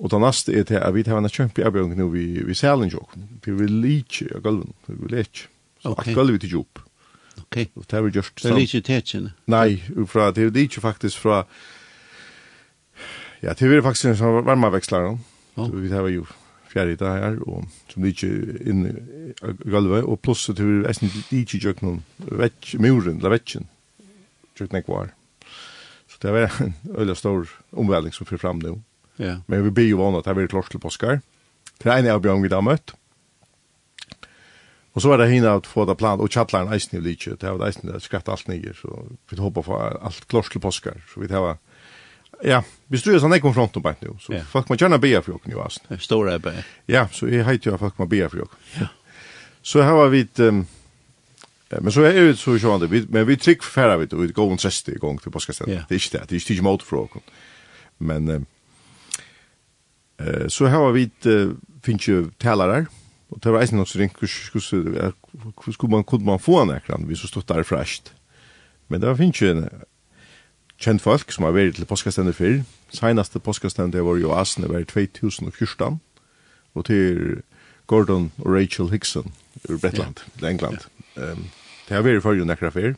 Og 0.01 0.09
det 0.09 0.19
neste 0.23 0.53
er 0.57 0.63
til 0.65 0.81
at 0.81 0.93
vi 0.95 1.03
tar 1.05 1.19
en 1.21 1.29
kjempe 1.29 1.63
avbjøring 1.63 1.93
nu 1.95 2.09
vi, 2.09 2.41
vi 2.41 2.57
sælen 2.57 2.89
jokk, 2.89 3.13
vi 3.45 3.53
vil 3.53 3.83
ikke 3.85 4.31
av 4.35 4.41
gulven, 4.41 4.73
vi 4.87 4.97
vil 5.03 5.19
ikke. 5.21 5.45
Så 5.81 5.93
okay. 5.93 6.11
at 6.11 6.17
gulvet 6.17 6.43
er 6.47 6.55
jobb 6.55 6.81
ok, 7.51 7.57
og 7.75 7.85
det 7.85 7.97
har 7.97 8.05
vi 8.05 8.13
gjort 8.15 8.43
Det 8.43 8.51
er 8.51 8.63
ikke 8.63 8.81
tetsjene? 8.87 9.33
Nei, 9.51 9.81
fra, 10.07 10.31
det 10.31 10.47
er 10.49 10.61
ikke 10.63 10.81
faktisk 10.81 11.19
fra, 11.19 11.43
ja, 13.43 13.53
det 13.53 13.67
er 13.67 13.83
faktisk 13.83 14.11
en 14.11 14.19
sånn 14.19 14.45
varmavekslare, 14.47 15.17
oh. 15.59 15.73
vi 15.75 15.91
har 15.91 16.07
jo 16.09 16.25
fjerde 16.71 16.95
det 16.95 17.11
her, 17.11 17.39
og 17.43 17.65
som 17.91 18.05
det 18.05 18.13
ikke 18.15 18.29
inn 18.71 18.85
i 18.87 18.93
gulvet, 19.67 20.05
og 20.05 20.21
pluss 20.23 20.45
så 20.47 20.55
tror 20.55 20.85
jeg 20.87 21.01
det 21.01 21.41
ikke 21.41 21.59
gjør 21.65 21.81
noen 21.83 21.99
vekk, 22.21 22.75
muren, 22.79 23.19
eller 23.19 23.35
vekken, 23.35 23.67
gjør 24.55 24.71
noen 24.71 24.87
kvar. 24.87 25.11
Så 26.07 26.21
det 26.23 26.33
var 26.35 26.55
en 26.63 26.73
øyla 26.95 27.17
stor 27.19 27.51
omvæling 27.71 28.15
som 28.15 28.29
fyrer 28.29 28.45
fram 28.45 28.63
nu. 28.63 28.77
Ja. 29.19 29.41
Men 29.51 29.65
vi 29.67 29.75
blir 29.75 29.91
jo 29.91 29.99
vana 29.99 30.21
at 30.21 30.29
det 30.29 30.45
er 30.45 30.53
klart 30.53 30.71
til 30.71 30.79
påskar. 30.79 31.19
Det 31.81 31.89
er 31.89 31.99
en 31.99 32.13
av 32.13 32.23
bjørn 32.23 32.43
vi 32.43 32.51
da 32.51 32.61
møtt, 32.63 32.95
Och 34.93 35.01
så 35.01 35.09
var 35.09 35.17
det 35.17 35.27
hinna 35.27 35.53
att 35.53 35.67
få 35.67 35.85
det 35.85 35.95
plan 35.95 36.19
och 36.19 36.31
chatlaren 36.33 36.73
eisen 36.73 36.99
i 36.99 37.01
lite. 37.01 37.35
Det 37.35 37.51
var 37.51 37.67
eisen 37.67 37.91
där 37.91 37.99
skatt 37.99 38.29
allt 38.29 38.47
ner 38.47 38.77
så 38.81 39.07
vi 39.29 39.37
hoppas 39.37 39.65
på 39.65 39.77
allt 39.77 40.27
klart 40.27 40.51
till 40.51 40.61
påskar. 40.61 41.01
Så 41.13 41.19
vi 41.19 41.27
tar 41.27 41.57
Ja, 42.43 42.63
vi 42.87 42.97
styrer 42.97 43.19
sånn 43.21 43.35
ekon 43.35 43.53
front 43.53 43.75
om 43.77 43.83
på 43.83 43.93
nu. 43.99 44.15
Så 44.19 44.33
yeah. 44.33 44.45
folk 44.49 44.69
må 44.69 44.75
gjerne 44.75 44.97
be 44.97 45.11
for 45.21 45.35
jokken 45.35 45.53
nu 45.53 45.59
alltså. 45.61 45.79
Det 45.87 46.11
er 46.11 46.25
där 46.25 46.39
be. 46.39 46.63
Ja, 46.87 47.07
så 47.11 47.27
jeg 47.27 47.45
heit 47.45 47.65
jo 47.65 47.73
at 47.73 47.79
folk 47.79 47.99
må 47.99 48.05
be 48.05 48.29
for 48.29 48.37
jokken. 48.37 48.57
Ja. 48.79 48.87
Så 49.61 49.83
her 49.83 49.91
var 49.91 50.09
vi 50.09 50.21
et, 50.21 50.39
um, 50.39 50.67
men 51.69 51.91
så 51.91 52.01
er 52.01 52.13
det 52.13 52.37
så 52.37 52.57
sjående, 52.57 52.89
vi 52.89 53.05
men 53.09 53.27
vi 53.27 53.35
trygg 53.35 53.63
færre 53.63 53.99
vi 53.99 54.07
og 54.11 54.21
vi 54.21 54.31
går 54.33 54.51
en 54.51 54.57
sista 54.57 54.91
gång 54.91 55.21
til 55.21 55.31
påskar. 55.31 55.53
Yeah. 55.67 55.85
Det 55.89 55.95
er 55.95 55.99
ikke 55.99 56.17
det. 56.17 56.29
Det 56.29 56.35
är 56.35 56.51
inte 56.51 56.63
mot 56.63 56.83
jokken. 56.91 57.21
Men 57.97 58.29
um, 58.29 58.45
uh, 60.21 60.47
så 60.47 60.67
her 60.67 60.77
var 60.77 60.91
vi 60.91 61.03
et, 61.03 61.25
uh, 61.25 61.53
finnes 61.83 62.07
jo 62.07 62.31
talare. 62.39 62.79
Mm 62.79 63.00
Og 63.31 63.39
det 63.43 63.53
var 63.53 63.61
eisen 63.61 63.79
også 63.79 63.93
så 63.93 63.99
ringt, 63.99 64.17
hvordan 64.19 65.73
skulle 65.73 65.91
man, 65.91 66.03
kunne 66.03 66.25
man 66.25 66.39
få 66.39 66.61
en 66.61 66.75
ekran, 66.75 67.03
hvis 67.07 67.23
du 67.23 67.27
stod 67.27 67.47
der 67.47 67.63
fresht. 67.63 68.13
Men 68.89 69.01
det 69.01 69.09
var 69.09 69.15
finnes 69.15 69.41
jo 69.41 69.51
en 69.51 69.69
kjent 70.81 71.01
folk 71.01 71.31
som 71.31 71.45
har 71.47 71.55
vært 71.55 71.77
til 71.79 71.87
påskastendet 71.87 72.35
før. 72.35 72.61
Senaste 72.91 73.39
påskastendet 73.39 74.03
var 74.03 74.19
jo 74.19 74.33
Asne, 74.35 74.69
var 74.69 74.83
i 74.83 74.89
2014, 74.89 76.01
og 76.73 76.85
til 76.85 77.41
Gordon 77.87 78.31
og 78.39 78.53
Rachel 78.55 78.91
Hickson 78.91 79.31
ur 79.69 79.77
Bretland, 79.77 80.19
yeah. 80.41 80.51
England. 80.51 80.77
Yeah. 81.17 81.31
Um, 81.31 81.47
det 81.87 81.95
har 81.95 82.03
vært 82.03 82.23
fyrir 82.23 82.45
nekra 82.45 82.69
før. 82.69 82.93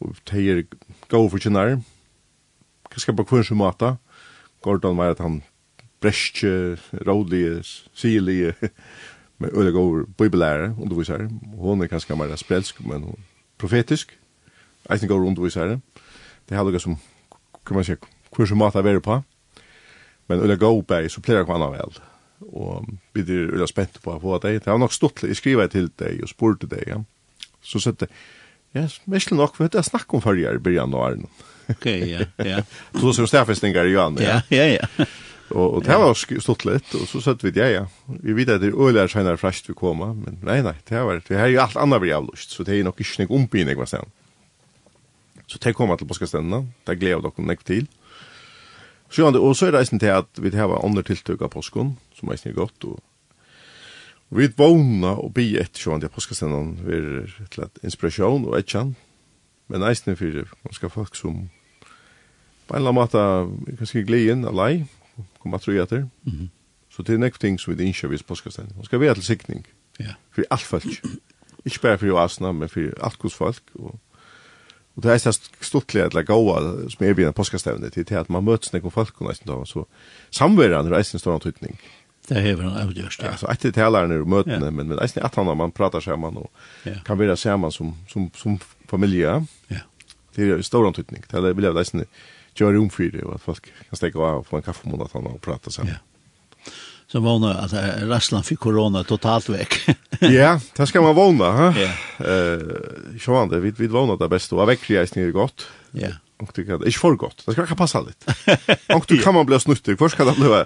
og 0.00 0.16
det 0.30 0.50
er 0.50 0.62
gode 1.08 1.30
for 1.30 1.38
kjennar, 1.38 1.76
kanskje 2.90 3.14
på 3.16 3.24
kvinnsu 3.24 3.54
måte? 3.54 3.96
Gordon 4.62 4.96
var 4.98 5.14
at 5.14 5.22
han 5.22 5.42
brestje, 6.02 6.76
rådlige, 7.06 7.62
silige, 7.94 8.54
med 9.42 9.52
öliga 9.52 9.74
går 9.76 10.06
bibelære, 10.18 10.74
undervisare. 10.80 11.28
Hon 11.58 11.82
er 11.82 11.90
kanskje 11.90 12.16
mer 12.16 12.36
sprelsk, 12.40 12.80
men 12.86 13.02
hon 13.02 13.18
profetisk. 13.58 14.18
eisen 14.90 15.08
går 15.08 15.26
undervisare. 15.26 15.80
Det 16.48 16.56
har 16.56 16.64
lugat 16.64 16.82
som 16.82 16.96
kan 17.66 17.74
man 17.74 17.84
säga 17.84 17.98
kurs 18.36 18.48
som 18.48 18.58
mat 18.58 18.74
är 18.74 19.00
på. 19.00 19.22
Men 20.26 20.40
öliga 20.40 20.56
går 20.56 20.82
på 20.82 21.08
så 21.08 21.20
plejer 21.20 21.44
kan 21.44 21.60
vel, 21.60 21.98
og 22.40 22.86
vi 23.12 23.22
det 23.22 23.52
öliga 23.52 23.66
spent 23.66 24.02
på 24.02 24.12
å 24.12 24.20
få 24.20 24.38
det. 24.38 24.64
Det 24.64 24.70
har 24.70 24.78
nok 24.78 24.92
stått 24.92 25.24
i 25.24 25.34
skriva 25.34 25.68
til 25.68 25.90
dig 25.98 26.22
og 26.22 26.28
spurt 26.28 26.70
deg, 26.70 26.88
Ja. 26.88 27.04
Så 27.64 27.78
så 27.80 27.92
det, 27.92 28.08
ja, 28.72 28.88
mest 29.04 29.30
nog 29.30 29.56
för 29.56 29.78
att 29.78 29.86
snacka 29.86 30.16
om 30.16 30.22
førjer, 30.22 30.54
i 30.54 30.58
början 30.58 30.94
av 30.94 31.02
Arne. 31.02 31.26
Okay, 31.68 32.10
ja, 32.10 32.24
ja. 32.36 32.62
Så 33.00 33.12
så 33.12 33.26
stäffingar 33.26 33.84
i 33.84 33.90
Johan. 33.90 34.18
Ja, 34.20 34.42
ja, 34.48 34.64
ja. 34.64 35.04
Og, 35.52 35.76
og 35.76 35.84
det 35.84 35.96
var 36.00 36.14
stått 36.16 36.64
litt, 36.64 36.94
og 36.96 37.04
så 37.10 37.20
satt 37.20 37.42
vi 37.44 37.52
det, 37.52 37.66
ja, 37.74 37.82
ja. 37.82 38.16
Vi 38.24 38.34
vet 38.36 38.50
at 38.54 38.62
det 38.62 38.70
er 38.72 38.78
øyler 38.78 39.10
senere 39.10 39.40
frest 39.40 39.68
vi 39.68 39.76
kommer, 39.76 40.14
men 40.16 40.38
nei, 40.46 40.60
nei, 40.64 40.74
det 40.88 41.02
var, 41.04 41.20
det 41.20 41.36
her 41.36 41.48
er 41.48 41.52
jo 41.52 41.62
alt 41.66 41.78
annet 41.80 42.02
vi 42.04 42.14
avlust, 42.16 42.54
så 42.54 42.64
det 42.64 42.78
er 42.78 42.86
nok 42.86 43.00
ikke 43.02 43.26
noe 43.26 43.36
ombyggning, 43.40 43.76
hva 43.76 43.88
stedet. 43.90 44.08
Så 45.50 45.60
det 45.60 45.74
kommer 45.76 45.98
til 46.00 46.08
påskastendene, 46.08 46.64
det 46.88 46.96
gleder 47.00 47.20
dere 47.26 47.44
nok 47.44 47.64
til. 47.68 47.88
Så, 49.12 49.20
ja, 49.20 49.28
og 49.28 49.56
så 49.58 49.68
er 49.68 49.74
det 49.74 49.82
eisen 49.82 50.00
til 50.00 50.14
at 50.14 50.40
vi 50.40 50.54
har 50.56 50.72
andre 50.78 51.04
tiltøk 51.04 51.44
av 51.44 51.52
påsken, 51.52 51.96
som 52.16 52.32
eisen 52.32 52.52
er 52.52 52.56
godt, 52.56 52.88
og, 52.88 53.02
og 54.32 54.40
vi 54.40 54.48
vågna 54.56 55.12
og 55.20 55.34
bi 55.36 55.50
etter 55.60 55.84
sånn 55.84 56.00
at 56.00 56.14
påskastendene 56.14 56.86
vil 56.86 57.10
til 57.52 57.66
at 57.66 57.82
inspirasjon 57.84 58.48
og 58.48 58.56
etkjan, 58.62 58.94
men 59.68 59.84
eisen 59.84 60.14
er 60.14 60.20
for 60.20 60.48
ganske 60.64 60.92
folk 60.96 61.18
som 61.18 61.44
på 62.66 62.76
en 62.76 62.80
eller 62.80 62.94
annen 62.94 63.02
måte, 63.02 63.76
kanskje 63.82 64.06
gleden 64.08 64.46
av 64.48 64.56
lei, 64.56 64.86
komma 65.38 65.58
tro 65.58 65.74
jag 65.74 65.88
till. 65.88 66.06
Mhm. 66.20 66.50
Så 66.90 67.02
det 67.02 67.12
är 67.12 67.18
nästa 67.18 67.38
ting 67.38 67.58
som 67.58 67.76
vi 67.76 67.84
inte 67.84 68.08
vis 68.08 68.22
på 68.22 68.34
ska 68.34 68.50
sen. 68.50 68.72
Man 68.76 68.84
ska 68.84 68.98
vara 68.98 69.14
till 69.14 69.22
siktning. 69.22 69.66
Ja. 69.98 70.06
För 70.30 70.46
allt 70.50 70.62
folk. 70.62 71.02
Inte 71.64 71.78
bara 71.82 71.98
för 71.98 72.24
Asna 72.24 72.52
men 72.52 72.68
för 72.68 72.98
allt 73.00 73.18
kus 73.18 73.34
folk 73.34 73.62
och 73.72 74.00
Och 74.94 75.02
det 75.02 75.12
är 75.14 75.18
så 75.18 75.32
stortliga 75.60 76.06
att 76.06 76.26
goa 76.26 76.88
som 76.88 77.06
är 77.06 77.14
bina 77.14 77.32
påskastävne 77.32 77.90
till 77.90 78.16
att 78.16 78.28
man 78.28 78.44
möts 78.44 78.72
när 78.72 78.90
folk 78.90 79.20
och 79.20 79.28
nästan 79.28 79.54
då 79.58 79.64
så 79.64 79.86
samverkan 80.30 80.86
är 80.92 80.98
en 80.98 81.04
stor 81.04 81.34
antydning. 81.34 81.80
Det 82.28 82.34
är 82.34 82.54
väl 82.54 82.66
en 82.66 82.88
avgörst. 82.88 83.20
Ja. 83.22 83.28
Alltså 83.28 83.46
att 83.46 83.60
det 83.60 83.72
talar 83.72 84.06
när 84.06 84.18
Ja. 84.52 84.60
men 84.60 84.88
men 84.88 84.88
nästan 84.88 85.24
att 85.24 85.34
han 85.34 85.56
man 85.56 85.70
pratar 85.70 86.00
samman 86.00 86.36
och 86.36 86.52
kan 87.04 87.18
vara 87.18 87.36
samman 87.36 87.72
som 87.72 87.94
som 88.08 88.30
som 88.34 88.58
familj. 88.86 89.18
Ja. 89.18 89.44
Det 90.34 90.42
är 90.42 90.56
en 90.56 90.62
stor 90.62 90.86
antydning. 90.86 91.22
Det 91.30 91.52
vill 91.52 91.64
jag 91.64 91.74
nästan 91.74 92.04
göra 92.60 92.72
rum 92.72 92.90
för 92.90 93.04
det 93.04 93.22
och 93.22 93.34
att 93.34 93.42
folk 93.42 93.64
kan 93.88 93.96
stäcka 93.96 94.18
av 94.18 94.42
på 94.42 94.56
en 94.56 94.62
kaffemånad 94.62 95.08
och 95.12 95.40
prata 95.40 95.70
sen. 95.70 95.86
Ja. 95.86 95.94
Så 97.06 97.20
vågna 97.20 97.54
att 97.54 97.72
Rassland 98.02 98.44
fick 98.44 98.58
corona 98.58 99.04
totalt 99.04 99.48
väck. 99.48 99.88
ja, 100.20 100.60
det 100.76 100.86
ska 100.86 101.02
man 101.02 101.14
vågna. 101.14 101.74
Ja. 101.78 101.88
Eh, 102.26 102.52
uh, 102.52 103.18
så 103.20 103.46
vi 103.46 103.70
vi 103.70 103.86
vågna 103.86 104.16
det 104.16 104.28
bästa. 104.28 104.56
Och 104.56 104.68
väckriga 104.68 105.02
är 105.02 105.06
snyggt 105.06 105.34
gott. 105.34 105.66
Ja. 105.90 106.08
Och 106.42 106.50
det 106.54 106.62
är 106.62 106.86
inte 106.86 106.98
för 106.98 107.12
gott. 107.12 107.36
Det 107.36 107.52
ska 107.52 107.54
kanske 107.54 107.76
passa 107.76 108.00
lite. 108.00 108.34
Och 108.94 109.04
du 109.08 109.18
kan 109.18 109.34
man 109.34 109.46
bli 109.46 109.60
snuttig. 109.60 109.98
Först 109.98 110.16
kan 110.16 110.26
det 110.26 110.32
bli 110.32 110.64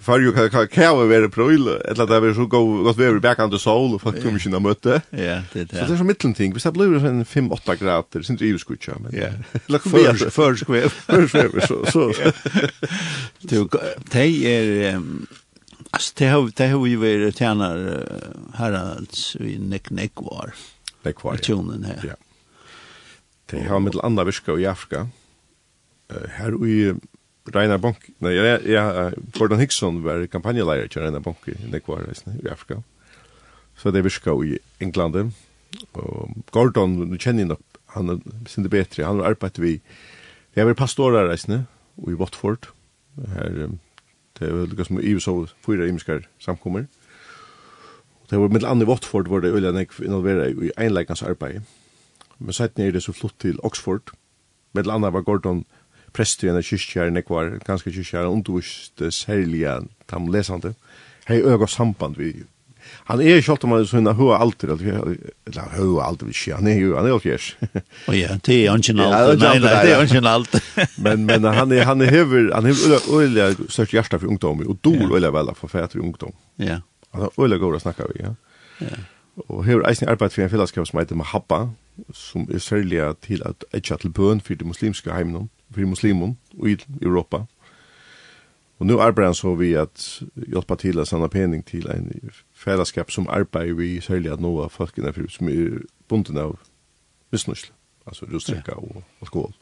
för 0.00 0.20
ju 0.20 0.32
kan 0.32 0.50
kan 0.50 0.68
kan 0.68 0.96
vara 0.96 1.28
pröjl 1.28 1.68
eller 1.68 2.06
det 2.06 2.28
är 2.28 2.34
så 2.34 2.46
gå 2.46 2.82
gott 2.82 2.96
väder 2.96 3.18
back 3.18 3.38
on 3.38 3.50
the 3.50 3.58
soul 3.58 3.94
och 3.94 4.02
folk 4.02 4.22
kommer 4.22 4.46
inte 4.46 4.60
möte. 4.60 5.02
Ja, 5.10 5.42
det 5.52 5.60
är. 5.60 5.66
Så 5.66 5.86
det 5.86 5.92
är 5.92 5.96
så 5.96 6.04
mittenting. 6.04 6.54
Vi 6.54 6.60
ska 6.60 6.72
bli 6.72 6.84
en 6.84 7.24
5-8 7.24 7.76
grader. 7.76 8.22
Syns 8.22 8.40
ju 8.40 8.58
skutcha 8.58 8.92
men. 9.00 9.20
Ja. 9.20 9.28
Låt 9.66 9.82
för 9.82 10.30
för 10.30 10.54
skväv. 10.54 10.88
För 10.88 11.26
skväv 11.26 11.66
så 11.66 11.86
så. 11.86 12.12
Du 13.38 13.68
det 14.10 14.46
är 14.46 15.02
Alltså 15.90 16.12
det 16.16 16.26
har 16.26 16.50
det 16.56 16.68
har 16.68 16.86
ju 16.86 16.96
varit 16.96 17.38
tjänar 17.38 18.08
herrans 18.54 19.36
i 19.40 19.58
neck 19.58 19.90
neck 19.90 20.12
var. 20.14 20.54
Neck 21.02 21.22
var. 21.22 21.36
Tunen 21.36 21.84
här. 21.84 22.00
Ja. 22.08 22.31
Det 23.52 23.68
har 23.68 23.80
mitt 23.80 23.98
andra 24.00 24.24
viska 24.24 24.52
i 24.58 24.66
Afrika. 24.66 25.08
Här 26.28 26.66
i 26.66 26.94
Reina 27.44 27.78
Bank. 27.78 27.98
Nej, 28.18 28.34
ja, 28.34 28.58
ja, 28.64 29.10
Gordon 29.38 29.58
Hickson 29.58 30.02
var 30.02 30.26
kampanjeledare 30.26 30.84
i 30.84 30.88
Reina 30.88 31.20
Bank 31.20 31.48
i 31.48 31.54
Nekvar, 31.70 32.06
i 32.44 32.48
Afrika. 32.48 32.82
Så 33.76 33.90
det 33.90 34.02
viska 34.02 34.30
i 34.30 34.58
England. 34.78 35.32
Og 35.92 36.30
Gordon 36.50 37.10
nu 37.10 37.18
känner 37.18 37.44
nok, 37.44 37.60
han 37.86 38.22
sin 38.46 38.64
det 38.64 38.70
bättre. 38.70 39.04
Han 39.04 39.20
har 39.20 39.26
arbetat 39.26 39.58
vi 39.58 39.80
Jag 40.54 40.66
var 40.66 40.74
pastorer 40.74 41.28
reisne 41.28 41.64
i 42.08 42.14
Watford. 42.14 42.66
Här 43.28 43.70
det 44.38 44.48
er 44.48 44.66
lukka 44.66 44.84
som 44.84 45.00
i 45.00 45.20
så 45.20 45.46
fyra 45.64 45.86
imiskar 45.86 46.26
samkommer. 46.38 46.86
Det 48.30 48.36
var 48.36 48.48
mitt 48.48 48.64
andre 48.64 48.86
Watford 48.86 49.28
var 49.28 49.40
det 49.40 49.52
øyla 49.52 49.72
nek 49.72 49.92
involvera 50.00 50.48
i 50.48 50.70
einleikans 50.76 51.22
arbeid 51.22 51.62
men 52.42 52.56
sættene 52.56 52.88
er 52.88 52.96
det 52.96 53.04
så 53.06 53.14
flott 53.16 53.38
til 53.42 53.60
Oxford. 53.66 54.12
Med 54.74 54.88
landa 54.88 55.12
var 55.12 55.24
Gordon 55.26 55.64
prester 56.12 56.48
i 56.48 56.52
en 56.52 56.62
kyrkjær, 56.64 57.12
nekvar, 57.12 57.56
ganske 57.66 57.92
kyrkjær, 57.92 58.28
undervist 58.28 59.02
særlige 59.14 59.80
tam 60.10 60.28
lesande. 60.32 60.74
Hei 61.28 61.40
øga 61.40 61.68
samband 61.70 62.18
vi. 62.18 62.32
Han 63.04 63.20
er 63.22 63.38
ikke 63.38 63.54
alltid 63.54 63.70
man 63.70 63.84
sånn 63.86 64.10
høy 64.18 64.32
alder, 64.34 64.72
eller 64.74 65.68
høy 65.76 65.92
alder, 66.02 66.28
vi 66.28 66.36
skje, 66.36 66.56
han 66.58 66.68
er 66.70 66.78
jo, 66.80 66.94
han 66.98 67.08
er 67.08 67.16
alfjers. 67.16 67.52
Å 68.10 68.16
ja, 68.16 68.36
det 68.42 68.58
er 68.66 68.80
ikke 68.82 69.06
alt, 69.06 69.38
nei, 69.42 69.52
nei, 69.62 69.72
det 69.86 69.94
er 69.94 70.04
ikke 70.06 70.22
alt. 70.32 70.56
Men, 71.04 71.26
men 71.28 71.46
han 71.46 71.72
er, 71.74 71.84
han 71.88 72.02
er 72.04 72.12
hever, 72.12 72.50
han 72.54 72.66
hever 72.68 73.06
øyla 73.06 73.48
størst 73.62 73.94
hjärsta 73.94 74.18
for 74.18 74.30
ungdom, 74.32 74.64
og 74.66 74.78
dor 74.84 75.16
øyla 75.16 75.32
vel 75.34 75.52
for 75.58 75.72
fæter 75.72 76.02
ungdom. 76.02 76.34
Ja. 76.62 76.80
Han 77.14 77.26
har 77.26 77.38
øyla 77.38 77.58
gård 77.62 77.78
å 77.78 77.82
snakka 77.82 78.08
vi, 78.12 78.24
ja. 78.24 78.34
Ja. 78.82 79.00
Og 79.48 79.62
hever 79.64 79.86
eisen 79.88 80.10
arbeid 80.12 80.34
for 80.34 80.44
en 80.44 80.52
fellesskap 80.52 80.88
som 80.88 81.00
heter 81.00 81.18
Mahabba, 81.18 81.64
som 82.12 82.48
er 82.52 82.58
særlig 82.58 83.00
til 83.22 83.42
at 83.44 83.64
etja 83.74 83.96
til 83.96 84.10
bøn 84.10 84.40
for 84.40 84.54
de 84.54 84.64
muslimske 84.64 85.12
heimene, 85.12 85.48
for 85.70 85.86
muslimene 85.86 86.36
i 86.66 86.76
Europa. 87.02 87.44
Og 88.78 88.86
nu 88.86 89.00
arbeider 89.00 89.28
han 89.28 89.34
så 89.34 89.54
vi 89.54 89.74
at 89.78 90.22
hjelpa 90.34 90.74
til 90.74 90.98
å 90.98 91.04
sende 91.06 91.28
pening 91.30 91.60
til 91.66 91.86
en 91.92 92.08
fællesskap 92.54 93.10
som 93.14 93.28
arbeider 93.30 93.76
vi 93.78 94.00
særlig 94.00 94.32
at 94.32 94.40
noe 94.42 94.64
av 94.64 94.72
folkene 94.74 95.12
for, 95.14 95.28
som 95.30 95.48
er 95.48 95.84
bunden 96.08 96.38
av 96.38 96.56
misnusle, 97.32 97.70
altså 98.06 98.26
rusdrikka 98.26 98.74
og 98.74 99.04
alkohol. 99.22 99.52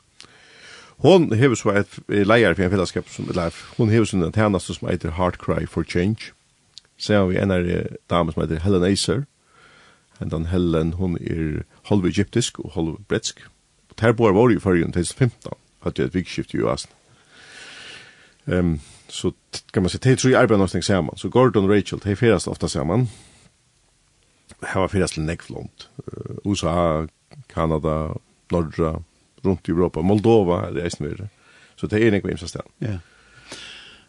Hon 1.05 1.33
hever 1.33 1.55
så 1.57 1.75
et 1.83 1.99
leier 2.09 2.55
for 2.55 2.65
en 2.65 2.73
fellesskap 2.73 3.13
som 3.13 3.29
er. 3.33 3.55
Hon 3.77 3.93
hever 3.93 4.09
sånn 4.09 4.25
en 4.25 4.33
tjeneste 4.33 4.77
som 4.77 4.89
heter 4.89 5.15
Heart 5.17 5.37
Cry 5.41 5.69
for 5.69 5.85
Change. 5.85 6.33
Så 7.01 7.17
har 7.17 7.29
vi 7.29 7.39
en 7.41 7.53
av 7.53 7.69
dame 8.09 8.33
som 8.33 8.43
heter 8.43 8.61
Helen 8.65 8.85
Acer, 8.85 9.23
hendan 10.21 10.47
Helen, 10.47 10.93
hon 10.93 11.17
er 11.21 11.63
halv 11.89 12.07
egyptisk 12.07 12.61
og 12.61 12.73
halv 12.75 12.97
bretsk. 13.09 13.41
Ter 13.97 14.13
bor 14.13 14.33
var 14.33 14.53
i 14.53 14.61
fyrrjun 14.61 14.93
2015, 14.93 15.53
hadde 15.85 16.03
jeg 16.03 16.11
et 16.11 16.15
vikskift 16.15 16.55
i 16.55 16.63
Oasen. 16.63 16.91
Um, 18.47 18.81
så 19.09 19.33
kan 19.73 19.83
man 19.83 19.91
si, 19.91 19.99
de 19.99 20.15
tror 20.17 20.31
jeg 20.31 20.41
arbeider 20.41 20.63
nesten 20.63 20.83
sammen. 20.83 21.17
Så 21.17 21.29
Gordon 21.29 21.65
og 21.65 21.71
Rachel, 21.71 22.01
de 22.05 22.17
fyrast 22.17 22.49
ofta 22.49 22.69
sammen. 22.69 23.11
Her 24.63 24.81
var 24.81 24.89
fyrast 24.89 25.15
til 25.15 25.27
Nekflont. 25.27 25.89
Uh, 25.99 26.37
USA, 26.45 27.07
Kanada, 27.49 28.15
Norra, 28.53 29.03
rundt 29.45 29.69
i 29.69 29.71
Europa, 29.71 30.01
Moldova, 30.01 30.71
det 30.71 30.85
er 30.85 30.91
eisnvire. 30.91 31.29
Så 31.77 31.87
det 31.87 32.03
er 32.05 32.11
nekva 32.13 32.31
imsa 32.31 32.49
sted. 32.49 32.67
Ja. 32.81 32.99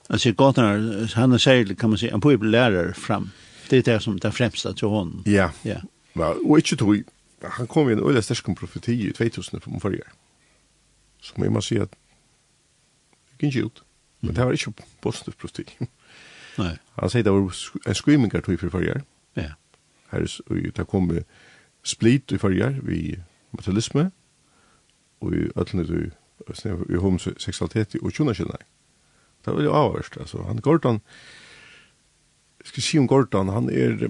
Alltså 0.09 0.33
Gordon, 0.33 1.07
han 1.13 1.31
er 1.31 1.37
særlig, 1.37 1.77
kan 1.77 1.89
man 1.89 1.97
säga 1.97 2.11
han 2.11 2.19
bor 2.19 2.43
lärare 2.43 2.93
fram. 2.93 3.31
Det 3.69 3.77
er 3.87 3.93
det 3.93 3.99
som 4.03 4.19
det 4.19 4.31
främsta 4.31 4.73
til 4.73 4.87
hon. 4.87 5.23
Ja. 5.25 5.49
Ja. 5.63 5.77
Ja, 6.15 6.33
og 6.33 6.57
ikke 6.57 6.75
tog, 6.75 6.95
han 7.43 7.67
kom 7.67 7.89
i 7.89 7.93
en 7.93 8.03
øyla 8.03 8.21
stersk 8.21 8.49
profeti 8.57 9.07
i 9.07 9.11
2000 9.11 9.61
om 9.67 9.79
forrige. 9.79 10.03
Så 11.21 11.33
må 11.37 11.49
man 11.49 11.61
si 11.61 11.77
at 11.77 11.89
det 11.89 13.47
gikk 13.47 13.55
ikke 13.55 13.65
ut. 13.65 13.83
Men 14.21 14.35
det 14.35 14.45
var 14.45 14.51
ikke 14.51 14.73
positiv 15.01 15.33
profeti. 15.33 15.65
Nei. 16.61 16.75
Han 16.99 17.09
sier 17.09 17.23
det 17.23 17.33
var 17.33 17.47
en 17.87 17.95
screamingar 17.95 18.41
tog 18.41 18.53
i 18.53 18.69
forrige. 18.69 19.03
Ja. 19.35 19.53
Her 20.11 20.27
det 20.75 20.87
kom 20.87 21.11
split 21.83 22.31
i 22.31 22.37
forrige 22.37 22.75
vi 22.83 23.19
materialisme 23.51 24.11
og 25.21 25.33
i 25.33 25.47
øtlene 25.57 25.87
du 25.87 26.09
i 26.89 26.97
homoseksualitet 26.97 27.95
og 28.01 28.13
tjonarkjennar. 28.13 28.63
Det 29.45 29.53
var 29.53 29.63
jo 29.63 29.73
avhørst. 29.73 30.17
Altså, 30.19 30.43
han 30.43 30.57
Gordon, 30.61 31.01
jeg 32.59 32.67
skal 32.67 32.83
si 32.83 32.97
om 32.97 33.07
Gordon, 33.07 33.49
han 33.49 33.69
er 33.69 34.09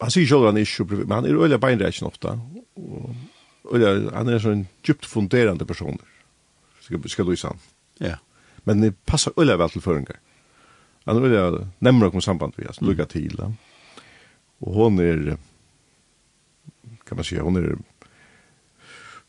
han 0.00 0.12
sier 0.12 0.28
selv 0.28 0.50
han 0.50 0.58
er 0.60 0.66
ikke, 0.66 0.84
men 1.04 1.14
han 1.14 1.26
er 1.28 1.40
øyla 1.40 1.58
beinreisen 1.60 2.06
ofta. 2.06 2.36
Og 2.76 3.72
øyla, 3.72 3.94
han 4.12 4.28
er 4.28 4.36
en 4.36 4.44
sånn 4.44 4.66
djupt 4.84 5.08
funderande 5.08 5.64
person, 5.68 5.98
skal, 6.84 7.02
skal 7.08 7.28
du 7.28 7.36
sann. 7.40 7.60
Ja. 8.02 8.18
Men 8.68 8.82
det 8.82 8.96
passar 9.08 9.36
øyla 9.40 9.56
vel 9.60 9.72
til 9.72 9.84
føringar. 9.84 10.20
Han 11.06 11.16
er 11.16 11.28
øyla 11.30 11.66
nemmer 11.80 12.10
okkur 12.10 12.24
samband 12.24 12.58
vi, 12.58 12.66
altså, 12.66 12.84
lukka 12.84 13.06
til. 13.08 13.40
Og 14.60 14.72
hon 14.74 14.98
er, 15.00 15.36
kan 17.06 17.16
man 17.16 17.24
säga, 17.24 17.42
hon 17.42 17.56
er 17.56 17.76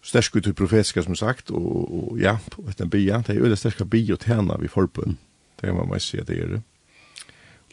stersk 0.01 0.35
ut 0.35 0.47
i 0.47 0.53
profetiska 0.53 1.03
som 1.03 1.15
sagt, 1.15 1.51
og, 1.51 1.93
og 1.93 2.19
ja, 2.19 2.37
på 2.51 2.63
den 2.77 2.89
bia, 2.89 3.21
det 3.27 3.35
er 3.35 3.43
øyla 3.43 3.55
sterska 3.55 3.85
bia 3.85 4.15
og 4.15 4.23
tjena 4.23 4.57
vi 4.59 4.67
forbund. 4.67 5.17
Det 5.57 5.69
kan 5.69 5.75
man 5.75 5.87
må 5.89 5.99
si 5.99 6.19
at 6.19 6.27
det 6.27 6.41
er 6.43 6.57
det. 6.57 6.61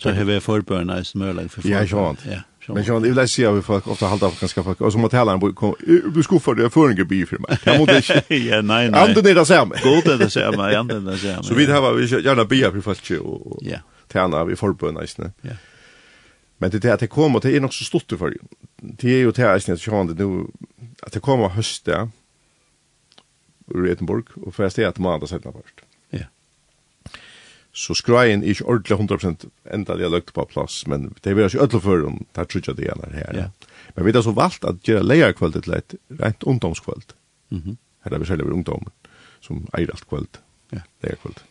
Så 0.01 0.13
har 0.13 0.25
vi 0.25 0.41
forbund, 0.41 0.91
i 0.91 0.99
er 0.99 1.03
smørlag 1.03 1.51
for 1.51 1.63
forbund. 1.63 1.73
Ja, 1.73 1.83
ikke 1.83 1.97
sant. 1.97 2.27
Ja. 2.27 2.41
Men 2.69 2.85
jag 2.85 3.01
vill 3.01 3.29
säga 3.29 3.53
vi 3.53 3.63
folk 3.63 3.87
ofta 3.87 4.07
halda 4.07 4.29
på 4.29 4.37
ganska 4.41 4.63
folk 4.63 4.81
och 4.81 4.93
så 4.93 4.99
måste 4.99 5.17
hela 5.17 5.33
en 5.33 5.39
blir 5.39 6.23
skuffad 6.23 6.59
jag 6.59 6.73
får 6.73 6.91
en 6.91 7.09
bi 7.09 7.27
för 7.27 7.39
mig. 7.39 7.59
Jag 7.65 7.79
måste 7.79 7.97
inte. 7.97 8.35
Ja 8.35 8.63
nej 8.63 8.91
nej. 8.91 9.01
Anden 9.01 9.27
är 9.27 9.35
det 9.35 9.47
samma. 9.47 9.75
God 9.83 10.07
är 10.07 10.19
det 10.19 10.31
samma, 10.31 10.77
anden 10.77 11.07
är 11.07 11.13
det 11.13 11.19
samma. 11.19 11.43
Så 11.43 11.55
vi 11.59 11.67
har 11.67 11.93
vi 11.93 12.07
gärna 12.07 12.45
bi 12.45 12.63
för 12.63 12.81
folk 12.81 13.11
och 13.21 13.59
ja. 13.63 13.79
Tärna 14.09 14.45
vi 14.45 14.57
förbund 14.57 14.99
nästan. 15.01 15.33
Ja. 15.41 15.51
Men 16.59 16.71
det 16.71 16.85
att 16.85 17.01
det 17.01 17.07
kommer 17.07 17.41
det 17.41 17.57
är 17.57 17.61
nog 17.61 17.75
så 17.75 17.85
stort 17.85 18.13
för 18.19 18.37
det 18.77 19.09
är 19.09 19.19
ju 19.19 19.31
det 19.31 19.43
här 19.43 19.57
att 19.57 19.67
det 20.17 20.25
nu 20.25 20.47
att 21.03 21.13
det 21.13 21.21
kommer 21.21 21.49
hösten 21.49 22.13
i 23.75 23.89
Göteborg 23.89 24.25
och 24.35 24.55
förresten 24.55 24.89
att 24.89 24.99
man 24.99 25.21
har 25.21 25.27
sett 25.27 25.43
först 25.43 25.94
så 27.75 27.95
skrajen 27.99 28.45
er 28.45 28.53
ikke 28.55 28.67
ordentlig 28.71 28.97
100% 28.97 29.49
enda 29.75 29.97
det 29.99 30.07
er 30.07 30.13
løgt 30.15 30.33
på 30.35 30.45
plass, 30.47 30.85
men 30.87 31.09
det 31.25 31.33
er 31.33 31.49
ikke 31.49 31.63
ødelig 31.63 31.83
for 31.83 32.07
om 32.07 32.21
det 32.23 32.43
er 32.43 32.51
trutja 32.51 32.73
det 32.73 32.87
gjerne 32.87 33.11
her. 33.11 33.33
Ja. 33.35 33.47
Men 33.97 34.07
vi 34.07 34.13
har 34.15 34.23
så 34.23 34.35
valgt 34.35 34.65
at 34.65 34.83
gjøre 34.87 35.03
leierkvöldet 35.03 35.67
til 35.67 35.75
et 35.75 35.97
rent 36.21 36.47
ungdomskvöld. 36.47 37.17
Mm 37.51 37.59
-hmm. 37.59 37.77
Her 38.05 38.13
er 38.13 38.19
vi 38.19 38.27
selv 38.27 38.43
over 38.43 38.53
ungdommen 38.53 38.93
som 39.41 39.67
eier 39.79 39.91
alt 39.91 40.07
kvöld, 40.09 40.41
ja. 40.73 40.81
leierkvöld. 41.03 41.43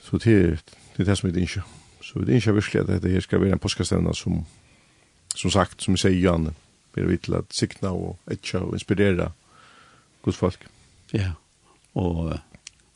Så 0.00 0.18
det 0.18 0.32
er 0.32 0.56
det, 0.96 1.00
er 1.00 1.04
det 1.04 1.18
som 1.18 1.34
vi 1.34 1.40
ikke. 1.40 1.62
Så 2.02 2.18
vi 2.18 2.34
ikke 2.34 2.54
virkelig 2.54 2.88
at 2.88 3.02
det 3.02 3.10
her 3.10 3.20
skal 3.20 3.40
være 3.40 3.52
en 3.52 3.58
påskastevna 3.58 4.12
som, 4.12 4.46
som 5.34 5.50
sagt, 5.50 5.82
som 5.82 5.94
vi 5.94 5.98
sier 5.98 6.20
Jan, 6.20 6.54
vi 6.94 7.02
er 7.02 7.06
vidt 7.06 7.22
til 7.22 7.34
at 7.34 7.44
sikna 7.50 7.88
og 7.88 8.18
etja 8.30 8.58
og 8.58 8.72
inspirera 8.72 9.30
gods 10.22 10.36
folk. 10.36 10.66
Ja, 11.12 11.32
Och 11.92 12.24
uh, 12.24 12.36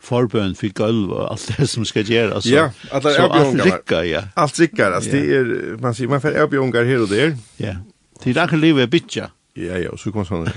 förbön 0.01 0.55
för 0.55 0.66
gulv 0.66 1.11
och 1.12 1.30
allt 1.30 1.57
det 1.57 1.66
som 1.66 1.84
ska 1.84 2.01
göras. 2.01 2.44
Så, 2.44 2.51
ja, 2.51 2.72
alla 2.90 3.11
erbjudningar. 3.11 3.64
Allt 3.64 3.64
rikka, 3.64 4.05
ja. 4.05 4.22
Allt 4.34 4.59
rikka, 4.59 4.86
alltså 4.94 5.11
det 5.11 5.24
er, 5.36 5.76
man 5.80 5.94
sier, 5.94 6.09
man 6.09 6.20
får 6.20 6.30
erbjudningar 6.30 6.84
her 6.84 7.03
og 7.03 7.09
der. 7.09 7.36
Ja, 7.57 7.76
det 8.24 8.30
är 8.30 8.34
där 8.34 8.46
kan 8.46 8.61
livet 8.61 8.90
bitcha. 8.90 9.30
Ja, 9.55 9.78
ja, 9.78 9.96
så 9.96 10.12
kommer 10.12 10.24
sånn. 10.24 10.48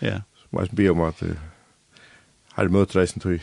ja. 0.00 0.22
Så 0.36 0.46
man 0.50 0.68
be 0.72 0.88
om 0.90 1.00
at 1.00 1.22
att 1.22 1.28
här 2.54 2.68
mötreisen 2.68 3.20
tog, 3.20 3.40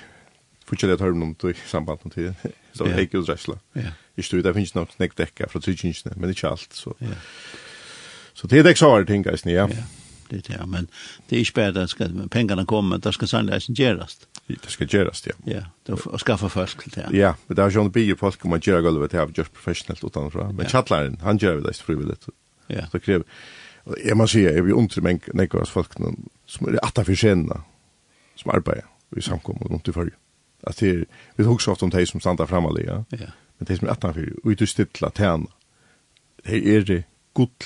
fortsatt 0.65 0.89
jeg 0.89 0.99
tar 0.99 1.11
om 1.11 1.35
tog 1.35 1.55
samband 1.67 1.99
med 2.03 2.13
tiden. 2.13 2.35
Så 2.73 2.83
det 2.83 2.93
är 2.93 3.01
inte 3.01 3.17
uträsla. 3.17 3.59
Ja. 3.73 3.81
Jag 4.15 4.25
stod, 4.25 4.43
där 4.43 4.53
finns 4.53 4.73
något 4.75 4.95
knäckdäcka 4.95 5.47
från 5.47 5.61
tryggingene, 5.61 6.13
men 6.15 6.29
inte 6.29 6.49
allt. 6.49 6.73
Så, 6.73 6.95
ja. 6.99 7.07
så 8.33 8.47
det 8.47 8.59
är 8.59 8.63
det 8.63 8.81
jag 8.81 8.89
har 8.89 9.03
tänkt, 9.03 9.45
ja. 9.45 9.51
Ja 9.51 9.67
det 10.41 10.49
ja, 10.49 10.65
men 10.65 10.87
det 11.29 11.35
är 11.35 11.39
inte 11.39 11.51
bara 11.55 11.71
det 11.71 11.87
ska 11.87 12.07
pengarna 12.29 12.65
kommer, 12.65 12.97
det 12.97 13.13
ska 13.13 13.27
sannolikt 13.27 13.79
göras. 13.79 14.27
Det 14.47 14.69
ska 14.69 14.85
göras, 14.85 15.27
ja. 15.27 15.33
Ja, 15.43 15.65
det 15.83 15.97
ska 15.97 16.17
skaffa 16.17 16.49
folk 16.49 16.83
till 16.83 16.91
det. 16.91 17.17
Ja, 17.17 17.35
men 17.47 17.55
det 17.55 17.61
har 17.61 17.69
ju 17.69 17.81
en 17.81 17.91
bio 17.91 18.15
folk 18.15 18.45
om 18.45 18.49
man 18.49 18.59
gör 18.63 18.81
golvet 18.81 19.13
här 19.13 19.31
just 19.35 19.53
professionellt 19.53 20.03
utanför. 20.03 20.51
Men 20.53 20.65
chatlaren, 20.65 21.17
han 21.21 21.37
gör 21.37 21.55
det 21.61 21.73
frivilligt. 21.73 22.25
Ja. 22.67 22.87
Så 22.91 22.99
kräver 22.99 23.25
jag 24.03 24.17
måste 24.17 24.33
säga, 24.33 24.51
jag 24.51 24.63
blir 24.63 24.77
ont 24.77 24.97
men 24.97 25.19
nekar 25.33 25.65
folk 25.65 25.93
som 26.45 26.67
är 26.67 26.85
att 26.85 27.05
för 27.05 27.15
sena 27.15 27.63
som 28.35 28.51
arbetar 28.51 28.85
i 29.17 29.21
samkommet 29.21 29.71
runt 29.71 29.87
i 29.87 29.93
förr. 29.93 30.11
Att 30.63 30.77
det 30.77 31.05
vi 31.35 31.43
hugger 31.43 31.69
ofta 31.69 31.85
om 31.85 31.89
de 31.89 32.05
som 32.05 32.19
stannar 32.19 32.45
framme 32.45 32.69
ja. 32.85 33.05
Ja. 33.09 33.17
Men 33.57 33.65
det 33.65 33.77
som 33.77 33.87
är 33.87 33.91
att 33.91 34.01
för 34.01 34.33
och 34.43 34.49
ut 34.49 34.69
stilla 34.69 35.09
tärna. 35.09 35.47
Det 36.43 36.75
är 36.75 36.81
det 36.81 37.03
gott 37.33 37.63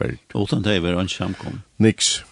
värld. 0.00 0.18
Utan 0.34 0.62
det 0.62 0.80
var 0.80 1.00
en 1.00 1.08
samkom. 1.08 1.60
Nix. 1.76 2.22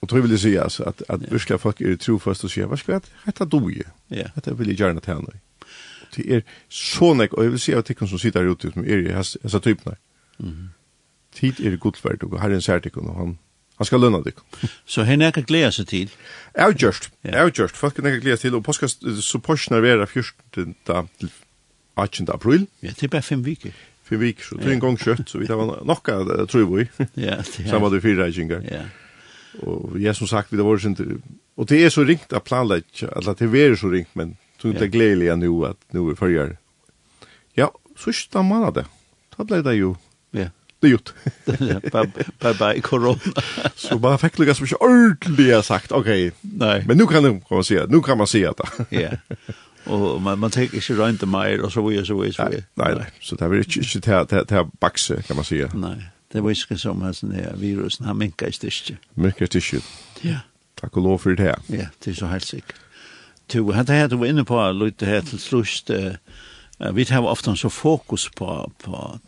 Och 0.00 0.08
tror 0.08 0.20
vill 0.20 0.38
säga 0.38 0.62
alltså 0.62 0.82
att 0.82 1.02
att 1.08 1.22
virkliga 1.32 1.58
folk 1.58 1.80
är 1.80 1.96
trofast 1.96 2.44
och 2.44 2.50
säger 2.50 2.66
vad 2.66 2.78
ska 2.78 2.92
det 2.92 3.32
då 3.38 3.44
doje. 3.44 3.84
Ja. 4.08 4.26
Att 4.34 4.44
det 4.44 4.54
vill 4.54 4.68
ju 4.68 4.74
gärna 4.84 5.00
till. 5.00 5.14
Det 6.16 6.34
är 6.34 6.42
så 6.68 7.14
nek 7.14 7.32
och 7.32 7.44
jag 7.44 7.50
vill 7.50 7.60
säga 7.60 7.78
att 7.78 7.86
det 7.86 8.08
som 8.08 8.18
sitter 8.18 8.44
ute 8.52 8.72
som 8.72 8.84
är 8.84 8.98
i 8.98 9.48
så 9.48 9.60
typen. 9.60 9.96
Mhm. 10.36 10.70
Tid 11.34 11.60
är 11.60 11.76
gott 11.76 12.04
värd 12.04 12.22
och 12.22 12.40
Herren 12.40 12.62
säger 12.62 12.80
till 12.80 12.92
och 12.92 13.16
han 13.16 13.38
Han 13.76 13.86
ska 13.86 13.96
lønne 13.96 14.22
dig. 14.22 14.32
Så 14.86 15.02
henne 15.02 15.24
är 15.24 15.28
ikke 15.28 15.42
glädja 15.42 15.72
sig 15.72 15.86
till. 15.86 16.10
Ja 16.54 16.68
just. 16.68 17.10
gjort. 17.24 17.58
just. 17.58 17.76
har 17.76 17.90
kan 17.90 17.94
Folk 17.94 17.98
er 17.98 18.06
ikke 18.06 18.20
glede 18.20 18.36
seg 18.36 18.40
til. 18.40 18.54
Og 18.54 18.64
påskast, 18.64 19.02
så 19.22 19.38
påskene 19.38 19.88
er 19.88 20.06
14. 20.06 20.76
til 20.86 21.30
18. 21.96 22.28
april. 22.28 22.66
Ja, 22.82 22.88
det 22.88 23.02
är 23.02 23.08
bara 23.08 23.22
fem 23.22 23.42
veckor 23.42 23.72
för 24.04 24.16
vik 24.16 24.42
så 24.42 24.58
tre 24.58 24.76
gång 24.76 24.98
kött 24.98 25.28
så 25.28 25.38
vi 25.38 25.46
tar 25.46 25.56
var 25.56 25.84
nokka 25.84 26.46
tror 26.46 26.76
vi. 26.76 26.88
Ja, 27.14 27.42
samma 27.42 27.88
det 27.88 28.00
fyra 28.00 28.28
gingar. 28.28 28.64
Ja. 28.70 28.80
Och 29.60 30.00
jag 30.00 30.16
som 30.16 30.28
sagt 30.28 30.52
vi 30.52 30.56
det 30.56 30.62
var 30.62 30.78
ju 30.78 30.88
inte 30.88 31.06
och 31.54 31.66
det 31.66 31.84
är 31.84 31.90
så 31.90 32.04
ringt 32.04 32.32
att 32.32 32.44
planlägga 32.44 33.08
att 33.08 33.38
det 33.38 33.44
är 33.44 33.76
så 33.76 33.88
ringt 33.88 34.14
men 34.14 34.36
tror 34.60 34.72
inte 34.72 34.88
glädje 34.88 35.36
nu 35.36 35.66
att 35.66 35.78
nu 35.90 36.00
vi 36.08 36.14
förgör. 36.14 36.56
Ja, 37.52 37.72
så 37.98 38.12
stammar 38.12 38.72
det. 38.72 38.84
Då 39.36 39.44
blev 39.44 39.62
det 39.62 39.74
ju. 39.74 39.94
Ja 40.30 40.46
det 40.84 40.90
gjort. 40.90 41.14
Bye 42.40 42.54
bye 42.58 42.80
corona. 42.80 43.18
så 43.74 43.98
bara 43.98 44.18
fick 44.18 44.38
lugga 44.38 44.54
som 44.54 44.66
ordentligt 44.80 45.64
sagt. 45.64 45.92
Okej. 45.92 46.32
Nej. 46.40 46.84
Men 46.86 46.96
nu 46.96 47.06
kan 47.06 47.22
du 47.22 47.40
komma 47.40 47.62
se. 47.62 47.86
Nu 47.88 48.00
kan 48.00 48.18
man 48.18 48.26
se 48.26 48.50
det. 48.50 48.86
Ja. 48.88 49.10
och 49.86 50.22
man 50.22 50.38
man 50.38 50.50
tänker 50.50 50.80
sig 50.80 50.96
runt 50.96 51.20
det 51.20 51.26
mer 51.26 51.60
och 51.60 51.72
så 51.72 51.88
vidare 51.88 52.06
så 52.06 52.20
vidare. 52.20 52.50
Nej, 52.50 52.64
nei, 52.74 52.94
nei. 52.94 53.06
Så 53.20 53.36
det 53.36 53.44
er 53.44 53.54
inte 53.54 53.80
inte 53.80 54.10
det 54.10 54.30
det 54.30 54.48
det 54.48 54.70
bakse 54.80 55.22
kan 55.22 55.36
man 55.36 55.44
säga. 55.44 55.70
Nej. 55.74 56.10
Det 56.32 56.40
var 56.40 56.50
ju 56.50 56.78
som 56.78 57.02
här 57.02 57.12
sån 57.12 57.32
här 57.32 57.54
virusen 57.56 58.06
har 58.06 58.14
minskat 58.14 58.48
i 58.48 58.52
styrke. 58.52 58.96
Minskat 59.14 59.54
i. 59.54 59.80
Ja. 60.22 60.38
Takk 60.80 60.96
og 60.96 61.02
lov 61.02 61.18
for 61.18 61.30
det. 61.30 61.42
her. 61.42 61.56
Ja, 61.66 61.86
det 62.04 62.10
är 62.10 62.14
så 62.14 62.26
helt 62.26 62.44
sikkert. 62.44 62.76
Du 63.46 63.72
hade 63.72 63.92
här 63.92 64.08
du 64.08 64.16
var 64.16 64.26
inne 64.26 64.44
på 64.44 64.72
lite 64.72 65.06
här 65.06 65.20
till 65.20 65.38
slut 65.38 65.90
vi 66.92 67.04
har 67.04 67.22
ofta 67.22 67.56
så 67.56 67.70
fokus 67.70 68.28
på 68.28 68.72
på 68.84 69.20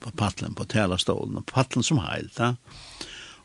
på 0.00 0.10
paddeln 0.10 0.54
på 0.54 0.64
tälarstolen 0.64 1.36
och 1.36 1.46
paddeln 1.46 1.82
som 1.82 1.98
helt, 1.98 2.38
ja. 2.38 2.56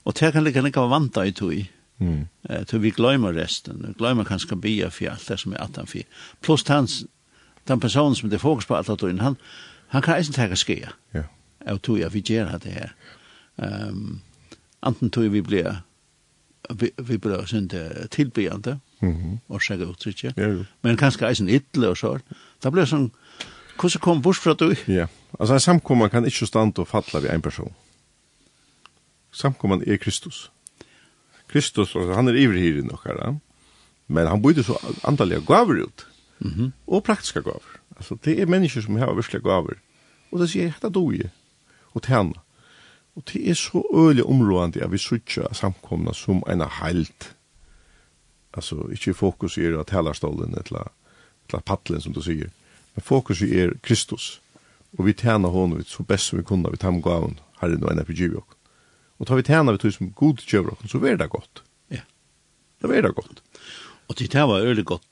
Och 0.04 0.14
det 0.20 0.32
kan 0.32 0.44
lika 0.44 0.62
lika 0.62 0.86
vanta 0.86 1.26
i 1.26 1.34
tog. 1.34 1.72
Mm. 2.00 2.28
Eh, 2.50 2.66
så 2.66 2.78
vi 2.78 2.90
glömmer 2.90 3.34
resten. 3.34 3.86
Vi 3.88 3.94
glömmer 3.94 4.24
kanske 4.24 4.56
bia 4.56 4.92
för 4.92 5.10
allt 5.10 5.28
det 5.28 5.38
som 5.38 5.54
är 5.54 5.62
attan 5.62 5.88
för. 5.88 6.02
Plus 6.42 6.68
hans, 6.68 7.06
den 7.64 7.80
personen 7.80 8.16
som 8.16 8.30
det 8.30 8.40
fokus 8.40 8.66
på 8.66 8.76
allt 8.76 8.90
att 8.90 9.02
han, 9.02 9.36
han 9.88 10.02
kan 10.02 10.20
inte 10.20 10.50
ta 10.50 10.56
skea. 10.56 10.94
Ja. 11.12 11.24
Jag 11.66 11.82
tror 11.82 12.00
jag 12.00 12.10
vi 12.10 12.20
gör 12.20 12.60
det 12.64 12.70
här. 12.70 12.94
Um, 13.56 14.22
anten 14.80 15.10
tror 15.10 15.30
vi 15.30 15.42
blir 15.42 15.78
vi, 16.70 16.92
vi 16.98 17.18
blir 17.18 17.46
sånt 17.46 17.74
tillbjande 18.10 18.80
mm 19.00 19.16
-hmm. 19.16 19.38
och 19.48 19.62
säga 19.62 19.86
uttryck. 19.86 20.24
Ja, 20.24 20.32
jo. 20.36 20.66
Men 20.82 20.98
kanske 20.98 21.26
är 21.26 21.42
en 21.42 21.50
yttle 21.50 21.88
och 21.88 21.98
så. 21.98 22.20
Det 22.60 22.72
blir 22.72 22.86
sån 22.86 23.12
Hvordan 23.78 24.00
kom 24.00 24.22
bort 24.22 24.36
fra 24.36 24.54
du? 24.54 24.76
Ja, 24.88 25.08
altså 25.40 25.54
en 25.54 25.60
samkomman 25.60 26.10
kan 26.10 26.26
ikke 26.26 26.46
stande 26.46 26.82
og 26.82 26.88
falla 26.88 27.20
ved 27.20 27.34
en 27.34 27.42
person. 27.42 27.74
Samkomman 29.32 29.84
er 29.88 29.98
Kristus. 29.98 30.52
Kristus, 31.48 31.94
han 31.94 32.28
er 32.28 32.40
ivrig 32.40 32.64
her 32.64 32.80
i 32.82 32.86
nokkara, 32.88 33.36
men 34.08 34.28
han 34.28 34.42
bøyde 34.42 34.64
så 34.64 34.78
andalega 35.08 35.42
gaver 35.48 35.84
ut, 35.84 36.08
mm 36.40 36.52
-hmm. 36.52 36.72
og 36.88 37.04
praktiska 37.04 37.42
gaver. 37.42 37.80
Altså, 37.98 38.18
det 38.26 38.42
er 38.42 38.46
mennesker 38.46 38.82
som 38.82 38.96
har 38.96 39.14
virkelig 39.14 39.42
gaver, 39.42 39.76
og 40.32 40.40
det 40.40 40.50
sier, 40.50 40.68
hetta 40.68 40.90
doje, 40.90 41.30
og 41.94 42.02
tjena. 42.02 42.40
Og 43.16 43.24
det 43.34 43.50
er 43.50 43.54
så 43.54 43.84
øyelig 43.94 44.24
områdende 44.24 44.84
at 44.84 44.92
vi 44.92 44.98
sutja 44.98 45.54
samkomna 45.54 46.14
som 46.14 46.44
en 46.50 46.62
heilt. 46.62 47.36
Altså, 48.54 48.88
ikke 48.92 49.14
fokus 49.14 49.58
er 49.58 49.80
at 49.80 49.88
talarstolen 49.88 50.56
eller, 50.58 50.92
eller 51.50 51.62
paddelen, 51.62 52.02
som 52.02 52.14
du 52.14 52.22
sier, 52.22 52.50
men 52.96 53.02
fokus 53.02 53.42
er 53.42 53.74
Kristus, 53.82 54.42
og 54.98 55.06
vi 55.06 55.14
tjena 55.14 55.48
honom 55.48 55.84
så 55.84 56.04
best 56.04 56.30
som 56.30 56.40
vi 56.40 56.44
kunne, 56.44 56.72
vi 56.72 56.78
tam 56.78 57.02
gaven, 57.02 57.40
herren 57.62 57.84
og 57.84 57.92
enn 57.92 58.00
er 58.00 58.06
på 58.06 58.14
Og 59.24 59.30
tar 59.30 59.40
vi 59.40 59.48
tjena 59.48 59.72
vi 59.72 59.80
tog 59.80 59.96
som 59.96 60.12
god 60.20 60.44
kjøver 60.44 60.92
så 60.92 61.00
er 61.08 61.16
det 61.16 61.30
godt. 61.32 61.64
Ja. 61.94 62.04
Det 62.84 62.92
er 62.92 63.06
det 63.08 63.16
godt. 63.16 63.40
Og 64.12 64.18
til 64.20 64.28
det 64.32 64.48
var 64.50 64.66
øyelig 64.68 64.84
godt 64.86 65.06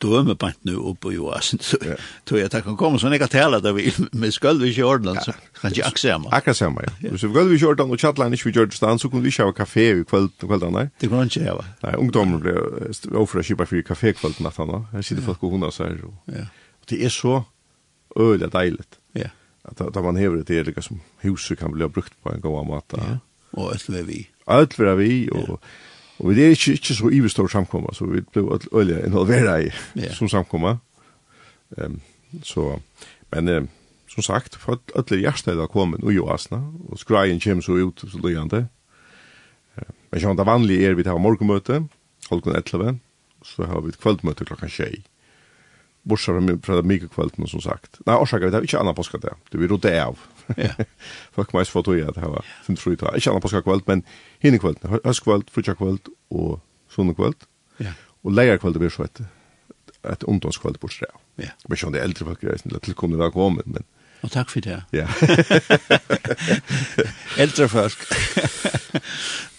døme 0.00 0.34
på 0.36 0.50
nu 0.64 0.74
oppe 0.90 1.12
i 1.12 1.18
oasen, 1.18 1.60
så 1.60 1.78
ja. 1.84 1.94
tog 2.26 2.38
jeg 2.38 2.48
at 2.48 2.52
det 2.52 2.62
kan 2.64 2.76
komme 2.80 2.98
sånn 3.00 3.12
ikke 3.16 3.26
kan 3.28 3.32
tale 3.34 3.60
at 3.60 3.68
vi 3.76 3.88
med 4.16 4.32
skølv 4.32 4.64
ikke 4.68 4.80
i 4.80 4.84
orden, 4.84 5.16
så 5.24 5.32
kan 5.56 5.72
ikke 5.72 5.84
akkurat 5.84 6.02
samme. 6.02 6.30
Akkurat 6.32 6.58
samme, 6.60 6.84
ja. 6.84 6.92
Hvis 7.08 7.24
vi 7.24 7.30
skølv 7.32 7.52
ikke 7.56 7.64
i 7.64 7.68
ordene 7.70 7.96
og 7.96 8.00
kjattlein 8.04 8.36
ikke 8.36 8.48
vi 8.48 8.54
gjør 8.58 8.70
det 8.70 8.78
stand, 8.78 9.00
så 9.00 9.10
kunne 9.12 9.24
vi 9.24 9.32
ikke 9.32 9.48
ha 9.48 9.56
kafé 9.56 9.86
i 9.92 10.06
kveldene. 10.08 10.86
Det 11.00 11.08
kunne 11.08 11.24
han 11.24 11.32
ikke 11.32 11.48
ha. 11.48 11.66
Nei, 11.84 11.94
ungdommer 12.00 12.40
ble 12.44 12.56
overfor 13.12 13.40
å 13.40 13.46
kjøpe 13.48 13.68
for 13.70 13.88
kafé 13.92 14.14
kvelden 14.16 14.48
at 14.50 14.60
han 14.60 14.72
da. 14.72 14.80
Her 14.92 15.08
sitter 15.08 15.24
folk 15.24 15.44
og 15.44 15.56
hundar 15.56 15.72
seg. 15.76 16.04
Ja. 16.32 16.48
Og 16.80 16.90
det 16.92 17.00
er 17.04 17.12
så 17.12 17.42
øyelig 18.16 18.52
deilig. 18.56 18.88
Ja. 19.16 19.32
At 19.68 19.80
da 19.80 20.04
man 20.04 20.20
hever 20.20 20.40
det, 20.40 20.48
det 20.52 20.60
er 20.60 20.72
liksom 20.72 21.00
huset 21.24 21.60
kan 21.60 21.72
bli 21.72 21.88
brukt 21.88 22.12
på 22.24 22.32
en 22.32 22.44
god 22.44 22.66
måte. 22.68 23.00
Ja 23.00 23.20
og 23.56 23.72
alt 23.72 23.88
vi 23.88 24.02
vi. 24.06 24.20
Alt 24.46 24.78
vi 24.78 24.94
vi, 24.98 25.12
og, 25.32 25.48
ja. 25.48 25.56
og 26.18 26.30
vi 26.30 26.42
er 26.42 26.56
ikke, 26.56 26.72
ikke 26.78 26.94
så 26.94 27.10
ivestor 27.12 27.48
samkomma, 27.50 27.94
så 27.94 28.08
vi 28.10 28.20
ble 28.34 28.58
øyelig 28.72 29.04
involvera 29.06 29.60
i 29.62 29.70
ja. 29.96 30.12
som 30.18 30.28
samkomma. 30.28 30.76
Um, 31.78 32.00
så, 32.42 32.78
men 33.32 33.48
um, 33.48 33.68
som 34.10 34.22
sagt, 34.22 34.56
for 34.60 34.80
alle 34.94 35.20
hjertet 35.22 35.58
er 35.58 35.70
kommet 35.70 36.04
og 36.04 36.14
jo 36.14 36.28
asna, 36.30 36.60
og 36.90 36.98
skreien 36.98 37.40
kommer 37.40 37.64
så 37.64 37.78
ut 37.78 38.04
så 38.04 38.20
løyende. 38.22 38.66
Uh, 39.78 39.90
men 40.10 40.22
sånn 40.22 40.38
det 40.38 40.48
vanlige 40.48 40.90
er 40.90 40.98
vi 40.98 41.06
tar 41.06 41.18
morgenmøte, 41.22 41.84
halvkon 42.30 42.58
11, 42.58 43.00
så 43.44 43.66
har 43.68 43.82
vi 43.84 43.92
et 43.92 44.00
kveldmøte 44.00 44.46
klokka 44.48 44.70
tjei. 44.70 45.02
Bortsett 46.04 46.66
fra 46.66 46.76
det 46.76 46.88
mye 46.88 47.08
kveldene, 47.08 47.48
som 47.48 47.62
sagt. 47.64 48.02
Nei, 48.04 48.18
årsaker, 48.20 48.50
vi 48.50 48.52
tar 48.52 48.66
ikke 48.66 48.80
annet 48.82 48.96
påskadag. 48.98 49.38
Det 49.48 49.54
det 49.54 49.60
blir 49.62 49.72
rotet 49.72 49.96
av 50.02 50.20
Ja. 50.66 50.74
Fuck 51.32 51.54
mig 51.54 51.66
for 51.66 51.82
tog 51.82 51.98
at 51.98 52.16
hava. 52.16 52.42
Fem 52.66 52.76
tror 52.76 52.92
jeg. 52.92 53.16
Ikke 53.16 53.30
annet 53.30 53.42
på 53.42 53.62
kvöld, 53.64 53.82
men 53.86 54.04
hinne 54.42 54.58
kvöld, 54.58 54.76
høstkvöld, 55.04 55.50
frutja 55.50 55.74
och 55.78 56.10
og 56.30 56.60
sånne. 56.88 57.32
Ja. 57.80 57.92
Og 58.24 58.32
leia 58.32 58.56
kvöld 58.58 58.78
blir 58.78 58.90
så 58.90 59.04
et, 59.04 59.20
et 60.04 60.24
ungdomskvöld 60.24 60.78
på 60.78 60.88
stræv. 60.88 61.16
Ja. 61.36 61.50
Men 61.68 61.78
sånn 61.78 61.92
det 61.92 62.02
eldre 62.02 62.24
folk 62.24 62.44
er 62.44 62.56
til 62.62 62.80
tilkomne 62.80 63.18
velkommen, 63.18 63.62
men... 63.66 63.84
Og 64.24 64.30
takk 64.32 64.48
for 64.48 64.64
det. 64.64 64.78
Ja. 64.96 65.04
eldre 67.44 67.68
folk. 67.68 68.06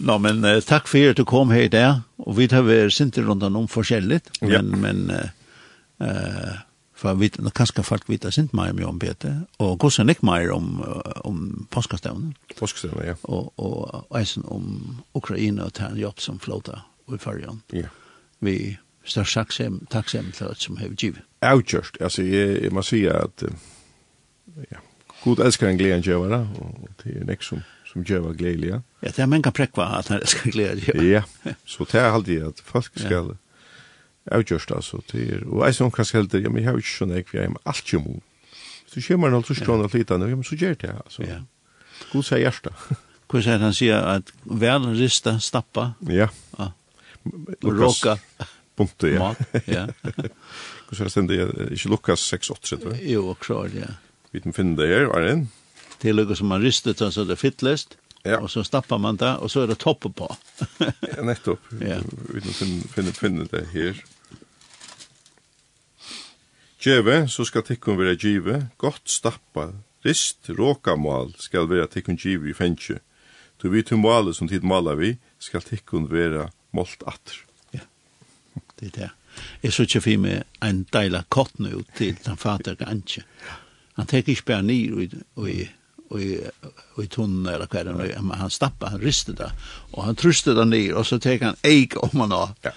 Nå, 0.02 0.18
men 0.18 0.42
uh, 0.42 0.58
takk 0.66 0.90
for 0.90 1.12
at 1.12 1.20
du 1.20 1.26
kom 1.30 1.54
her 1.54 1.68
i 1.68 1.70
dag, 1.70 2.02
og 2.18 2.40
vi 2.40 2.48
tar 2.50 2.66
vi 2.66 2.80
sinter 2.90 3.28
rundt 3.28 3.46
om 3.46 3.68
forskjellig, 3.70 4.24
men, 4.42 4.52
ja. 4.56 4.62
men 4.64 5.04
uh, 5.14 5.28
uh, 6.02 6.56
for 6.96 7.14
vi 7.20 7.30
kanskje 7.30 7.84
folk 7.84 8.08
vet 8.10 8.26
sint 8.34 8.54
mer 8.56 8.74
om 8.88 9.00
Peter, 9.00 9.42
og 9.60 9.78
hvordan 9.84 10.10
ikke 10.10 10.26
mer 10.26 10.52
om, 10.56 10.80
om 11.28 11.68
påskastevnen. 11.72 12.36
Påskastevnen, 12.56 13.06
ja. 13.06 13.16
Og, 13.24 13.52
og 13.60 14.08
eisen 14.16 14.46
om 14.48 15.02
Ukraina 15.14 15.68
og 15.68 15.74
ta 15.76 15.90
en 15.92 16.00
jobb 16.00 16.24
som 16.24 16.40
flåta 16.40 16.86
i 17.12 17.20
fargen. 17.20 17.62
Ja. 17.74 17.92
Vi 18.40 18.78
størst 19.06 19.36
takksem, 19.38 19.86
takksem 19.92 20.32
til 20.32 20.48
alt 20.48 20.62
som 20.64 20.78
har 20.78 20.96
givet. 20.96 21.22
Outjust 21.42 22.00
altså 22.02 22.24
jeg, 22.24 22.64
jeg 22.64 22.74
må 22.74 22.82
si 22.82 23.04
at 23.12 23.44
ja, 24.72 24.82
god 25.24 25.44
elskar 25.46 25.70
en 25.70 25.78
gleden 25.78 26.04
gjøvara, 26.06 26.46
og 26.58 26.90
det 27.04 27.20
er 27.20 27.28
nek 27.28 27.44
som, 27.44 27.62
som 27.92 28.08
gjøver 28.08 28.34
gledelig, 28.40 28.72
ja. 28.72 28.82
Ja, 29.04 29.12
det 29.12 29.20
er 29.20 29.30
mange 29.30 29.52
prekva 29.52 29.92
at 30.00 30.10
han 30.14 30.24
elskar 30.24 30.52
gleden 30.56 30.86
gjøvara. 30.88 31.10
Ja, 31.12 31.56
så 31.66 31.88
det 31.92 32.02
er 32.02 32.14
alltid 32.14 32.48
at 32.54 32.64
folk 32.64 32.94
skal... 32.96 33.36
Ja 33.36 33.42
avgjørst, 34.32 34.72
altså. 34.72 35.02
til, 35.10 35.34
Er, 35.34 35.44
og 35.48 35.66
jeg 35.66 35.76
som 35.76 35.92
kanskje 35.92 36.18
helder, 36.18 36.40
ja, 36.40 36.50
men 36.50 36.64
jeg 36.64 36.72
har 36.72 36.78
ikke 36.78 36.98
sånn 36.98 37.18
ekv, 37.18 37.34
jeg 37.38 37.50
har 37.50 37.60
alt 37.66 37.94
jo 37.94 38.00
mot. 38.00 38.24
Så 38.90 39.02
kommer 39.08 39.28
han 39.28 39.42
alltid 39.42 39.60
skrån 39.60 39.84
og 39.84 39.94
lite, 39.94 40.14
ja, 40.14 40.36
men 40.36 40.44
så 40.44 40.56
gjør 40.56 40.78
det, 40.82 40.94
altså. 41.06 41.26
Ja. 41.28 41.42
God 42.12 42.24
sier 42.28 42.44
hjertet. 42.44 42.88
Hvor 43.30 43.42
sier 43.42 43.60
han 43.60 43.74
sier 43.74 44.06
at 44.06 44.32
vel 44.46 44.86
rista, 44.96 45.38
stappa. 45.42 45.94
Ja. 46.08 46.30
ja. 46.60 46.72
Råka. 47.64 48.18
Punktet, 48.78 49.16
ja. 49.16 49.20
Mat, 49.20 49.68
ja. 49.68 49.86
Hvor 50.86 50.96
sier 50.98 51.08
han 51.08 51.14
stendig, 51.14 51.42
ikke 51.72 51.92
Lukas 51.92 52.26
6-8, 52.32 52.80
tror 52.80 52.96
jeg. 52.96 53.06
Jo, 53.16 53.36
klart, 53.42 53.76
ja. 53.76 53.96
Vi 54.32 54.44
kan 54.44 54.56
finne 54.56 54.78
det 54.78 54.90
her, 54.92 55.10
var 55.12 55.26
det 55.26 55.34
en? 55.34 55.46
Til 56.02 56.18
lukket 56.18 56.42
som 56.42 56.52
man 56.52 56.64
ristet, 56.64 57.00
så 57.00 57.24
det 57.24 57.38
er 57.38 57.42
fittlest. 57.42 57.98
Ja. 58.26 58.40
Og 58.42 58.50
så 58.50 58.64
stappar 58.66 58.98
man 58.98 59.20
det, 59.22 59.30
og 59.38 59.52
så 59.52 59.62
er 59.64 59.70
det 59.70 59.78
toppen 59.80 60.14
på. 60.14 60.28
ja, 60.82 61.22
nettopp. 61.24 61.62
Ja. 61.92 62.00
Vi 62.34 62.42
kan 62.42 62.58
finne, 62.58 62.90
finne, 62.96 63.14
finne 63.14 63.48
det 63.52 63.66
her. 63.74 64.02
Gjeve, 66.86 67.28
så 67.28 67.42
skal 67.46 67.64
tikkun 67.66 67.98
vera 67.98 68.14
give, 68.14 68.60
gott 68.78 69.10
stappa, 69.10 69.72
rist, 70.06 70.52
råkamal 70.54 71.32
skal 71.42 71.66
vera 71.72 71.88
tikkun 71.90 72.20
give 72.22 72.46
i 72.46 72.54
fengje. 72.54 73.00
Du 73.58 73.72
vet 73.74 73.88
til 73.90 73.98
male 73.98 74.36
som 74.38 74.46
tid 74.52 74.62
mala 74.62 74.94
vi, 75.00 75.16
skal 75.42 75.66
tikkun 75.66 76.06
vera 76.12 76.46
molt 76.78 77.02
atr. 77.10 77.40
Ja, 77.74 77.82
det 78.78 78.92
er 78.92 78.94
det. 79.00 79.10
Jeg 79.64 79.74
så 79.74 79.88
ikke 79.88 80.04
fyrir 80.06 80.22
meg 80.22 80.62
en 80.64 80.86
deila 80.94 81.24
kott 81.34 81.58
nu 81.60 81.82
til 81.98 82.20
den 82.22 82.38
fader 82.38 82.78
gantje. 82.78 83.26
Han 83.98 84.08
tek 84.12 84.30
ikke 84.30 84.52
bare 84.54 84.68
nir 84.70 84.94
og 84.94 85.50
i 85.50 85.66
og 86.06 86.22
i, 86.22 86.38
og 86.96 87.04
i 87.04 87.08
tunnen 87.10 87.48
eller 87.50 87.66
hva 87.66 87.82
det 87.82 87.94
er, 88.14 88.20
han 88.22 88.54
stappa, 88.54 88.92
han 88.94 89.02
riste 89.02 89.34
det, 89.34 89.50
og 89.92 90.06
han 90.06 90.16
truste 90.16 90.54
det 90.54 90.68
ned, 90.70 90.94
og 90.94 91.06
så 91.10 91.18
tek 91.18 91.42
han 91.42 91.58
eik 91.66 91.98
om 91.98 92.22
han 92.22 92.36
av. 92.36 92.54
Ja. 92.64 92.76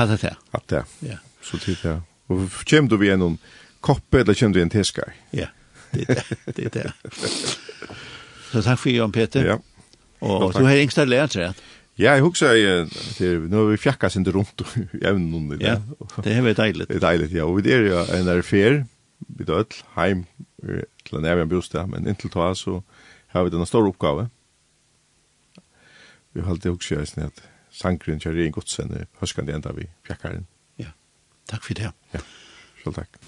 Hatt 0.00 0.16
det. 0.22 0.32
Hatt 0.54 0.68
det. 0.72 0.84
Ja. 1.04 1.18
Så 1.44 1.60
tid 1.60 1.76
det. 1.82 1.98
Og 2.32 2.58
kjem 2.66 2.90
du 2.90 2.96
vi 3.00 3.12
en 3.14 3.38
koppe, 3.84 4.22
eller 4.22 4.34
kjem 4.34 4.54
du 4.54 4.60
en 4.62 4.72
teskar? 4.72 5.14
Ja, 5.36 5.48
det 5.92 6.08
er 6.08 6.20
det. 6.20 6.56
det, 6.56 6.66
er 6.66 6.70
det. 6.74 6.92
Så 8.50 8.62
takk 8.62 8.80
for 8.80 8.90
Jan 8.90 9.14
Peter. 9.14 9.44
Ja. 9.46 9.56
Og 10.24 10.54
du 10.56 10.64
har 10.64 10.78
yngsta 10.80 11.04
lært 11.06 11.36
rett. 11.38 11.62
Ja, 11.96 12.12
jeg 12.12 12.26
husker 12.26 12.52
jeg, 12.52 12.88
det, 13.16 13.28
nå 13.48 13.62
har 13.62 13.70
vi 13.70 13.78
fjakka 13.80 14.10
sin 14.12 14.26
rundt 14.28 14.64
i 14.76 14.84
evnen 15.10 15.48
i 15.54 15.60
det. 15.62 15.70
Ja, 15.70 15.78
det 16.24 16.34
er 16.34 16.42
veldig 16.44 16.58
deilig. 16.58 16.88
Det 16.90 16.98
er 16.98 17.04
deilig, 17.06 17.30
ja. 17.32 17.46
Og 17.48 17.62
vi 17.62 17.72
er 17.72 17.86
jo 17.88 18.02
en 18.18 18.28
der 18.28 18.42
fer, 18.44 18.82
vi 19.28 19.46
er 19.46 19.62
ødel, 19.62 19.78
heim, 19.94 20.26
til 21.06 21.20
en 21.20 21.28
evig 21.30 21.48
bostad, 21.54 21.88
men 21.88 22.08
inntil 22.08 22.32
ta 22.32 22.50
så 22.58 22.82
har 23.32 23.46
vi 23.46 23.54
denne 23.54 23.68
store 23.68 23.94
oppgave. 23.94 24.26
Vi 26.36 26.44
har 26.44 26.52
alltid 26.52 26.74
husker 26.74 27.00
jeg, 27.00 27.30
at 27.30 27.40
sangren 27.72 28.20
kjører 28.20 28.44
i 28.44 28.50
en 28.50 28.56
godsen, 28.56 28.92
høskende 29.22 29.56
enda 29.56 29.72
vi 29.72 29.88
fjakkaren. 30.04 30.44
Takk 31.46 31.62
for 31.64 31.74
det. 31.78 31.92
Ja, 32.14 32.20
selv 32.82 32.94
takk. 33.00 33.20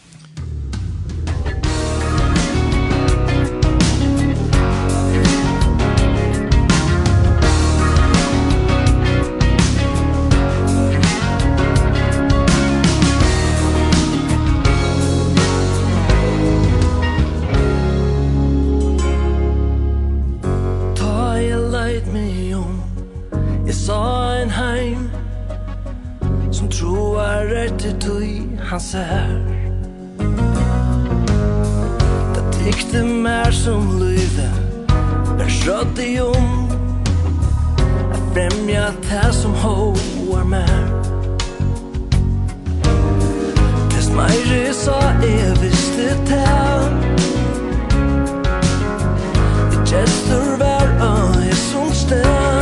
bärer 27.38 27.68
till 27.78 27.94
tøy 28.00 28.58
han 28.70 28.80
ser 28.80 29.28
Det 32.34 32.42
tykte 32.56 33.02
mer 33.04 33.50
som 33.50 34.00
lyve 34.00 34.48
Men 35.38 35.50
sjöt 35.50 35.98
i 35.98 36.20
om 36.20 36.68
Jeg 38.10 38.22
fremja 38.34 38.84
det 39.02 39.34
som 39.34 39.54
hoar 39.54 40.44
mer 40.44 40.84
Dess 43.94 44.10
meire 44.18 44.74
sa 44.74 44.98
jeg 45.22 45.54
visste 45.62 46.10
det 46.30 46.44
Det 49.70 49.86
gestor 49.86 50.56
var 50.58 50.86
jeg 51.46 51.54
som 51.70 51.92
ställ 51.92 52.57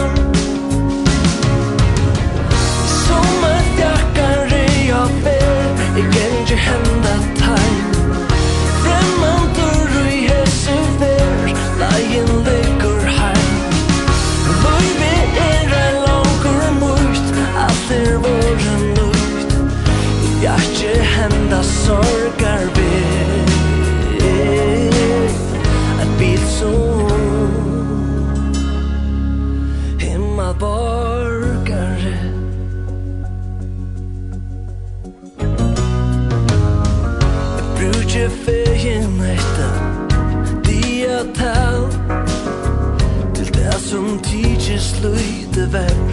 det 45.57 45.66
värld 45.66 46.05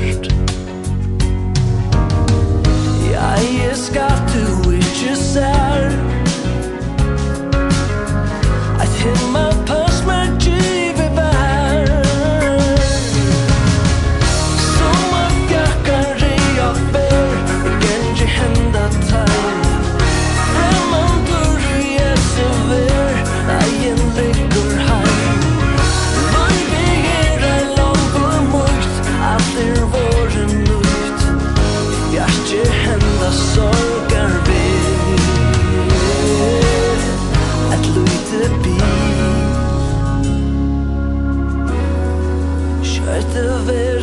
salvation 43.66 44.03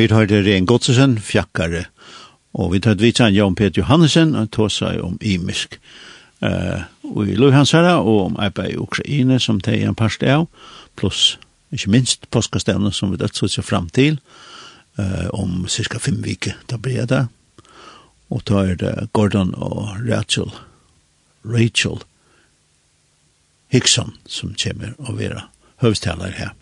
Vi 0.00 0.08
tar 0.08 0.26
det 0.26 0.46
Ren 0.46 0.64
Godsesen, 0.66 1.18
fjakkare, 1.20 1.82
og 2.56 2.70
vi 2.72 2.78
tar 2.80 2.94
det 2.96 3.04
vitsan 3.04 3.34
Jan 3.36 3.52
Peter 3.54 3.82
Johannesen, 3.82 4.30
og 4.32 4.46
tog 4.48 4.70
seg 4.72 4.96
om 5.04 5.18
imisk. 5.20 5.74
Uh, 6.40 6.86
og 7.04 7.28
i 7.28 7.34
Luhansara, 7.36 7.98
og 8.00 8.30
om 8.30 8.38
arbeid 8.40 8.72
i 8.72 8.78
Ukraina, 8.80 9.36
som 9.38 9.58
det 9.60 9.74
er 9.76 9.90
en 9.90 9.98
parst 9.98 10.24
av, 10.24 10.46
pluss, 10.96 11.34
ikke 11.68 11.92
minst, 11.92 12.24
påskastevne 12.32 12.88
som 12.96 13.12
vi 13.12 13.20
dødt 13.20 13.42
seg 13.42 13.66
fram 13.66 13.90
til, 13.92 14.16
uh, 14.96 15.28
om 15.36 15.68
cirka 15.68 16.00
fem 16.00 16.22
viker, 16.24 16.56
da 16.72 16.80
blir 16.80 17.04
det. 17.04 17.26
Og 18.32 18.40
da 18.48 18.64
er 18.70 18.80
det 18.80 18.94
Gordon 19.12 19.52
og 19.52 20.00
Rachel, 20.08 20.48
Rachel 21.44 22.00
Hickson, 23.68 24.16
som 24.24 24.56
kommer 24.56 24.96
å 24.96 25.12
være 25.20 25.44
høvstaller 25.84 26.32
her. 26.40 26.56